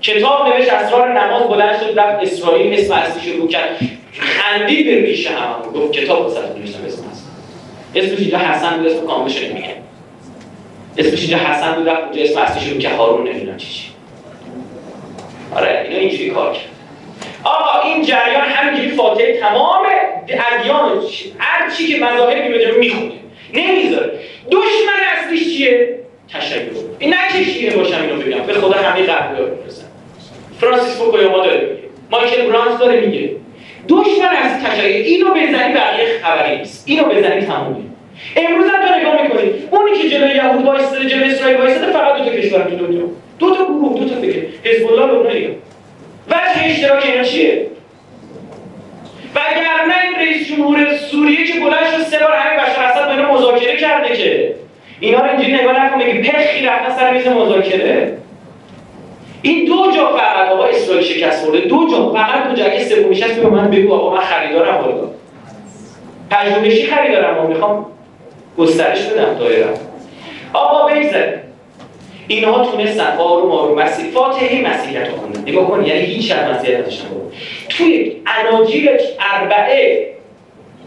کتاب 0.00 0.48
نوشت 0.48 0.72
اسرار 0.72 1.20
نماز 1.20 1.42
بلند 1.42 1.80
شد 1.80 1.98
رفت 1.98 2.22
اسرائیل 2.22 2.80
اسم 2.80 2.94
اصلی 2.94 3.32
شروع 3.32 3.48
کرد. 3.48 3.76
خندی 4.18 4.82
به 4.82 5.00
ریشه 5.00 5.30
هم 5.30 5.72
گفت 5.74 5.92
کتاب 5.92 6.20
واسه 6.20 6.40
نوشتم 6.40 6.84
اسم 6.86 7.02
اصلی 7.12 8.00
اسمش 8.00 8.18
اینجا 8.18 8.38
حسن 8.38 8.76
بود 8.76 8.86
اسم 8.86 9.06
کاملش 9.06 9.42
نمیگه 9.42 9.74
اسمش 10.96 11.20
اینجا 11.20 11.36
حسن 11.36 11.72
بود 11.72 11.88
رفت 11.88 12.02
اونجا 12.02 12.22
اسم 12.22 12.40
اصلی 12.40 12.60
شروع 12.60 12.78
که 12.78 12.88
هارون 12.88 13.28
نمی‌دونم 13.28 13.56
چی 13.56 13.90
آره 15.54 15.86
اینا 15.88 16.00
اینجوری 16.00 16.30
کار 16.30 16.52
کرد. 16.52 16.64
آقا 17.44 17.88
این 17.88 18.02
جریان 18.02 18.44
همینجوری 18.44 18.88
فاتحه 18.88 19.40
تمام 19.40 19.86
ادیان 20.28 21.02
هر 21.38 21.70
چی 21.70 21.86
که 21.86 22.04
مذاهب 22.04 22.44
میگه 22.50 22.70
می‌خونه. 22.80 23.23
نمی‌ذاره. 23.54 24.12
دشمن 24.50 25.00
اصلیش 25.16 25.56
چیه؟ 25.56 25.98
تشیع 26.32 26.62
این 26.98 27.14
نکشیه 27.14 27.70
باشم 27.70 28.02
اینو 28.02 28.22
بگم. 28.22 28.46
به 28.46 28.52
خدا 28.52 28.76
همه 28.76 29.02
قبل 29.02 29.40
می‌رسن 29.40 29.86
فرانسیس 30.60 30.98
فوکویاما 30.98 31.46
داره 31.46 31.60
میگه. 31.60 31.82
مایکل 32.10 32.46
برانز 32.46 32.78
داره 32.78 33.00
میگه. 33.00 33.30
دشمن 33.88 34.36
از 34.42 34.64
تشیع 34.64 35.04
اینو 35.04 35.30
بزنی 35.30 35.74
بقیه 35.74 36.06
خبری 36.22 36.58
نیست. 36.58 36.84
اینو 36.86 37.04
بزنی 37.04 37.40
تمومه. 37.40 37.76
امروز 38.36 38.66
هم 38.70 38.88
تو 38.88 38.94
نگاه 39.00 39.22
می‌کنید 39.22 39.68
اونی 39.70 39.98
که 39.98 40.08
جلوی 40.08 40.34
یهود 40.34 40.64
وایساده 40.64 41.08
جلوی 41.08 41.30
اسرائیل 41.30 41.56
وایساده 41.60 41.92
فقط 41.92 42.18
دو 42.18 42.24
تا 42.24 42.30
کشور 42.30 42.62
تو 42.62 42.76
دنیا 42.76 43.02
دو 43.38 43.56
تا 43.56 43.64
گروه 43.64 43.98
دو 44.00 44.08
تا 44.08 44.20
فکر. 44.20 44.40
حزب 44.64 44.86
الله 44.86 45.06
لبنان 45.06 45.54
وجه 46.28 46.64
اشتراک 46.64 47.06
اینا 47.06 47.24
چیه؟ 47.24 47.66
وگرنه 49.34 49.94
این 50.04 50.14
رئیس 50.14 50.48
جمهور 50.48 50.96
سوریه 50.96 51.46
که 51.46 51.60
بلند 51.60 51.86
شد 51.96 52.02
سه 52.02 52.18
بار 52.18 52.32
همین 52.36 52.60
بشار 52.60 52.84
اسد 52.84 53.26
با 53.26 53.34
مذاکره 53.34 53.76
کرده 53.76 54.16
که. 54.16 54.54
اینا 55.00 55.18
رو 55.18 55.30
اینجوری 55.30 55.52
نگاه 55.52 55.86
نکن 55.86 55.98
که 55.98 56.30
پخی 56.30 56.66
رفتن 56.66 56.96
سر 56.96 57.12
میز 57.12 57.26
مذاکره. 57.26 58.18
این 59.42 59.64
دو 59.64 59.90
جا 59.96 60.16
فقط 60.16 60.48
آقا 60.52 60.64
اسرائیل 60.64 61.04
شکست 61.04 61.44
خورده. 61.44 61.60
دو 61.60 61.88
جا. 61.90 62.12
فقط 62.12 62.48
دو 62.48 62.54
جا 62.56 62.64
اگه 62.64 62.84
سومیش 62.84 63.22
هست 63.22 63.40
به 63.40 63.48
من 63.48 63.70
بگو 63.70 63.94
آقا 63.94 64.16
من 64.16 64.20
خریدارم 64.20 64.76
والا 64.76 65.08
پژوهشی 66.30 66.86
خریدارم 66.86 67.46
می‌خوام 67.46 67.86
گسترش 68.58 69.02
بدم 69.02 69.34
دایره 69.38 69.66
آقا 70.52 70.86
بگذاریم 70.88 71.40
اینها 72.28 72.64
تونستن 72.64 73.16
آروم 73.18 73.52
آروم 73.52 73.82
مسیح 73.82 74.10
فاتحه 74.10 74.70
مسیحیت 74.70 75.08
رو 75.08 75.16
خوندن 75.16 75.40
نگاه 75.40 75.66
کن 75.68 75.86
یعنی 75.86 76.00
هیچ 76.00 76.32
از 76.32 76.50
مسیحیت 76.50 76.78
نداشتن. 76.78 77.06
توی 77.76 78.16
اناجیل 78.26 78.90
اربعه 79.20 80.14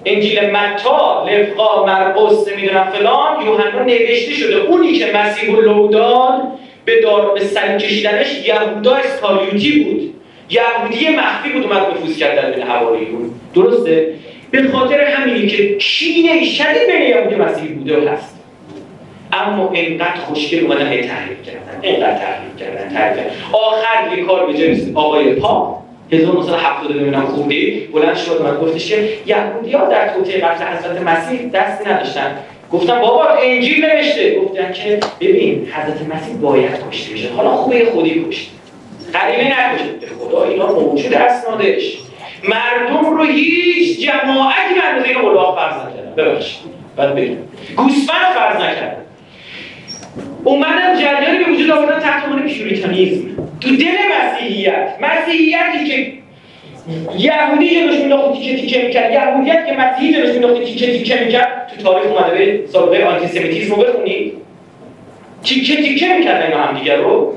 انجیل 0.05 0.49
متا 0.49 1.27
لفقا 1.29 1.85
مرقس 1.85 2.47
نمی‌دونم 2.47 2.83
فلان 2.83 3.45
یوحنا 3.45 3.83
نوشته 3.83 4.31
شده. 4.31 4.55
اونی 4.55 4.93
که 4.93 5.11
مسیح 5.13 5.55
لودان 5.55 6.51
به 6.85 7.01
دار 7.01 7.33
به 7.33 7.39
سن 7.39 7.77
کشیدنش 7.77 8.47
یهودا 8.47 8.95
اسکاریوتی 8.95 9.83
بود. 9.83 10.13
یهودی 10.49 11.09
مخفی 11.09 11.49
بود 11.49 11.63
اومد 11.63 11.77
نفوذ 11.77 12.17
کرد 12.17 12.35
در 12.35 12.51
بین 12.51 12.63
حواریون 12.63 13.31
درسته؟ 13.55 14.13
به 14.51 14.67
خاطر 14.67 15.01
همینی 15.01 15.47
که 15.47 15.77
کینه 15.77 16.43
شدید 16.43 16.87
بین 16.91 17.01
یهودی 17.01 17.35
مسیحی 17.35 17.67
بوده 17.67 18.05
و 18.05 18.09
هست. 18.09 18.37
اما 19.33 19.71
اینقدر 19.71 20.15
خوشگل 20.15 20.65
اومدن 20.65 20.91
هی 20.91 21.01
تحریف 21.01 21.43
کردن. 21.45 21.79
اینقدر 21.81 22.17
تحریف 22.17 22.57
کردن 22.59 22.89
تحریف 22.89 23.17
کردن. 23.17 23.31
آخر 23.51 24.17
یه 24.17 24.23
کار 24.23 24.45
به 24.45 24.53
جنس 24.53 24.79
آقای 24.95 25.33
پاپ. 25.33 25.86
1970 26.11 26.91
نمی‌دونم 26.91 27.25
خوندی 27.25 27.89
بلند 27.93 28.17
شد 28.17 28.41
من 28.41 28.57
گفتش 28.57 28.89
که 28.89 29.09
یهودی 29.25 29.71
ها 29.71 29.85
در 29.85 30.13
توطئه 30.13 30.39
قتل 30.39 30.63
حضرت 30.63 31.01
مسیح 31.01 31.49
دستی 31.49 31.89
نداشتن. 31.89 32.37
گفتم 32.71 33.01
بابا 33.01 33.27
انجیل 33.43 33.85
نوشته. 33.85 34.39
گفتن 34.39 34.73
که 34.73 34.99
ببین 35.19 35.67
حضرت 35.71 36.15
مسیح 36.15 36.35
باید 36.35 36.71
کشته 36.91 37.13
بشه. 37.13 37.29
حالا 37.33 37.51
خوبه 37.51 37.85
خودی 37.85 38.25
کشت 38.29 38.51
قریبه 39.13 39.43
نکشه 39.43 39.85
به 40.01 40.07
خدا 40.19 40.43
اینا 40.43 40.71
موجود 40.71 41.13
اسنادش 41.13 41.97
مردم 42.43 43.17
رو 43.17 43.23
هیچ 43.23 43.99
جماعتی 44.07 44.73
به 44.73 44.83
اندازه 44.83 45.09
این 45.09 45.17
فرض 45.55 45.73
نکردن. 45.73 46.15
ببخشید. 46.17 46.59
بعد 46.95 47.15
بگم. 47.15 47.35
گوسفند 47.75 48.33
فرض 48.35 48.55
نکردن 48.55 49.06
اومدن 50.43 50.99
جریانی 50.99 51.43
به 51.43 51.51
وجود 51.51 51.69
آوردن 51.71 51.99
تحت 51.99 52.25
عنوان 52.25 52.47
پیوریتانیزم 52.47 53.29
تو 53.61 53.75
دل 53.75 53.95
مسیحیت. 54.21 54.97
مسیحیتی 55.01 55.85
که 55.87 56.13
یهودی 57.17 57.75
جلوش 57.75 57.99
مینداخت 57.99 58.33
تیکه 58.33 58.61
تیکه 58.61 58.83
می‌کرد. 58.85 59.13
یهودیت 59.13 59.67
که 59.67 59.73
مسیحی 59.73 60.13
جلوش 60.13 60.29
مینداخت 60.29 60.63
تیکه 60.63 60.97
تیکه 60.97 61.23
می‌کرد 61.25 61.71
تو 61.77 61.83
تاریخ 61.83 62.11
اومده 62.11 62.35
به 62.35 62.67
سابقه 62.67 63.03
آنتیسمیتیسم 63.03 63.75
رو 63.75 63.81
بخونید 63.81 64.33
تیکه 65.43 65.75
تیکه 65.75 66.13
می‌کرد 66.17 66.43
اینا 66.43 66.63
هم 66.63 66.79
دیگر 66.79 66.95
رو. 66.95 67.33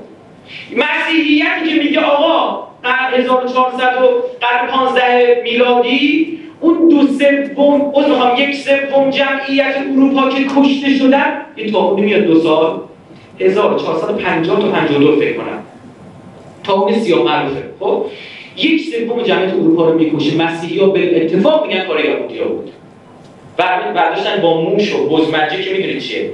مسیحیتی 0.77 1.69
که 1.69 1.83
میگه 1.83 2.01
آقا 2.01 2.67
قرن 2.83 3.15
1400 3.15 4.03
و 4.03 4.07
قرن 4.41 4.67
15 4.67 5.41
میلادی 5.45 6.39
اون 6.61 6.89
دو 6.89 7.07
سوم 7.07 7.93
از 7.97 8.09
می‌خوام 8.09 8.37
یک 8.39 8.55
سوم 8.55 9.11
جمعیت 9.11 9.75
اروپا 9.93 10.29
که 10.29 10.45
کشته 10.57 10.95
شدن 10.99 11.41
این 11.57 11.73
تا 11.73 11.95
میاد 11.95 12.23
دو 12.23 12.41
سال. 12.41 12.81
1450 13.41 14.61
تا 14.61 14.69
52 14.69 15.17
فکر 15.17 15.33
کنم. 15.33 15.63
تا 16.65 16.73
اون 16.73 16.93
سیاه 16.93 17.25
معروفه. 17.25 17.63
خب؟ 17.81 18.05
یک 18.57 18.81
سوم 18.81 19.23
جمعیت 19.23 19.55
اروپا 19.55 19.89
رو 19.89 19.99
می‌کشه. 19.99 20.37
مسیحی 20.37 20.81
ها 20.81 20.87
به 20.87 21.25
اتفاق 21.25 21.67
میگن 21.67 21.85
کار 21.85 22.05
یهودی 22.05 22.39
ها 22.39 22.49
بود. 22.49 22.71
برداشتن 23.95 24.43
با 24.43 24.61
موش 24.61 24.95
و 24.95 25.09
بزمجه 25.09 25.63
که 25.63 25.71
می‌دونید 25.71 25.99
چیه؟ 25.99 26.31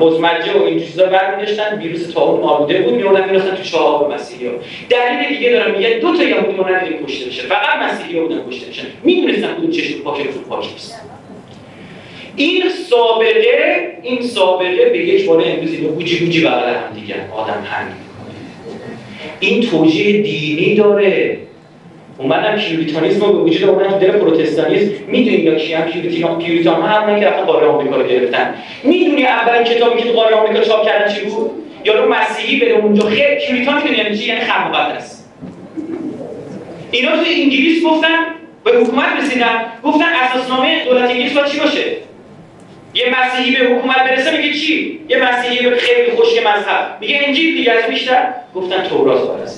بزمجه 0.00 0.58
و 0.58 0.62
این 0.62 0.80
چیزا 0.80 1.06
برمی‌داشتن. 1.06 1.78
ویروس 1.78 2.10
تاون 2.12 2.40
آلوده 2.40 2.82
بود 2.82 2.94
میوردن 2.94 3.24
می‌ریختن 3.24 3.54
تو 3.54 3.62
چاه 3.62 4.14
مسیحی 4.14 4.46
ها. 4.46 4.52
دلیل 4.90 5.36
دیگه 5.38 5.50
دارم 5.50 5.70
میگن 5.70 5.98
دو 5.98 6.16
تا 6.16 6.22
یهودی 6.22 6.56
رو 6.56 6.68
ندیدیم 6.74 7.06
کشته 7.06 7.26
بشه 7.26 7.42
فقط 7.42 7.82
مسیحی 7.82 8.18
ها 8.18 8.26
بودن 8.26 8.40
کشته 8.50 8.70
بشن. 8.70 8.86
می‌دونستن 9.02 9.54
کدوم 9.54 9.70
چشم 9.70 9.98
پاک 9.98 10.18
رو 10.20 10.40
پاک 10.48 10.72
نیست. 10.72 11.00
این 12.38 12.62
سابقه 12.90 13.98
این 14.02 14.22
سابقه 14.22 14.90
به 14.92 14.98
یک 14.98 15.26
بار 15.26 15.44
امروز 15.46 15.72
اینو 15.72 15.88
گوجی 15.88 16.18
گوجی 16.18 16.40
بغل 16.40 16.68
هم 16.68 16.94
دیگه 16.94 17.14
آدم 17.36 17.66
همین 17.70 17.94
این 19.40 19.62
توجیه 19.62 20.22
دینی 20.22 20.74
داره. 20.74 21.38
اومدن 22.18 22.56
پیوریتانیسم 22.56 23.20
رو 23.20 23.32
به 23.32 23.38
وجود 23.38 23.88
تو 23.88 23.98
دل 23.98 24.10
پروتستانیسم. 24.10 24.90
می‌دونی 25.06 25.36
یا 25.36 25.54
کی 25.54 25.72
هم 25.72 25.82
پیوریتان 25.82 26.38
پیوریتان 26.38 26.82
هم 26.82 27.20
که 27.20 27.26
رفتن 27.26 27.44
قاره 27.44 27.66
آمریکا 27.66 27.96
رو 27.96 28.06
گرفتن. 28.06 28.54
می‌دونی 28.84 29.24
اولین 29.24 29.64
کتابی 29.64 30.02
که 30.02 30.08
تو 30.08 30.14
قاره 30.14 30.34
آمریکا 30.34 30.64
چاپ 30.64 30.86
کردن 30.86 31.14
چی 31.14 31.20
بود؟ 31.20 31.50
یارو 31.84 32.14
مسیحی 32.14 32.60
بره 32.60 32.72
اونجا. 32.72 33.02
خیلی 33.02 33.46
پیوریتان 33.46 33.74
می‌دونی 33.74 33.98
یعنی 33.98 34.18
چی؟ 34.18 34.28
یعنی 34.28 34.40
خر 34.40 34.68
مقدس 34.68 35.24
اینا 36.90 37.10
تو 37.10 37.22
انگلیس 37.42 37.84
گفتن 37.84 38.18
به 38.64 38.70
حکومت 38.70 39.06
رسیدن. 39.22 39.64
گفتن 39.84 40.06
اساسنامه 40.22 40.84
دولت 40.84 41.10
انگلیس 41.10 41.32
باید 41.32 41.46
چی 41.46 41.60
باشه؟ 41.60 42.07
یه 42.94 43.04
مسیحی 43.20 43.56
به 43.56 43.74
حکومت 43.74 43.96
برسه 43.96 44.36
میگه 44.36 44.54
چی؟ 44.54 45.00
یه 45.08 45.28
مسیحی 45.28 45.70
خیلی 45.70 46.10
خوشی 46.16 46.40
مذهب. 46.40 46.96
میگه 47.00 47.20
انجیل 47.24 47.56
دیگه 47.56 47.72
از 47.72 47.84
بیشتر. 47.90 48.28
گفتن 48.54 48.82
تورات 48.82 49.28
باید 49.28 49.48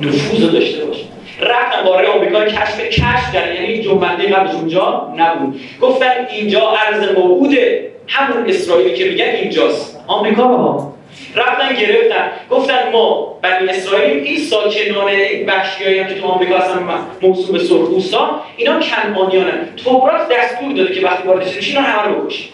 نفوذ 0.00 0.52
داشته 0.52 0.84
باشه. 0.84 1.04
رفتن 1.40 1.80
قاره 1.82 2.08
آمریکا 2.08 2.44
کشف 2.44 2.80
کشف 2.80 3.32
کردن. 3.32 3.54
یعنی 3.54 3.82
جنبنده 3.82 4.28
قبلش 4.28 4.54
اونجا 4.54 5.14
نبود. 5.16 5.60
گفتن 5.80 6.26
اینجا 6.30 6.70
ارز 6.70 7.12
موعوده 7.16 7.90
همون 8.06 8.48
اسرائیلی 8.48 8.94
که 8.94 9.04
میگن 9.04 9.24
اینجاست. 9.24 10.00
آمریکا 10.06 10.42
ها 10.42 10.97
رفتن 11.34 11.74
گرفتن. 11.74 12.30
گفتن 12.50 12.92
ما 12.92 13.38
بنی 13.42 13.68
اسرائیل 13.68 14.24
این 14.24 14.38
ساکنان 14.38 15.10
بخشیایی 15.46 16.04
که 16.04 16.14
تو 16.14 16.26
آمریکا 16.26 16.58
هستن 16.58 16.88
موسوم 17.22 17.52
به 17.52 17.64
سرخپوستان 17.64 18.30
اینا 18.56 18.80
کنعانیانن 18.80 19.68
تورات 19.76 20.28
دستور 20.28 20.72
داده 20.72 20.94
که 20.94 21.06
وقتی 21.06 21.28
وارد 21.28 21.46
شدید 21.46 21.64
اینا 21.64 21.80
همه 21.80 22.14
رو 22.14 22.22
بکشید 22.22 22.50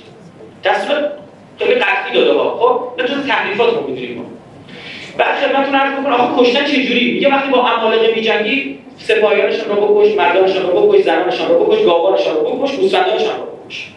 دستور 0.64 1.10
خیلی 1.58 1.74
قطعی 1.74 2.14
داده 2.14 2.32
ها. 2.32 2.56
خب 2.58 3.02
نه 3.02 3.08
تو 3.08 3.28
تحریفات 3.28 3.74
رو 3.74 3.86
می‌دونیم 3.86 4.16
ما 4.16 4.24
بعد 5.18 5.34
خدمتتون 5.34 5.74
عرض 5.74 5.92
بکنم 5.92 6.12
آخه 6.12 6.42
کشتن 6.42 6.64
چجوری؟ 6.64 7.12
میگه 7.12 7.28
وقتی 7.28 7.50
با 7.50 7.68
عمالقه 7.68 8.14
میجنگی 8.14 8.78
سپاهیانشون 8.98 9.76
رو 9.76 9.86
بکش 9.86 10.14
مردانشون 10.14 10.62
رو 10.62 10.88
بکش 10.88 11.04
زنانشون 11.04 11.48
رو 11.48 11.64
بکش 11.64 11.84
گاوانشون 11.84 12.34
رو 12.34 12.40
بکش 12.40 12.72
گوسفندانشون 12.76 13.28
رو 13.28 13.64
بکش. 13.66 13.88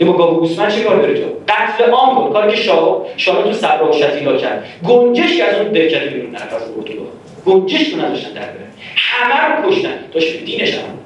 یه 0.00 0.06
با 0.06 0.12
گاو 0.12 0.40
گوسفند 0.40 0.70
چه 0.70 0.80
کار 0.80 1.02
داری 1.02 1.14
تو؟ 1.14 1.26
قتل 1.48 1.90
عام 1.90 2.16
کن. 2.16 2.32
کاری 2.32 2.50
که 2.50 2.56
شاه 2.56 3.06
شاه 3.16 3.42
تو 3.42 3.52
صبر 3.52 3.88
و 3.88 3.92
شتیلا 3.92 4.36
کرد. 4.36 4.64
گنجشی 4.88 5.42
از 5.42 5.54
اون 5.60 5.72
دهکده 5.72 6.10
بیرون 6.10 6.30
نفس 6.30 6.52
برد 6.52 6.84
تو 6.84 7.50
گنجش 7.50 7.92
رو 7.92 8.00
نداشتن 8.00 8.32
در 8.32 8.40
بره. 8.40 8.68
همه 8.96 9.56
رو 9.56 9.70
کشتن. 9.70 9.94
داشت 10.12 10.44
دینش 10.44 10.74
هم 10.74 10.98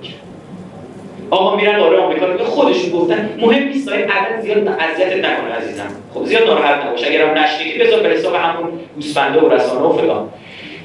آقا 1.30 1.56
میرن 1.56 1.78
قاره 1.78 1.98
آمریکا 1.98 2.26
رو 2.26 2.44
خودشون 2.44 2.90
گفتن 2.90 3.28
مهم 3.40 3.68
نیست 3.68 3.86
داره 3.86 4.02
عدد 4.02 4.42
زیاد 4.42 4.68
اذیتت 4.68 5.16
نکنه 5.16 5.54
عزیزم. 5.54 5.88
خب 6.14 6.24
زیاد 6.24 6.48
ناراحت 6.48 6.86
نباش. 6.86 7.06
اگرم 7.06 7.38
نشنیدی 7.38 7.78
بذار 7.78 8.00
به 8.00 8.08
حساب 8.08 8.34
همون 8.34 8.70
گوسفنده 8.94 9.40
و 9.40 9.48
رسانه 9.48 9.80
و 9.80 9.92
فلان. 9.92 10.28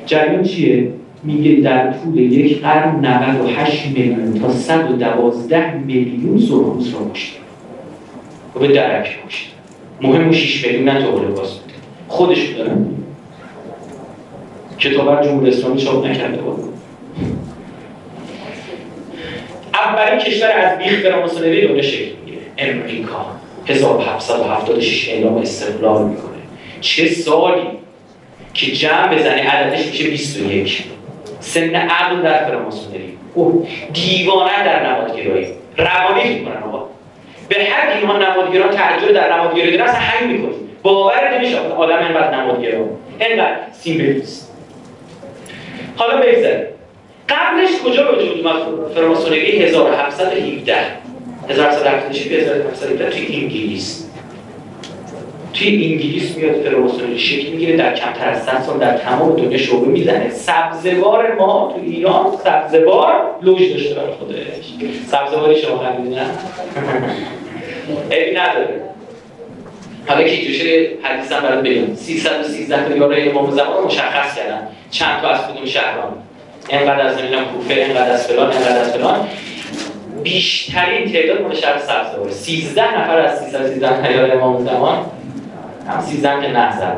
جریان 0.05 0.43
چیه؟ 0.43 0.91
میگه 1.23 1.61
در 1.61 1.91
طول 1.91 2.17
یک 2.17 2.61
قرن 2.61 3.05
98 3.05 3.85
میلیون 3.85 4.39
تا 4.39 4.49
112 4.49 5.73
میلیون 5.73 6.37
سرخپوست 6.37 6.93
رو 6.93 7.11
کشته 7.11 7.39
و 7.39 7.46
به 8.59 8.67
درک 8.67 9.17
کشته 9.27 9.51
مهم 10.01 10.31
6 10.31 10.65
میلیون 10.65 10.89
نه 10.89 11.03
تو 11.03 11.11
باز. 11.11 11.59
بوده 11.59 11.73
خودش 12.07 12.47
دارن 12.47 12.85
کتاب 14.79 15.23
جمهوری 15.23 15.49
اسلامی 15.49 15.81
چاپ 15.81 16.05
نکرده 16.05 16.37
بود. 16.37 16.73
اولین 19.73 20.19
کشور 20.19 20.49
از 20.51 20.77
بیخ 20.79 21.01
فراماسونری 21.01 21.67
دنیا 21.67 21.81
شکل 21.81 22.15
می‌گیره. 22.25 22.41
امریکا. 22.57 23.25
1776 23.67 25.09
اعلام 25.09 25.37
استقلال 25.37 26.03
می‌کنه. 26.03 26.37
چه 26.81 27.09
سالی 27.09 27.61
که 28.53 28.71
جمع 28.71 29.15
بزنه 29.15 29.49
عددش 29.49 29.85
میشه 29.87 30.09
21 30.09 30.83
سن 31.39 31.75
عقل 31.75 32.21
در 32.21 32.45
فراماسونری 32.45 33.17
او 33.33 33.67
دیوانه 33.93 34.63
در 34.65 34.89
نمادگرایی 34.89 35.47
روانی 35.77 36.33
می‌کنن 36.33 36.63
آقا. 36.63 36.86
به 37.49 37.55
حد 37.55 37.97
اینها 37.97 38.17
نمادگران 38.17 38.69
تعجب 38.69 39.11
در 39.11 39.37
نمادگرایی 39.37 39.77
دارن 39.77 39.89
اصلا 39.89 39.99
همین 39.99 40.37
می‌کنی 40.37 40.55
باور 40.83 41.37
نمیشه 41.37 41.59
آدم 41.59 41.97
اینقدر 41.97 42.35
نمادگرا 42.35 42.85
اینقدر 43.19 43.57
سیمبلیست 43.71 44.53
حالا 45.95 46.21
بگذاریم. 46.21 46.65
قبلش 47.29 47.69
کجا 47.85 48.03
به 48.03 48.17
وجود 48.17 48.47
اومد؟ 48.47 48.91
فراماسونری 48.95 49.63
1717 49.63 50.75
1776 51.49 52.27
به 52.27 52.35
1717 52.35 53.09
توی 53.09 53.35
انگلیس. 53.35 54.06
توی 55.57 55.91
انگلیس 55.91 56.37
میاد 56.37 56.55
فراماسونری 56.55 57.19
شکل 57.19 57.49
می‌گیره 57.49 57.77
در 57.77 57.95
کمتر 57.95 58.29
از 58.29 58.43
100 58.43 58.61
سال 58.61 58.79
در 58.79 58.97
تمام 58.97 59.35
دنیا 59.35 59.57
شعبه 59.57 59.87
می‌زنه. 59.87 60.29
سبزوار 60.29 61.35
ما 61.35 61.73
تو 61.75 61.81
ایران 61.83 62.25
سبزوار 62.43 63.21
لوژ 63.41 63.71
داشته 63.71 63.95
برای 63.95 64.11
خودش 64.19 64.35
سبزواری 65.11 65.61
شما 65.61 65.77
خریدین 65.77 66.13
نه؟ 66.13 66.25
ابی 68.11 68.31
نداره. 68.31 68.81
حالا 70.07 70.23
که 70.23 70.47
جوشه 70.47 70.89
حدیث 71.03 71.31
هم 71.31 71.41
برات 71.41 71.63
بگم. 71.63 71.95
313 71.95 72.89
تا 72.89 72.95
یار 72.95 73.15
امام 73.19 73.51
زمان 73.51 73.83
مشخص 73.83 74.35
کردن. 74.35 74.67
چند 74.91 75.21
تا 75.21 75.29
از 75.29 75.41
کدوم 75.47 75.65
شهران 75.65 76.13
اینقدر 76.69 77.07
از 77.07 77.17
نمی‌دونم 77.17 77.45
کوفه 77.45 77.73
اینقدر 77.73 78.11
از 78.11 78.27
فلان 78.27 78.51
اینقدر 78.51 78.79
از 78.79 78.93
فلان. 78.93 79.27
بیشترین 80.23 81.11
تعداد 81.11 81.41
مال 81.41 81.55
شهر 81.55 81.77
سبزوار. 81.77 82.29
13 82.31 83.01
نفر 83.01 83.19
از 83.19 83.39
313 83.39 84.01
تا 84.01 84.11
یار 84.11 84.31
امام 84.31 84.65
زمان 84.65 85.05
13 86.01 86.41
که 86.41 86.47
نه 86.47 86.79
زد 86.79 86.97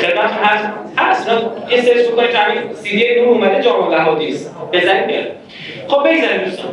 خدمتتون 0.00 0.44
هست. 0.44 0.68
هست. 0.98 1.30
یه 1.70 1.80
سرچ 1.82 2.06
بکنید 2.06 2.30
تو 2.30 2.38
همین 2.38 2.62
سیدی 2.82 3.20
نور 3.20 3.28
اومده 3.28 3.62
جامع 3.62 3.86
الحدیث 3.86 4.46
بزنید 4.72 5.06
بیاد 5.06 5.26
خب 5.88 5.98
بگذاریم 5.98 6.44
دوستان. 6.44 6.70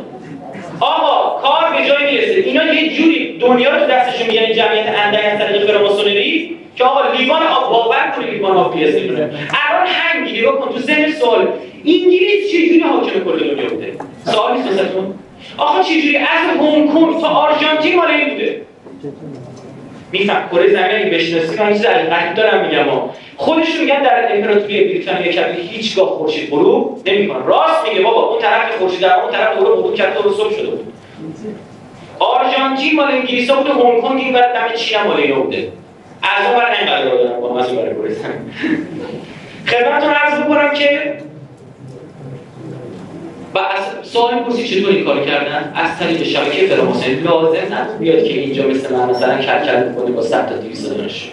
آقا 0.80 1.40
کار 1.40 1.80
به 1.80 1.86
جای 1.88 2.14
می‌رسه. 2.14 2.40
اینا 2.40 2.64
یه 2.64 2.96
جوری 2.96 3.38
دنیا 3.38 3.76
رو 3.76 3.86
دستشون 3.86 4.26
میگن 4.26 4.52
جمعیت 4.52 4.86
اندک 5.04 5.20
از 5.32 5.38
طریق 5.38 5.66
فراماسونری 5.66 6.56
که 6.76 6.84
آقا 6.84 7.12
لیوان 7.12 7.42
آب 7.42 7.70
باور 7.70 8.12
کنه 8.16 8.30
لیوان 8.30 8.56
آب 8.56 8.74
پیاس 8.74 8.94
می‌دونه 8.94 9.22
الان 9.70 9.86
هنگی 9.86 10.40
نگاه 10.40 10.60
کن 10.60 10.72
تو 10.72 10.78
ذهن 10.78 11.12
سوال. 11.12 11.48
انگلیس 11.86 12.52
جوری 12.52 12.80
حاکم 12.80 13.24
کل 13.24 13.38
دنیا 13.38 13.68
بوده؟ 13.68 13.92
سوال 14.24 14.56
نیست 14.56 14.68
واسهتون. 14.68 15.14
آقا 15.56 15.82
جوری 15.82 16.16
از 16.16 16.26
هنگ 16.26 16.92
کنگ 16.92 17.20
تا 17.20 17.28
آرژانتین 17.28 17.96
مال 17.96 18.10
این 18.10 18.30
بوده. 18.30 18.62
میفهم. 20.12 20.48
کره 20.52 20.68
زمین 20.68 20.84
اگه 20.84 21.10
بشناسی 21.10 21.58
من 21.58 21.72
چیز 21.72 21.84
عجیب 21.84 22.34
دارم 22.34 22.66
میگم. 22.66 22.88
ها 22.88 23.10
خودشون 23.36 23.80
میگن 23.80 24.02
در 24.02 24.36
امپراتوری 24.36 24.84
بریتانیا 24.84 25.32
کبیر 25.32 25.64
هیچگاه 25.64 26.08
خورشید 26.08 26.50
غروب 26.50 27.00
نمی‌کنه. 27.06 27.46
راست 27.46 27.88
میگه 27.88 28.00
بابا 28.00 28.22
اون 28.22 28.38
طرف 28.38 28.76
خورشید 28.78 29.00
در 29.00 29.20
اون 29.20 29.32
طرف 29.32 29.56
غروب 29.56 29.82
غروب 29.82 29.94
کرده 29.94 30.20
و 30.20 30.32
صبح 30.32 30.52
شده 30.52 30.70
بود. 30.70 30.92
آرژانتین 32.18 32.96
مال 32.96 33.12
انگلیسا 33.12 33.56
بود 33.56 33.70
و 33.70 33.72
هنگ 33.72 34.02
کنگ 34.02 34.20
این 34.20 34.32
دم 34.32 34.74
چین 34.76 35.02
مال 35.02 35.16
اینا 35.16 35.40
بوده. 35.40 35.68
از 36.22 36.46
اون 36.46 36.56
برای 36.56 36.76
اینقدر 36.78 37.10
رو 37.10 37.18
دارم 37.18 37.40
با 37.40 37.60
از 37.60 37.68
اون 37.68 37.76
برای 37.76 38.14
خدمتتون 39.66 40.10
عرض 40.10 40.40
بکنم 40.40 40.74
که 40.74 41.14
و 43.54 43.58
از 43.58 44.08
سوال 44.08 44.34
می‌پرسی 44.34 44.68
چطور 44.68 44.90
این 44.90 45.04
کار 45.04 45.24
کردن؟ 45.24 45.72
از 45.76 45.98
طریق 45.98 46.22
شبکه 46.22 46.66
فراماسونی 46.66 47.14
لازم 47.14 47.74
نداره 47.74 47.98
بیاد 47.98 48.24
که 48.24 48.40
اینجا 48.40 48.66
مثل 48.66 48.94
من 48.94 49.10
مثلا 49.10 49.38
کل 49.38 49.88
می‌کنه 49.88 50.10
با 50.10 50.22
100 50.22 50.48
تا 50.48 50.56
200 50.56 50.96
دانش. 50.96 51.30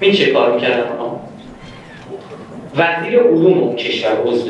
این 0.00 0.12
چه 0.12 0.26
کار 0.26 0.54
می‌کردن 0.54 0.80
اونا؟ 0.80 1.20
وزیر 2.76 3.18
علوم 3.20 3.76
کشور 3.76 4.10
عضو 4.26 4.48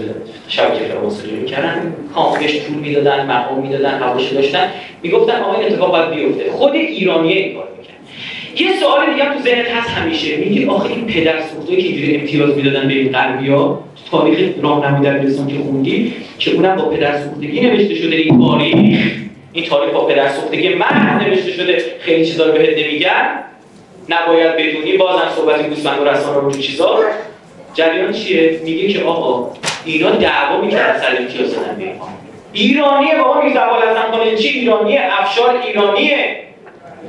شبکه 0.48 0.84
فراماسونی 0.84 1.32
می‌کردن. 1.32 1.94
کامپش 2.14 2.60
پول 2.60 2.76
می‌دادن 2.76 3.26
مقام 3.26 3.60
می‌دادن 3.60 3.98
حواشی 3.98 4.34
داشتن. 4.34 4.68
می‌گفتن 5.02 5.40
آقا 5.40 5.60
این 5.60 5.72
اتفاق 5.72 5.90
باید 5.90 6.10
بیفته. 6.10 6.50
خود 6.50 6.74
ایرانیه 6.74 7.36
این 7.36 7.54
کار. 7.54 7.68
یه 8.56 8.76
سوال 8.80 9.12
دیگه 9.12 9.24
تو 9.24 9.40
ذهنت 9.42 9.68
هست 9.68 9.90
همیشه. 9.90 10.36
میگی 10.36 10.66
آخه 10.66 10.90
این 10.90 11.06
پدر 11.06 11.40
سوخته 11.40 11.76
که 11.76 11.82
اینجوری 11.82 12.16
امتیاز 12.16 12.56
می‌دادن 12.56 12.88
به 12.88 12.94
این 12.94 13.12
غربیا 13.12 13.78
تاریخ 14.10 14.38
راهنمایی 14.62 15.10
دبیرستان 15.10 15.48
که 15.48 15.54
خوندی 15.58 16.14
که 16.38 16.50
اونم 16.50 16.76
با 16.76 16.88
پدر 16.88 17.22
سوختگی 17.22 17.60
نوشته 17.60 17.94
شده 17.94 18.16
این 18.16 18.38
تاریخ. 18.38 18.98
این 19.52 19.64
تاریخ 19.64 19.92
با 19.94 20.06
پدر 20.06 20.28
سوختگی 20.28 20.68
من 20.74 21.20
نوشته 21.26 21.50
شده. 21.50 21.84
خیلی 22.00 22.26
چیزا 22.26 22.46
رو 22.46 22.52
بهت 22.52 22.78
نمیگن. 22.78 23.38
نباید 24.08 24.56
بدونی 24.56 24.96
بازم 24.96 25.28
صحبت 25.36 25.68
گوسفند 25.68 26.00
و 26.00 26.04
رسانه 26.04 26.40
رو 26.40 26.50
چیزا. 26.50 27.00
جریان 27.74 28.12
چیه؟ 28.12 28.60
میگه 28.64 28.88
که 28.88 29.02
آقا 29.02 29.50
اینا 29.84 30.10
دعوا 30.10 30.60
می‌کردن 30.60 31.00
سر 31.00 31.16
امتیاز 31.18 31.54
دادن 31.54 31.82
ایرانیه 32.52 33.18
بابا 33.18 33.50
زوال 33.54 33.82
از 34.32 34.42
چی؟ 34.42 34.48
ایرانیه 34.48 35.00
افشار 35.20 35.60
ایرانیه. 35.66 36.43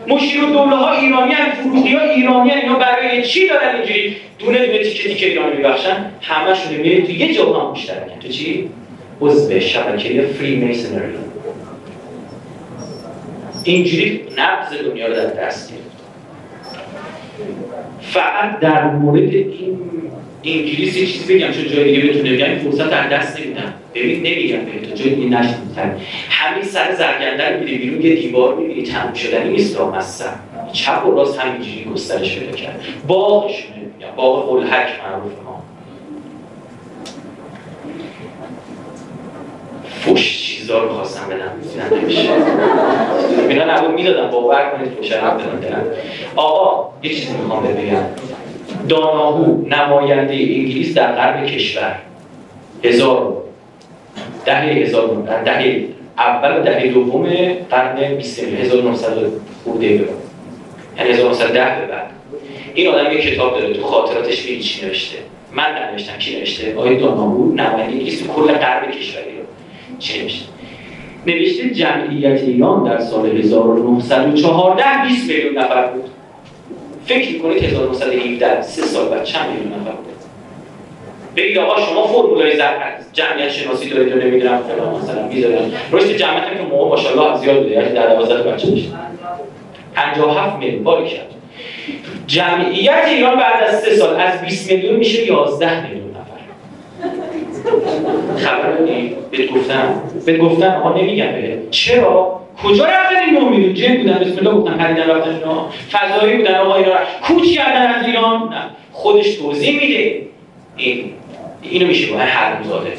مشیر 0.07 0.43
و 0.43 0.47
دوله 0.47 0.75
ها 0.75 0.91
ایرانی 0.91 1.33
هم 1.33 1.51
فروخی 1.51 1.95
ها 1.95 2.01
ایرانی 2.01 2.49
هم 2.49 2.59
اینا 2.59 2.79
برای 2.79 3.23
چی 3.23 3.47
دارن 3.47 3.75
اینجوری؟ 3.75 4.15
دونه 4.39 4.65
دونه 4.65 4.83
تیکه 4.83 5.09
تیکه 5.09 5.25
ایرانی 5.25 5.57
میبخشن 5.57 6.11
همشون 6.21 6.75
میره 6.75 7.01
تو 7.01 7.11
یه 7.11 7.43
هم 7.43 7.71
مشترکن 7.71 8.19
تو 8.19 8.27
چی؟ 8.27 8.69
عضو 9.21 9.59
شبکه 9.59 10.21
فری 10.21 10.55
میسنری 10.55 11.13
اینجوری 13.63 14.21
نبض 14.37 14.73
دنیا 14.73 15.07
رو 15.07 15.13
در 15.13 15.25
دست 15.25 15.71
گرفت 15.71 15.85
فقط 18.01 18.59
در 18.59 18.89
مورد 18.89 19.33
این 20.41 20.59
انگلیس 20.59 20.97
یه 20.97 21.05
چیزی 21.05 21.35
بگم 21.35 21.51
چون 21.51 21.67
جای 21.67 21.83
دیگه 21.83 22.07
بتونه 22.07 22.33
بگم 22.33 22.55
فرصت 22.55 22.93
از 22.93 23.09
دست 23.09 23.39
نمیدم 23.39 23.73
ببین 23.95 24.17
نمیگم 24.23 24.57
به 24.57 24.87
تو 24.87 24.95
جای 24.95 25.15
دیگه 25.15 25.27
نشد 25.27 25.64
همین 26.29 26.63
سر 26.63 26.95
زرگنده 26.95 27.49
رو 27.49 27.59
میری 27.59 27.77
بیرون 27.77 28.01
یه 28.01 28.15
دیوار 28.15 28.55
می‌بینی 28.55 28.83
تموم 28.83 29.13
شدنی 29.13 29.49
نیست 29.49 29.77
را 29.77 29.91
مستر 29.91 30.29
چپ 30.73 31.05
و 31.05 31.11
راست 31.11 31.39
همینجوری 31.39 31.83
گسترش 31.93 32.39
پیدا 32.39 32.51
کرد. 32.51 32.83
باغشونه 33.07 33.77
میگم. 33.77 34.15
باغ 34.15 34.49
قلحک 34.49 34.89
معروف 35.03 35.33
ما. 35.45 35.63
فش 40.05 40.41
چیزا 40.41 40.83
رو 40.83 40.89
خواستم 40.89 41.29
بدم 41.29 41.51
اینا 43.49 43.75
نبود 43.75 43.91
می‌دادم. 43.91 44.31
باور 44.31 44.69
کنید 44.69 44.91
فشر 45.01 45.19
هم 45.19 45.37
بدم. 45.37 45.83
آقا 46.35 46.93
یه 47.03 47.09
چیزی 47.09 47.33
می‌خوام 47.33 47.63
بگم. 47.63 48.03
داناهو 48.89 49.67
نماینده 49.67 50.33
انگلیس 50.33 50.93
در 50.93 51.15
غرب 51.15 51.45
کشور. 51.45 51.95
هزار 52.83 53.44
دهه 54.45 54.61
هزار 54.61 55.41
دهه 55.45 55.83
اول 56.17 56.59
و 56.59 56.63
دهه 56.63 56.87
دوم 56.87 57.27
قرن 57.69 58.15
20 58.15 58.43
1900 58.43 59.13
خورده 59.63 59.87
به 59.87 60.07
یعنی 60.97 61.09
1910 61.09 61.79
به 61.79 61.85
بعد. 61.85 62.11
این 62.73 62.87
آدم 62.87 63.11
یه 63.11 63.21
کتاب 63.21 63.59
داره 63.59 63.73
تو 63.73 63.81
خاطراتش 63.81 64.45
میگه 64.45 64.59
چی 64.59 64.85
نوشته. 64.85 65.17
من 65.51 65.63
ننوشتم 65.63 66.17
کی 66.17 66.35
نوشته. 66.35 66.75
آقای 66.75 66.95
داناهو 66.95 67.53
نماینده 67.53 67.83
انگلیس 67.83 68.21
تو 68.21 68.27
کل 68.27 68.53
غرب 68.53 68.91
کشوری 68.91 69.37
رو 69.37 69.45
چی 69.99 70.21
نوشته؟ 70.21 70.45
نوشته 71.27 71.69
جمعیت 71.69 72.41
ایران 72.41 72.83
در 72.83 72.99
سال 72.99 73.37
1914 73.37 74.83
20 75.07 75.29
میلیون 75.29 75.57
نفر 75.57 75.85
بود. 75.85 76.09
فکر 77.05 77.31
می‌کنید 77.31 77.63
1917 77.63 78.61
سه 78.61 78.81
سال 78.81 79.09
بعد 79.09 79.23
چند 79.23 79.49
میلیون 79.49 79.79
نفر 79.79 79.91
بود؟ 79.91 80.14
بگید 81.35 81.57
آقا 81.57 81.81
شما 81.81 82.07
فرمولای 82.07 82.57
جمعیت 83.13 83.49
شناسی 83.49 83.89
دارید 83.89 84.13
و 84.13 84.19
نمی‌دونم 84.19 84.57
فلان 84.57 84.95
مثلا 84.95 85.27
می‌ذارن 85.27 85.71
رشد 85.91 86.15
جمعیت 86.15 86.57
که 86.57 86.63
موقع 86.71 86.89
ماشاءالله 86.89 87.37
زیاد 87.37 87.57
بوده. 87.57 87.71
یعنی 87.71 87.93
در 87.93 88.15
12 88.15 88.51
بچه 88.51 88.69
داشت 88.69 88.91
57 89.95 90.59
میلیون. 90.59 90.83
باری 90.83 91.07
کرد 91.07 91.31
جمعیت 92.27 93.03
ایران 93.07 93.35
بعد 93.35 93.63
از 93.63 93.79
سه 93.79 93.95
سال 93.95 94.19
از 94.19 94.41
20 94.41 94.71
میلیون 94.71 94.95
میشه 94.95 95.25
11 95.25 95.87
میلیون 95.87 96.05
خبر 98.37 98.71
داری 98.71 99.15
بهت 99.31 99.51
گفتم. 99.51 100.01
بهت 100.25 100.37
گفتم. 100.37 100.71
آقا 100.71 100.97
نمیگم 100.97 101.25
به 101.25 101.57
چرا؟ 101.71 102.41
کجا 102.63 102.85
رفتن 102.85 103.15
این 103.25 103.33
9 103.33 103.49
میلیون؟ 103.49 103.73
جن 103.73 103.97
بودن. 103.97 104.13
بسم 104.13 104.37
الله 104.37 104.51
گفتن. 104.51 104.77
خریدن 104.77 105.09
رفتن 105.09 105.35
اینا. 105.35 105.69
فضایی 105.91 106.37
بودن. 106.37 106.55
آقا 106.55 106.75
اینا 106.75 106.91
کوچ 107.23 107.55
کردن 107.55 107.87
از 107.87 108.07
ایران. 108.07 108.41
نه. 108.41 108.61
خودش 108.91 109.35
توضیح 109.35 109.79
میده. 109.81 110.21
این 110.77 111.11
اینو 111.69 111.87
میشه 111.87 112.11
با 112.11 112.17
هر 112.17 112.63
زاده 112.63 112.93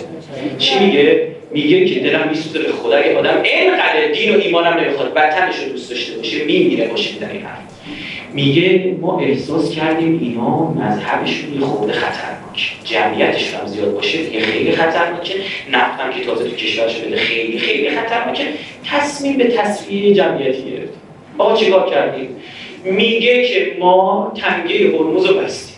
چی 0.59 0.79
میگه؟ 0.79 1.29
میگه 1.51 1.85
که 1.85 2.01
دلم 2.01 2.29
میسوزه 2.29 2.59
به 2.59 2.73
خدا 2.73 2.97
اگه 2.97 3.19
آدم 3.19 3.43
اینقدر 3.43 4.12
دین 4.14 4.35
و 4.35 4.39
ایمانم 4.41 4.81
نمی‌خواد 4.81 5.12
وطنش 5.14 5.59
رو 5.59 5.73
دوست 5.73 5.91
داشته 5.91 6.17
باشه 6.17 6.45
میمیره 6.45 6.89
باشه 6.89 7.14
میدن 7.14 7.31
این 7.31 7.43
حرف. 7.43 7.59
میگه 8.33 8.95
ما 9.01 9.21
احساس 9.21 9.71
کردیم 9.71 10.19
اینا 10.23 10.71
مذهبشون 10.71 11.55
یه 11.55 11.61
خورده 11.61 11.93
خطرناک. 11.93 12.77
جمعیتشون 12.85 13.61
هم 13.61 13.67
زیاد 13.67 13.95
باشه 13.95 14.19
دیگه 14.19 14.41
خیلی 14.41 14.73
خطرناکه. 14.73 15.35
نفتم 15.73 16.11
که 16.11 16.25
تازه 16.25 16.45
تو 16.45 16.57
کشورش 16.57 16.97
بده 16.97 17.17
خیلی 17.17 17.59
خیلی 17.59 17.91
خطرناکه. 17.91 18.45
تصمیم 18.91 19.37
به 19.37 19.45
تصفیه 19.45 20.14
جمعیتی 20.14 20.62
گرفت. 20.71 20.93
آقا 21.39 21.57
چیکار 21.57 21.91
کردیم؟ 21.91 22.29
میگه 22.85 23.49
که 23.49 23.77
ما 23.79 24.33
تنگه 24.37 24.75
هرمز 24.75 25.25
رو 25.25 25.35
بستیم. 25.35 25.77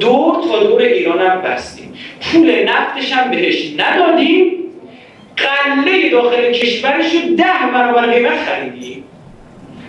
دور 0.00 0.34
تا 0.48 0.62
دور 0.62 0.82
ایران 0.82 1.18
هم 1.18 1.42
بستیم. 1.42 1.79
پول 2.20 2.64
نفتش 2.64 3.12
هم 3.12 3.30
بهش 3.30 3.72
ندادیم. 3.78 4.52
قله 5.36 6.10
داخل 6.10 6.52
کشورش 6.52 7.14
رو 7.14 7.36
ده 7.36 7.72
برابر 7.74 8.06
قیمت 8.06 8.38
خریدیم. 8.38 9.04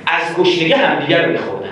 از 0.08 0.38
گشنگی 0.38 0.74
همدیگر 0.74 1.26
میخوردن. 1.26 1.68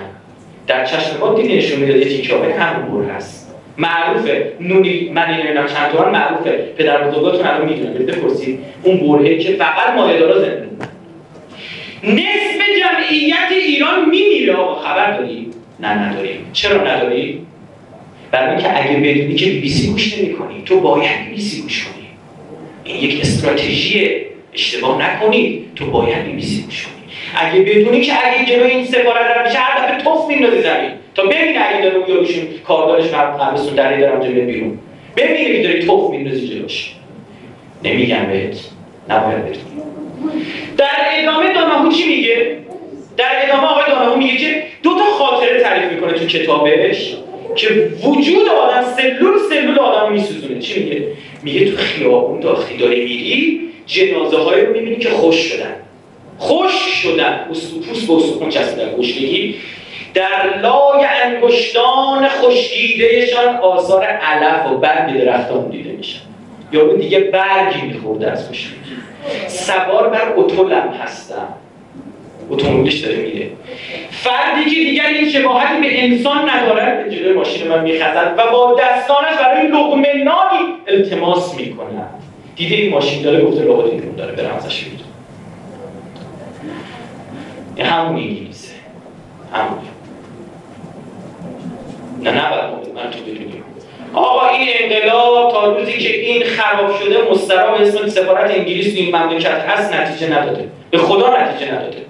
در 0.66 0.84
چشم 0.84 1.20
ما 1.20 1.34
دیدی 1.34 1.56
نشون 1.56 1.80
می‌داد 1.80 1.96
یه 1.96 2.04
تیکه 2.04 2.34
همون 2.34 3.06
بر 3.06 3.14
هست. 3.14 3.54
معروفه. 3.78 4.52
نونی 4.60 5.10
من 5.14 5.30
نمی‌دونم 5.30 5.66
چند 5.66 5.90
تومن. 5.92 6.10
معروفه. 6.10 6.50
پدر 6.78 7.02
بزرگاتون 7.02 7.46
الان 7.46 7.68
می‌دونن. 7.68 7.94
برید 7.94 8.06
بپرسید. 8.06 8.58
اون 8.82 8.96
برهه 8.96 9.38
که 9.38 9.52
فقط 9.52 9.94
مایه‌دارا 9.96 10.38
زنده 10.38 10.68
نصف 12.04 12.60
جمعیت 12.80 13.52
ایران 13.52 14.08
میمیره. 14.08 14.54
آقا 14.54 14.74
خبر 14.80 15.16
داری؟ 15.16 15.50
نه 15.80 15.88
نداریم. 15.88 16.50
چرا 16.52 16.84
نداری؟ 16.84 17.46
برای 18.30 18.50
اینکه 18.50 18.78
اگه 18.78 18.96
بدونی 18.96 19.34
که 19.34 19.46
بی 19.46 19.68
سی 19.68 19.86
گوش 19.86 20.18
نمی‌کنی 20.18 20.62
تو 20.66 20.80
باید 20.80 21.30
بی 21.30 21.40
سی 21.40 21.62
گوش 21.62 21.84
کنی. 21.84 22.06
این 22.84 22.96
یک 22.96 23.20
استراتژی 23.20 24.10
اشتباه 24.54 25.02
نکنید 25.02 25.74
تو 25.76 25.90
باید 25.90 26.36
بی 26.36 26.42
سی 26.42 26.62
گوش 26.62 26.86
کنی. 26.86 26.94
اگه 27.36 27.60
بدونی 27.60 28.00
که 28.00 28.12
اگه 28.26 28.44
جلوی 28.44 28.70
این 28.70 28.84
سفارت 28.84 29.28
دارم 29.28 29.46
میشه 29.46 29.58
هر 29.58 29.86
دفعه 29.86 30.02
توف 30.02 30.28
میندازی 30.28 30.62
زمین. 30.62 30.90
تا 31.14 31.22
ببین 31.22 31.58
اگه 31.58 31.80
داره 31.82 31.96
اون 31.96 32.08
یاروشون 32.08 32.44
کاردارش 32.66 33.10
قبلسون 33.10 33.74
دری 33.74 34.00
دارم 34.00 34.22
جلوی 34.22 34.40
بیرون. 34.40 34.78
ببینی 35.16 35.56
که 35.56 35.62
داری 35.62 35.82
توف 35.86 36.10
میندازی 36.10 36.48
جلوش. 36.48 36.92
نمیگم 37.84 38.26
بهت. 38.26 38.56
نباید 39.08 39.38
بدونی 39.38 39.82
در 40.76 40.86
ادامه 41.18 41.52
داناهو 41.52 41.92
چی 41.92 42.08
میگه؟ 42.08 42.56
در 43.16 43.30
ادامه 43.44 43.66
آقای 43.66 43.84
داناهو 43.88 44.16
میگه 44.16 44.36
که 44.36 44.62
دو 44.82 44.90
تا 44.90 45.04
خاطره 45.04 45.60
تعریف 45.60 45.92
می‌کنه 45.92 46.12
تو 46.12 46.26
کتابش. 46.26 47.16
که 47.54 47.92
وجود 48.04 48.48
آدم 48.48 48.84
سلول 48.96 49.38
سلول 49.50 49.78
آدم 49.78 50.12
میسوزونه. 50.12 50.60
چی 50.60 50.82
میگه؟ 50.82 51.06
میگه 51.42 51.70
تو 51.70 51.76
خیابون 51.76 52.40
داخلی 52.40 52.78
داری 52.78 53.04
میری 53.04 53.60
جنازه 53.86 54.36
هایی 54.36 54.66
رو 54.66 54.72
می‌بینی 54.72 54.96
که 54.96 55.10
خوش 55.10 55.36
شدن. 55.36 55.74
خوش 56.38 56.72
شدن. 56.72 57.44
پوست 57.48 58.06
به 58.06 58.16
استخون 58.16 58.48
چسبیدن 58.48 58.96
گشنگی 58.98 59.54
در 60.14 60.60
لای 60.62 61.04
انگشتان 61.24 62.28
خشکیدهشان 62.28 63.56
آثار 63.56 64.02
علف 64.02 64.72
و 64.72 64.78
برگ 64.78 65.24
درختان 65.24 65.70
دیده 65.70 65.90
میشن. 65.90 66.20
یا 66.72 66.82
اون 66.82 67.00
دیگه 67.00 67.20
برگی 67.20 67.86
میخورده 67.86 68.30
از 68.30 68.48
خشکی. 68.48 68.74
سوار 69.48 70.08
بر 70.08 70.32
اتولم 70.36 70.88
هستم 71.02 71.48
اتومبیلش 72.50 72.98
داره 72.98 73.16
میره. 73.16 73.46
فردی 74.10 74.64
که 74.64 74.76
دیگر 74.76 75.06
این 75.06 75.28
شباهتی 75.28 75.80
به 75.80 76.04
انسان 76.04 76.50
ندارد 76.50 77.04
به 77.04 77.16
جلوی 77.16 77.32
ماشین 77.32 77.68
من 77.68 77.82
میخزد 77.82 78.34
و 78.36 78.50
با 78.50 78.80
دستانش 78.80 79.36
برای 79.42 79.66
لقمه 79.66 80.24
نانی 80.24 80.74
التماس 80.88 81.54
می‌کنه 81.54 82.06
دیده 82.56 82.74
این 82.74 82.90
ماشین 82.90 83.22
داره 83.22 83.44
گفته 83.44 83.64
لابد 83.64 83.90
این 83.90 84.14
داره 84.16 84.32
برم 84.32 84.54
ازش 84.56 84.86
این 87.76 87.86
همون 87.86 88.16
انگلیسه 88.16 88.72
همون. 89.52 89.78
نه 92.22 92.30
نه 92.30 92.50
من 92.94 93.10
تو 93.10 93.18
بدونیم 93.18 93.64
آقا 94.14 94.48
این 94.48 94.68
انقلاب 94.80 95.52
تا 95.52 95.72
روزی 95.72 95.98
که 95.98 96.20
این 96.20 96.44
خراب 96.44 96.96
شده 96.98 97.30
مسترا 97.30 97.76
اسم 97.76 98.08
سفارت 98.08 98.50
انگلیس 98.50 98.96
این 98.96 99.16
مملکت 99.16 99.64
هست 99.68 99.94
نتیجه 99.94 100.38
نداده. 100.38 100.68
به 100.90 100.98
خدا 100.98 101.36
نتیجه 101.42 101.72
نداده. 101.74 102.09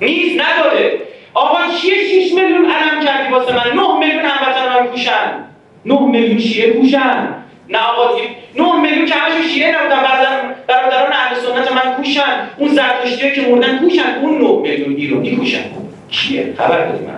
نیز 0.00 0.40
نداده 0.40 1.00
آقا 1.34 1.58
چیه 1.80 1.94
6 1.94 2.34
میلیون 2.34 2.70
علم 2.70 3.04
کردی 3.04 3.32
واسه 3.32 3.52
من؟ 3.52 3.76
9 3.76 3.98
میلیون 3.98 4.24
هموطن 4.24 4.80
من 4.80 4.86
کوشن 4.86 5.44
9 5.84 6.00
میلیون 6.00 6.38
شیعه 6.38 6.72
کوشن. 6.72 7.28
نه 7.68 7.78
آقا 7.78 8.18
9 8.56 8.80
میلیون 8.80 9.06
که 9.06 9.14
همشون 9.14 9.48
شیعه 9.48 9.70
نبودن 9.70 10.54
برادران 10.68 11.12
اهل 11.12 11.34
سنت 11.36 11.72
من 11.72 11.94
کوشن. 11.94 12.48
اون 12.56 12.68
زرتشتی 12.68 13.32
که 13.32 13.40
مردن 13.40 13.78
کوشن 13.78 14.18
اون 14.22 14.38
9 14.38 14.48
میلیون 14.62 14.96
ایرانی 14.96 15.36
کوشن 15.36 15.64
کیه 16.10 16.54
خبر 16.58 16.86
بدید 16.86 17.08
من. 17.08 17.14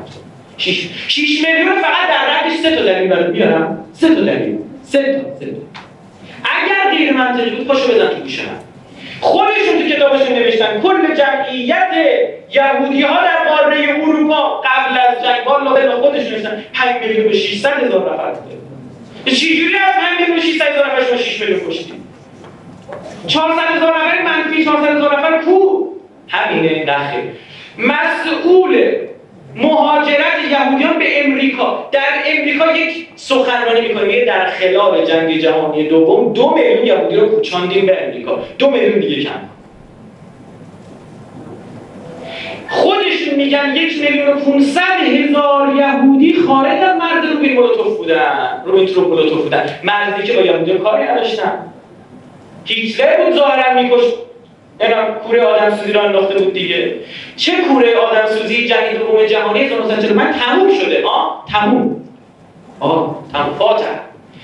6 0.57 0.89
6 1.09 1.21
میلیون 1.21 1.75
فقط 1.75 2.09
در 2.09 2.41
ردش 2.41 2.57
سه 2.57 2.77
تا 2.77 2.83
دلیل 2.83 3.09
برات 3.09 3.31
بیارم 3.31 3.85
سه 3.93 4.15
تا 4.15 4.21
دلیل. 4.21 4.59
سه 4.83 5.03
تا 5.03 5.39
سه 5.39 5.47
تا. 5.47 5.53
اگر 6.45 6.97
غیر 6.97 7.13
منطقی 7.13 7.51
بود 7.51 7.67
پاشو 7.67 7.93
بزن 7.93 8.09
تو 8.09 8.15
گوش 8.15 8.41
خودشون 9.21 9.79
تو 9.79 9.89
کتابشون 9.89 10.33
نوشتن. 10.33 10.81
کل 10.81 11.15
جمعیت 11.15 11.93
یهودی 12.51 13.03
ها 13.03 13.25
در 13.25 13.49
قاره 13.49 14.03
اروپا 14.03 14.61
قبل 14.61 14.99
از 15.09 15.25
جنگ 15.25 15.47
والا 15.47 16.01
خودشون 16.01 16.33
نوشتن. 16.33 16.65
5 16.75 17.03
میلیون 17.03 17.29
و 17.29 17.33
600 17.33 17.69
هزار 17.69 18.15
نفر 18.15 18.31
بوده. 18.31 18.57
چجوری 19.37 19.77
از 19.77 19.95
5 19.95 20.21
میلیون 20.21 20.39
و 20.39 20.41
600 20.41 20.65
هزار 20.65 20.87
نفر 20.87 21.05
شما 21.05 21.17
6 21.17 21.41
میلیون 21.41 21.61
کشتید 21.69 21.95
400 23.27 23.63
هزار 23.77 23.95
نفر 23.97 24.23
منفی 24.23 24.65
400 24.65 24.97
هزار 24.97 25.19
نفر 25.19 25.39
کو؟ 25.45 25.87
همینه 26.29 26.85
نخیر. 26.85 27.25
مسئول 27.79 28.97
مهاجرت 29.55 30.39
یهودیان 30.51 30.99
به 30.99 31.25
امریکا. 31.25 31.89
در 31.93 32.01
امریکا 32.27 32.73
یک 32.73 33.07
سخنرانی 33.17 33.89
می‌کنه 33.89 34.25
در 34.25 34.47
خلال 34.47 35.05
جنگ 35.05 35.39
جهانی 35.39 35.89
دوم 35.89 36.33
دو 36.33 36.55
میلیون 36.55 36.87
یهودی 36.87 37.17
رو 37.17 37.29
کوچاندیم 37.29 37.87
به 37.87 38.05
امریکا. 38.05 38.39
دو 38.59 38.71
میلیون 38.71 39.01
دیگه 39.01 39.23
کم. 39.23 39.31
خودشون 42.69 43.35
میگن 43.37 43.77
یک 43.77 44.01
میلیون 44.01 44.29
و 44.29 44.35
500 44.35 44.81
هزار 45.07 45.77
یهودی 45.77 46.35
خارج 46.35 46.83
از 46.83 46.97
مرد 46.97 47.33
روبین 47.33 47.53
مولوتوف 47.53 47.97
بودن 47.97 48.63
تروپ 48.65 49.09
مولوتوف 49.09 49.43
بودن. 49.43 49.65
مردی 49.85 50.23
که 50.23 50.33
با 50.33 50.41
یهودی 50.41 50.73
کاری 50.73 51.05
نداشتن. 51.05 51.53
هیتلر 52.65 53.25
بود 53.25 53.37
ظاهرا 53.37 53.83
میکش 53.83 54.05
اینا 54.81 55.13
کوره 55.13 55.43
آدم 55.43 55.77
سوزی 55.77 55.93
رو 55.93 56.01
انداخته 56.01 56.39
بود 56.39 56.53
دیگه. 56.53 56.95
چه 57.37 57.53
کوره 57.63 57.97
آدم 57.97 58.27
سوزی 58.27 58.69
جنگ 58.69 58.99
دوم 58.99 59.27
جهانی 59.27 59.61
1940 59.61 60.33
تموم 60.33 60.75
شده. 60.75 61.07
ها 61.07 61.45
تموم. 61.53 61.97
آه 62.81 63.17
تموم. 63.33 63.55
فاتح. 63.59 63.85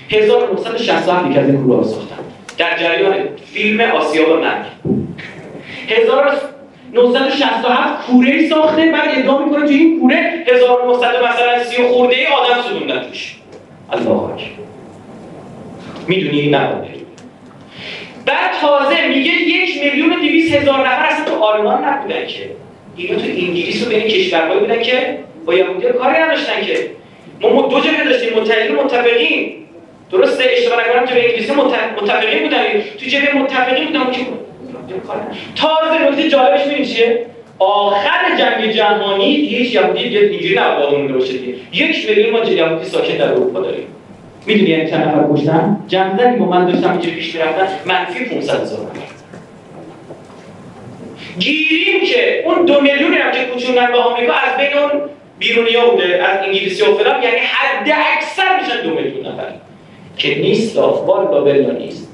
1967 0.09 1.31
یک 1.31 1.37
از 1.37 1.49
این 1.49 1.63
کوره 1.63 1.83
ساختن. 1.83 2.15
در 2.57 2.77
جریان 2.77 3.13
فیلم 3.53 3.81
آسیاب 3.81 4.39
مرگ. 4.39 4.65
1967 5.87 8.07
کوره 8.07 8.49
ساخته 8.49 8.91
بعد 8.91 9.09
ادعا 9.17 9.45
می‌کنه 9.45 9.65
تو 9.65 9.71
این 9.71 9.99
کوره 9.99 10.43
1900 10.47 11.05
مثلا 11.05 11.63
30 11.63 11.83
خورده 11.83 12.15
ای 12.15 12.25
آدم 12.25 12.61
سوزوندن 12.61 13.09
توش. 13.09 13.35
الله 13.91 14.09
اکبر. 14.09 14.43
می‌دونی 16.07 16.49
نه 16.49 16.96
بعد 18.27 18.51
تازه 18.61 19.07
میگه 19.07 19.31
یک 19.31 19.83
میلیون 19.83 20.13
و 20.13 20.15
دویست 20.15 20.53
هزار 20.53 20.79
نفر 20.79 21.05
اصلا 21.05 21.25
تو 21.25 21.43
آلمان 21.43 21.85
نبودن 21.85 22.27
که. 22.27 22.49
اینا 22.97 23.19
تو 23.19 23.25
انگلیس 23.25 23.87
و 23.87 23.89
بین 23.89 24.07
کشورهایی 24.07 24.59
بودن 24.59 24.81
که 24.81 25.19
با 25.45 25.53
یهودی 25.53 25.87
کاری 25.87 26.19
نداشتن 26.19 26.61
که. 26.61 26.89
ما 27.41 27.61
دو 27.61 27.79
جبهه 27.79 28.03
داشتیم 28.03 28.39
متحدین 28.39 28.75
متفقین. 28.75 29.53
درسته؟ 30.11 30.43
اشتباه 30.57 30.79
نکنم 30.79 31.05
به 31.15 31.25
انگلیسی 31.25 31.51
متفقین 32.01 32.43
بودن. 32.43 32.63
تو 32.99 33.05
جبهه 33.05 33.37
متفقین 33.37 33.85
بودن. 33.87 34.11
که 34.11 34.19
تازه 35.55 36.09
نکته 36.09 36.29
جالبش 36.29 36.65
می‌بینی 36.65 36.85
چیه؟ 36.85 37.25
آخر 37.59 38.37
جنگ 38.39 38.71
جهانی 38.71 39.35
دیگه 39.35 39.57
هیچ 39.57 39.73
یهودی 39.73 40.03
دیگه 40.03 40.19
اینجوری 40.19 40.59
مونده 40.91 41.13
باشه 41.13 41.33
یک 41.73 42.09
میلیون 42.09 42.29
ما 42.29 42.45
یهودی 42.45 42.85
ساکن 42.85 43.17
در 43.17 43.31
اروپا 43.31 43.59
داریم. 43.59 43.87
می‌دونی 44.47 44.69
یعنی 44.69 44.89
چند 44.89 45.07
نفر 45.07 45.33
کشتن؟ 45.33 45.77
جنگ 45.87 46.37
با 46.37 46.45
من 46.45 46.65
داشتم 46.65 46.91
اینجا 46.91 47.09
پیش 47.09 47.35
می‌رفتن 47.35 47.67
منفی 47.85 48.25
500 48.25 48.61
هزار 48.61 48.79
گیریم 51.39 52.05
که 52.13 52.43
اون 52.45 52.65
دو 52.65 52.81
میلیونی 52.81 53.15
هم 53.15 53.31
که 53.31 53.39
کوچوندن 53.53 53.91
به 53.91 53.97
آمریکا 53.97 54.33
از 54.33 54.57
بین 54.57 54.77
اون 54.77 55.01
بیرونی 55.39 55.75
ها 55.75 55.89
بوده 55.89 56.23
از 56.23 56.45
انگلیسی 56.45 56.81
و 56.81 56.85
فلان 56.85 57.23
یعنی 57.23 57.37
حد 57.37 57.93
اکثر 58.15 58.59
میشن 58.59 58.81
دو 58.83 58.95
میلیون 58.95 59.25
نفر. 59.25 59.51
که 60.17 60.35
نیست 60.35 60.77
والا 60.77 61.41
بلا 61.41 61.71
نیست. 61.71 62.07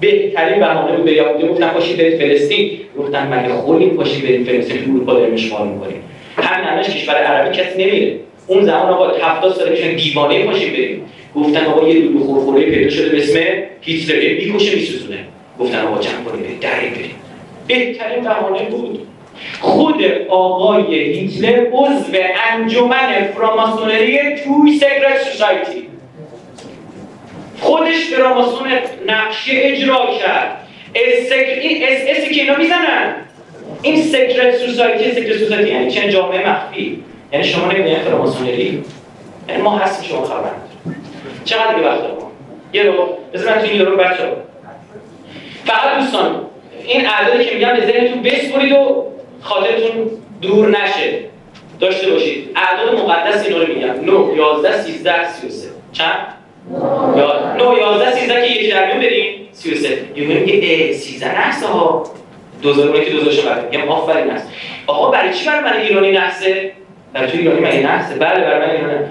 بهترین 0.00 0.60
بهانه 0.60 0.96
بود 0.96 1.04
به 1.04 1.12
یهودی 1.12 1.48
گفتن 1.48 1.68
پاشید 1.68 1.96
برید 1.96 2.18
فلسطین. 2.18 2.70
گفتن 2.98 3.38
مگه 3.38 3.54
خودیم 3.54 3.90
پاشید 3.90 4.24
برید 4.24 4.46
فلسطین؟ 4.46 4.84
تو 4.84 4.90
اروپا 4.90 5.12
داریم 5.12 5.34
اشغال 5.34 5.68
می‌کنیم. 5.68 6.02
همین 6.36 6.68
الانش 6.68 6.90
کشور 6.90 7.14
عربی 7.14 7.58
کسی 7.58 7.84
نمیره. 7.84 8.16
اون 8.46 8.64
زمان 8.64 8.92
آقا 8.92 9.08
70 9.08 9.54
سال 9.54 9.68
پیش 9.68 10.04
دیوانه 10.04 10.46
پاشید 10.46 10.72
بریم. 10.72 11.06
گفتن 11.36 11.64
آقا 11.64 11.88
یه 11.88 12.00
دودو 12.00 12.24
خورخوره 12.24 12.62
پیدا 12.70 12.90
شده 12.90 13.08
به 13.08 13.22
اسم 13.22 13.40
هیتلر 13.80 14.34
می‌کشه 14.34 14.74
میسوزونه. 14.74 15.18
گفتن 15.60 15.80
آقا 15.80 16.00
جمع 16.00 16.24
کنید 16.24 16.60
در 16.60 16.80
بریم. 16.80 17.14
بهترین 17.66 18.24
بهانه 18.24 18.64
بود. 18.64 19.06
خود 19.60 20.04
آقای 20.28 20.94
هیتلر 20.94 21.66
عضو 21.72 22.12
انجمن 22.52 23.28
فراماسونری 23.34 24.18
توی 24.18 24.72
سیکرت 24.72 25.22
سوسایتی. 25.22 25.88
خودش 27.60 28.04
فراماسون 28.04 28.68
نقشه 29.06 29.52
اجرا 29.54 30.06
کرد. 30.20 30.68
اس 30.94 32.28
که 32.28 32.40
اینا 32.40 32.56
می‌زنن. 32.56 33.14
این 33.82 34.02
secret 34.02 34.56
society 34.56 35.12
secret 35.12 35.36
society 35.36 35.70
یعنی 35.70 35.90
چند 35.90 36.10
جامعه 36.10 36.50
مخفی. 36.50 37.02
یعنی 37.32 37.44
شما 37.44 37.72
نمی‌دونید 37.72 37.98
فراماسونری؟ 37.98 38.82
یعنی 39.48 39.62
ما 39.62 39.78
هستیم 39.78 40.08
شما 40.08 40.24
خبر 40.24 40.50
چقدر 41.44 41.74
دیگه 41.74 41.88
وقت 41.88 42.00
دارم 42.00 42.16
یه 42.72 42.82
رو 42.82 42.92
بذار 43.32 43.54
من 43.54 43.62
تو 43.62 43.66
این 43.66 43.86
رو 43.86 43.96
بچه 43.96 44.32
فقط 45.64 45.98
دوستان 45.98 46.40
این 46.84 47.06
اعدادی 47.06 47.44
که 47.44 47.54
میگم 47.54 47.72
به 47.72 47.86
ذهنتون 47.86 48.22
بسپرید 48.22 48.72
و 48.72 49.04
خاطرتون 49.40 50.10
دور 50.42 50.68
نشه. 50.68 51.18
داشته 51.80 52.10
باشید. 52.10 52.56
اعداد 52.56 52.98
مقدس 52.98 53.46
اینا 53.46 53.58
رو 53.58 53.74
میگم 53.74 54.04
9 54.04 54.36
11 54.36 54.82
13 54.82 55.32
33 55.32 55.68
چند؟ 55.92 56.26
یا 57.16 57.54
9 57.56 57.80
11 57.80 58.12
13 58.12 58.48
که 58.48 58.52
یک 58.52 58.70
درمیون 58.70 58.98
بریم. 58.98 59.48
33 59.52 59.88
یه 60.16 60.26
میگه 60.26 60.92
13 60.92 61.40
نحسه 61.40 61.66
ها 61.66 62.04
2000 62.62 63.04
که 63.04 63.10
2000 63.10 63.54
بعد 63.54 63.70
میگم 63.70 63.88
آفرین 63.88 64.30
است 64.30 64.48
آقا 64.86 65.10
برای 65.10 65.34
چی 65.34 65.46
برای 65.46 65.60
من 65.60 65.80
ایرانی 65.80 66.12
نحسه 66.12 66.72
برای 67.12 67.30
تو 67.30 67.38
ایرانی 67.38 67.60
من 67.60 67.68
نحسه 67.68 68.14
بله 68.14 68.40
برای 68.40 68.58
من 68.58 68.70
ایرانی. 68.70 69.04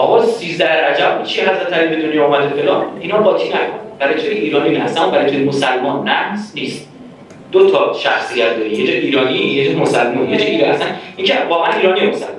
آقا 0.00 0.22
13 0.22 0.90
رجب 0.90 1.22
چی 1.24 1.40
حضرت 1.40 1.72
علی 1.72 1.96
به 1.96 2.02
دنیا 2.02 2.26
اومده 2.26 2.48
فلان؟ 2.48 2.84
اینا 3.00 3.18
قاطی 3.18 3.48
نکن 3.48 3.58
برای 3.98 4.14
تو 4.14 4.28
ایرانی 4.28 4.78
نحسه 4.78 5.00
برای 5.06 5.30
تو 5.30 5.38
مسلمان 5.38 6.08
نحس 6.08 6.52
نیست. 6.54 6.88
دو 7.52 7.70
تا 7.70 7.92
شخصیت 7.92 8.56
داری 8.56 8.70
یه 8.70 8.94
ایرانی 8.94 9.38
یه 9.38 9.76
مسلمان 9.76 10.30
یه 10.30 10.36
ایرانی. 10.36 10.72
اصلا 10.72 10.86
این 11.16 11.26
که 11.26 11.34
واقعا 11.48 11.72
ایرانی 11.72 12.06
مسلمان. 12.06 12.34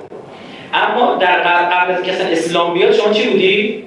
اما 0.74 1.14
در 1.14 1.42
قبل 1.42 1.92
از 1.92 2.02
که 2.02 2.12
اصلا 2.12 2.26
اسلام 2.26 2.74
بیاد 2.74 2.92
شما 2.92 3.12
چی 3.12 3.28
بودی؟ 3.28 3.84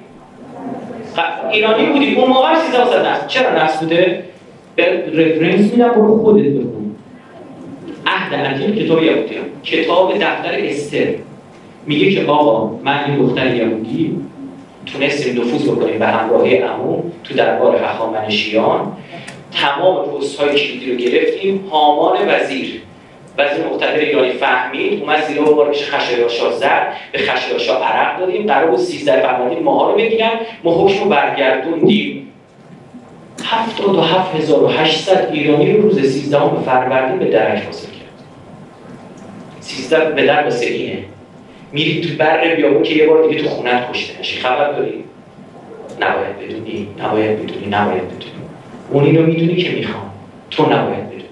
ایرانی 1.52 1.86
بودی. 1.86 2.14
اون 2.14 2.28
موقع 2.30 2.48
1300 2.48 3.06
نسل 3.06 3.26
چرا 3.26 3.64
نسل 3.64 3.80
بوده؟ 3.80 4.24
به 4.76 4.84
رفرنس 5.14 5.72
میدم 5.72 5.88
برو 5.88 6.18
خودت 6.22 6.44
بخون 6.44 6.96
عهد 8.06 8.34
عتیق 8.34 8.84
کتاب 8.84 9.02
یهودی 9.02 9.34
کتاب 9.64 10.14
دفتر 10.14 10.52
استر. 10.52 11.06
میگه 11.86 12.14
که 12.14 12.30
آقا 12.30 12.78
من 12.84 13.04
این 13.04 13.26
دختر 13.26 13.54
یهودی 13.54 14.20
تونستیم 14.86 15.42
نفوذ 15.42 15.68
بکنیم 15.68 15.98
به 15.98 16.06
همراهی 16.06 16.56
عمو 16.56 17.02
تو 17.24 17.34
دربار 17.34 17.76
هخامنشیان 17.76 18.92
تمام 19.52 20.06
پست 20.06 20.40
های 20.40 20.56
کلیدی 20.56 20.92
رو 20.92 20.96
گرفتیم. 20.96 21.68
هامان 21.70 22.16
وزیر 22.28 22.82
وزیر 23.38 23.64
مقتدر 23.64 23.98
ایرانی 23.98 24.32
فهمید 24.32 25.02
اومد 25.02 25.24
زیر 25.24 25.42
و 25.42 25.54
بارکش 25.54 25.90
خشایارشا 25.90 26.50
زد 26.50 26.92
به 27.12 27.18
خشایارشا 27.18 27.78
عرق 27.78 28.20
دادیم. 28.20 28.46
قرار 28.46 28.70
بود 28.70 28.78
13 28.78 29.20
فروردین 29.20 29.62
ماها 29.62 29.90
رو 29.90 29.96
بگیرن. 29.96 30.30
ما 30.64 30.84
حکم 30.84 31.04
رو 31.04 31.10
برگردوندیم. 31.10 32.32
77800 33.44 35.30
ایرانی 35.32 35.72
رو 35.72 35.82
روز 35.82 36.00
13 36.00 36.38
فروردین 36.64 37.18
به 37.18 37.24
درک 37.24 37.64
حاصل 37.64 37.86
کرد. 37.86 38.24
13 39.60 40.10
به 40.10 40.26
در 40.26 40.44
واسه 40.44 40.66
میری 41.76 42.00
تو 42.00 42.08
بر 42.18 42.54
بیابون 42.54 42.82
که 42.82 42.94
یه 42.94 43.06
بار 43.06 43.28
دیگه 43.28 43.42
تو 43.42 43.48
خونت 43.48 43.92
کشته 43.92 44.20
نشی. 44.20 44.40
خبر 44.40 44.72
داری؟ 44.72 45.04
نباید 46.00 46.38
بدونی. 46.38 46.88
نباید 46.98 47.42
بدونی. 47.42 47.66
نباید 47.66 48.04
بدونی. 48.04 48.32
اون 48.90 49.04
اینو 49.04 49.22
می‌دونی 49.22 49.56
که 49.56 49.70
می‌خوام. 49.70 50.10
تو 50.50 50.62
نباید 50.62 51.06
بدونی. 51.06 51.24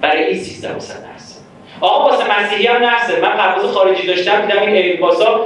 برای 0.00 0.24
این 0.24 0.38
13 0.38 0.68
هست 1.14 1.44
آقا 1.80 2.10
واسه 2.10 2.24
مسیحی 2.40 2.66
هم 2.66 2.82
نحسه 2.82 3.20
من 3.20 3.28
قبض 3.28 3.64
خارجی 3.64 4.06
داشتم 4.06 4.40
دیدم 4.40 4.60
این 4.60 4.76
ایرباسا 4.76 5.40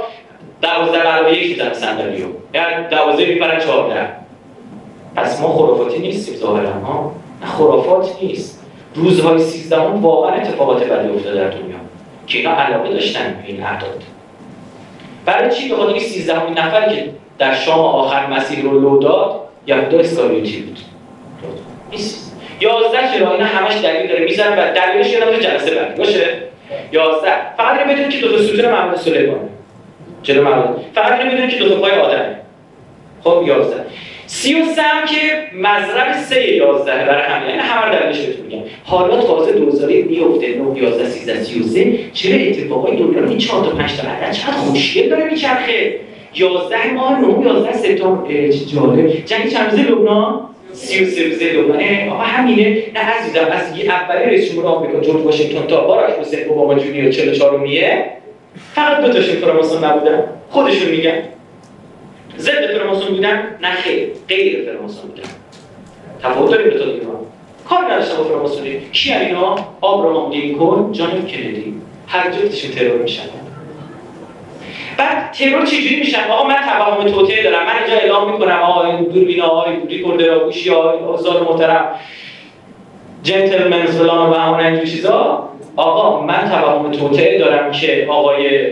دوازده 0.61 0.99
برابر 0.99 1.33
یک 1.33 1.49
میزن 1.49 1.73
صندلیو 1.73 2.25
یعنی 2.53 2.87
دوازده 2.89 3.25
میپرن 3.25 3.59
چهارده. 3.59 4.09
پس 5.15 5.41
ما 5.41 5.47
خرافاتی 5.47 5.99
نیستیم 5.99 6.35
ظاهرا 6.35 6.69
ها. 6.69 7.11
نه 7.41 7.47
خرافات 7.47 8.17
نیست. 8.21 8.63
روزهای 8.95 9.39
سیزدهم 9.39 10.01
واقعا 10.03 10.35
اتفاقات 10.35 10.83
بدی 10.83 11.09
افتاده 11.09 11.35
در 11.35 11.49
دنیا. 11.49 11.86
که 12.27 12.37
اینا 12.37 12.51
علاقه 12.51 12.89
داشتن 12.89 13.39
به 13.41 13.47
این 13.47 13.63
اعداد. 13.63 14.03
برای 15.25 15.55
چی 15.55 15.69
به 15.69 15.75
خاطر 15.75 15.99
13 15.99 16.49
نفری 16.51 16.95
که 16.95 17.09
در 17.37 17.55
شام 17.55 17.79
آخر 17.79 18.27
مسیح 18.27 18.63
رو 18.63 18.79
لو 18.79 18.99
داد 18.99 19.41
یهودا 19.67 19.99
اسکاریوتی 19.99 20.61
بود. 20.61 20.79
یازده 22.61 23.17
چرا؟ 23.17 23.33
اینا 23.33 23.45
همش 23.45 23.73
دلیل 23.83 24.07
داره. 24.07 24.25
می‌زنن 24.25 24.59
و 24.59 24.73
دلیلش 24.73 25.13
یادم 25.13 25.31
تو 25.31 25.39
جلسه 25.41 25.75
بعد 25.75 25.95
باشه؟ 25.95 26.27
یازده. 26.91 27.55
فقط 27.57 27.79
اینو 27.79 27.93
بدونید 27.93 28.09
که 28.09 28.27
دو 28.27 28.37
تا 28.37 28.43
ستون 28.43 28.71
محمد 28.71 28.97
سلیمان 28.97 29.39
جلو 30.23 30.43
محمد؟ 30.43 30.75
فقط 30.95 31.19
اینو 31.19 31.31
بدونید 31.31 31.49
که 31.49 31.63
دو 31.63 31.69
تا 31.69 31.81
پای 31.81 31.91
آدمه. 31.91 32.35
خب 33.23 33.43
یازده. 33.45 33.85
سی 34.27 34.53
و 34.53 34.65
سم 34.65 35.05
که 35.05 35.57
مضرب 35.57 36.17
سه 36.29 36.55
یازده 36.55 36.91
برای 36.91 37.23
همین 37.23 37.49
این 37.49 37.59
همه 37.59 37.85
رو 37.85 37.99
دلیلش 37.99 38.25
بهتون 38.25 38.45
میگم 38.45 38.61
حالا 38.83 39.21
تازه 39.21 39.51
دوزاری 39.51 40.03
میفته 40.03 40.47
9 40.47 40.81
11 40.81 41.09
13 41.09 41.43
33 41.43 41.99
چرا 42.13 42.35
اتفاقای 42.35 42.97
دنیا 42.97 43.19
رو 43.19 43.29
این 43.29 43.37
4 43.37 43.63
تا 43.63 43.69
5 43.69 43.97
تا 43.97 44.07
عدد 44.07 44.31
چقدر 44.31 44.51
خوشگل 44.51 45.09
داره 45.09 45.23
میچرخه؟ 45.23 45.95
11 46.35 46.93
ماه 46.93 47.21
9 47.21 47.45
11 47.47 47.73
سپتامبر. 47.73 48.27
چه 48.27 48.65
جالب. 48.65 49.25
جنگ 49.25 49.47
چند 49.47 49.71
روزه 49.71 49.83
لبنان؟ 49.83 50.39
سی 50.73 51.03
و 51.03 51.07
سه 51.07 51.29
روزه 51.29 51.53
لبنان. 51.53 52.09
آقا 52.09 52.23
همینه. 52.23 52.83
نه 52.95 52.99
عزیزم 52.99 53.47
از 53.51 53.77
یه 53.77 53.91
اولی 53.91 54.25
رئیس 54.25 54.51
جمهور 54.51 54.65
آمریکا 54.65 54.99
جورج 54.99 55.25
واشنگتن 55.25 55.67
تا 55.67 55.87
باراک 55.87 56.13
حسین 56.21 56.39
اوباما 56.49 56.79
جونیور 56.79 57.11
44 57.11 57.59
میه 57.59 58.05
فقط 58.75 59.01
دو 59.01 59.13
تاشون 59.13 59.35
فراماسون 59.35 59.83
نبودن. 59.83 60.23
خودشون 60.49 60.91
میگن. 60.91 61.23
ضد 62.37 62.77
فراماسون 62.77 63.15
بودن؟ 63.15 63.57
نه 63.61 63.71
خیر. 63.71 64.09
غیر 64.29 64.65
فراماسون 64.65 65.09
بودن. 65.09 65.23
تفاوت 66.23 66.51
داریم 66.51 66.69
دو 66.69 66.79
تا 66.79 66.85
دیگه 66.85 67.05
کار 67.69 67.91
نداشتن 67.91 68.17
با 68.17 68.23
فراماسونی 68.23 68.81
کی 68.91 69.13
اینا؟ 69.13 69.55
آبراهام 69.81 70.31
لینکلن 70.31 70.91
جان 70.91 71.11
کندی. 71.11 71.73
هر 72.07 72.31
جفتشون 72.31 72.71
ترور 72.71 73.01
میشن. 73.01 73.23
بعد 74.97 75.31
ترور 75.31 75.65
چجوری 75.65 75.99
میشن؟ 75.99 76.29
آقا 76.29 76.47
من 76.47 76.55
توهم 76.55 77.07
توطئه 77.07 77.43
دارم. 77.43 77.65
من 77.65 77.71
اینجا 77.83 77.93
اعلام 77.93 78.31
می‌کنم. 78.31 78.59
آقا 78.59 78.85
این 78.85 79.03
دوربین 79.03 79.41
آقا 79.41 79.65
ریکوردر 79.89 80.39
گوشی 80.39 80.69
ها 80.69 81.13
استاد 81.13 81.43
محترم. 81.43 81.85
جنتلمن 83.23 83.85
فلان 83.85 84.29
و 84.29 84.33
همون 84.33 84.59
اینجور 84.59 84.85
چیزا. 84.85 85.49
آقا 85.75 86.21
من 86.21 86.49
توهم 86.49 86.91
توطئه 86.91 87.39
دارم 87.39 87.71
که 87.71 88.07
آقای 88.09 88.69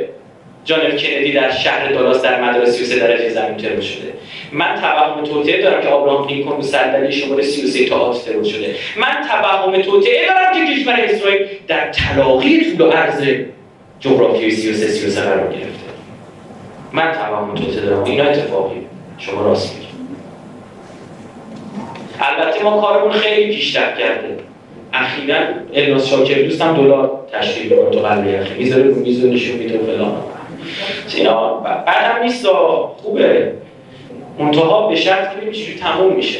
جان 0.66 0.82
کندی 0.82 1.32
در 1.32 1.51
شهر 1.51 1.91
دالاس 1.91 2.22
در 2.22 2.41
مدار 2.43 2.66
33 2.66 2.99
درجه 2.99 3.30
زمین 3.30 3.57
ترور 3.57 3.82
شده. 3.82 4.13
من 4.51 4.76
توهم 4.82 5.24
توطئه 5.24 5.61
دارم 5.61 5.82
که 5.82 5.88
آبراهام 5.88 6.28
لینکلن 6.28 6.55
رو 6.55 6.61
صندلی 6.61 7.11
شماره 7.11 7.43
33 7.43 7.86
تا 7.86 8.13
ترور 8.13 8.43
شده. 8.43 8.76
من 8.97 9.28
توهم 9.28 9.82
توطئه 9.82 10.28
دارم 10.28 10.68
که 10.68 10.76
کشور 10.76 10.93
اسرائیل 10.93 11.47
در 11.68 11.91
تلاقی 11.91 12.72
طول 12.72 12.88
و 12.88 12.91
عرض 12.91 13.24
جغرافیای 13.99 14.51
33 14.51 14.88
33 14.88 15.22
قرار 15.22 15.53
گرفته. 15.53 15.86
من 16.91 17.11
توهم 17.11 17.55
توته 17.55 17.82
دارم. 17.82 18.03
اینا 18.03 18.24
اتفاقی. 18.24 18.82
شما 19.18 19.41
راست 19.41 19.76
میگید 19.76 19.95
البته 22.20 22.63
ما 22.63 22.82
کارمون 22.82 23.11
خیلی 23.11 23.55
پیشرفت 23.55 23.99
کرده. 23.99 24.38
اخیرا 24.93 25.38
الناس 25.74 26.09
شاکر 26.09 26.41
دوستم 26.41 26.76
دلار 26.76 27.11
تشکیل 27.32 27.63
می‌کنه 27.63 27.89
تو 27.89 27.99
قلب 27.99 28.28
یخی 28.28 28.53
می‌ذاره 28.57 28.84
میز 28.84 29.26
نشون 29.26 29.57
میده 29.57 29.78
فلان. 29.78 30.34
اینا 31.15 31.53
بعدم 31.53 32.23
نیست 32.23 32.47
خوبه. 32.97 33.51
منتها 34.39 34.88
به 34.88 34.95
شرط 34.95 35.31
که 35.31 35.38
ببینید 35.38 35.79
تموم 35.79 36.13
میشه. 36.13 36.39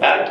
بعد 0.00 0.28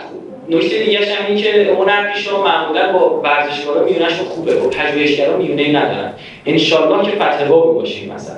نکته 0.49 0.83
دیگه 0.83 0.99
هم 0.99 1.25
این 1.27 1.37
که 1.37 1.75
هنرپیشا 1.79 2.43
معمولا 2.43 2.93
با 2.93 3.21
ورزشکارا 3.21 3.83
میونهشون 3.83 4.25
خوبه. 4.25 4.55
با 4.55 4.69
پژوهشگرا 4.69 5.37
میونه 5.37 5.61
ای 5.61 5.71
ندارن. 5.71 6.13
ان 6.45 6.57
که 6.57 7.45
بابی 7.49 7.79
باشیم 7.79 8.13
مثلا 8.13 8.35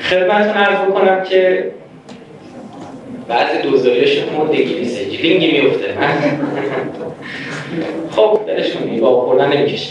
خدمتتون 0.00 0.62
عرض 0.62 0.78
بکنم 0.78 1.24
که 1.24 1.70
بعضی 3.28 3.58
دوزاریاش 3.62 4.18
مرد 4.18 4.50
انگلیسه 4.50 5.04
لینگی 5.04 5.50
میفته 5.60 5.94
خب 8.10 8.40
دلش 8.46 8.72
کنی 8.72 9.00
با 9.00 9.20
خوردن 9.20 9.56
نمی‌کشه. 9.56 9.90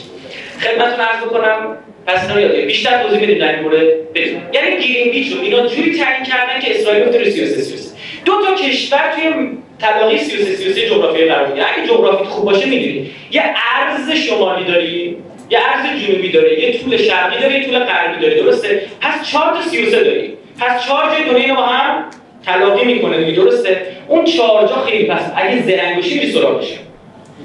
خدمتتون 0.62 1.05
عرض 1.05 1.24
بکنم 1.24 1.78
پس 2.07 2.30
یاد 2.38 2.55
بیشتر 2.55 3.03
توضیح 3.03 3.24
بدیم 3.24 3.38
در 3.38 3.55
این 3.55 3.64
مورد. 3.64 4.14
بدون 4.14 4.41
یعنی 4.53 4.78
گیرینگ 4.82 5.12
بیچ 5.12 5.34
رو 5.34 5.41
اینا 5.41 5.68
جوری 5.68 5.99
تعیین 5.99 6.24
کردن 6.24 6.60
که 6.60 6.80
اسرائیل 6.80 7.03
بتونه 7.03 7.30
33 7.30 7.62
33 7.62 7.89
دو 8.26 8.34
تا 8.45 8.55
کشور 8.55 9.14
توی 9.16 9.57
طبقه 9.82 10.18
33 10.18 10.55
33 10.55 10.89
جغرافیایی 10.89 11.30
قرار 11.30 11.47
می‌گیره 11.47 11.66
اگه 11.74 11.88
جغرافی 11.88 12.24
خوب 12.26 12.45
باشه 12.45 12.66
می‌دونید 12.66 13.12
یه 13.32 13.43
ارز 13.76 14.12
شمالی 14.12 14.66
داری 14.66 15.18
یه 15.49 15.60
ارز 15.60 16.01
جنوبی 16.01 16.32
داره 16.32 16.60
یه 16.60 16.80
طول 16.80 16.97
شرقی 16.97 17.41
داره 17.41 17.60
یه 17.60 17.66
طول 17.66 17.80
غربی 17.80 18.22
داره 18.22 18.41
درسته؟ 18.41 18.82
پس 19.01 19.32
4 19.32 19.53
تا 19.53 19.62
33 19.62 20.03
داری. 20.03 20.34
پس 20.60 20.88
4 20.88 21.12
جای 21.12 21.24
دنیا 21.24 21.55
با 21.55 21.62
هم 21.62 22.05
تلاقی 22.45 22.86
می‌کنه 22.86 23.18
دیگه 23.18 23.32
درسته؟ 23.32 23.82
اون 24.07 24.26
چهار 24.26 24.68
جا 24.68 24.76
خیلی 24.76 25.03
پس 25.03 25.32
اگه 25.36 25.62
زرنگ 25.62 25.95
باشی 25.95 26.20
میری 26.20 26.32
سراغش. 26.32 26.80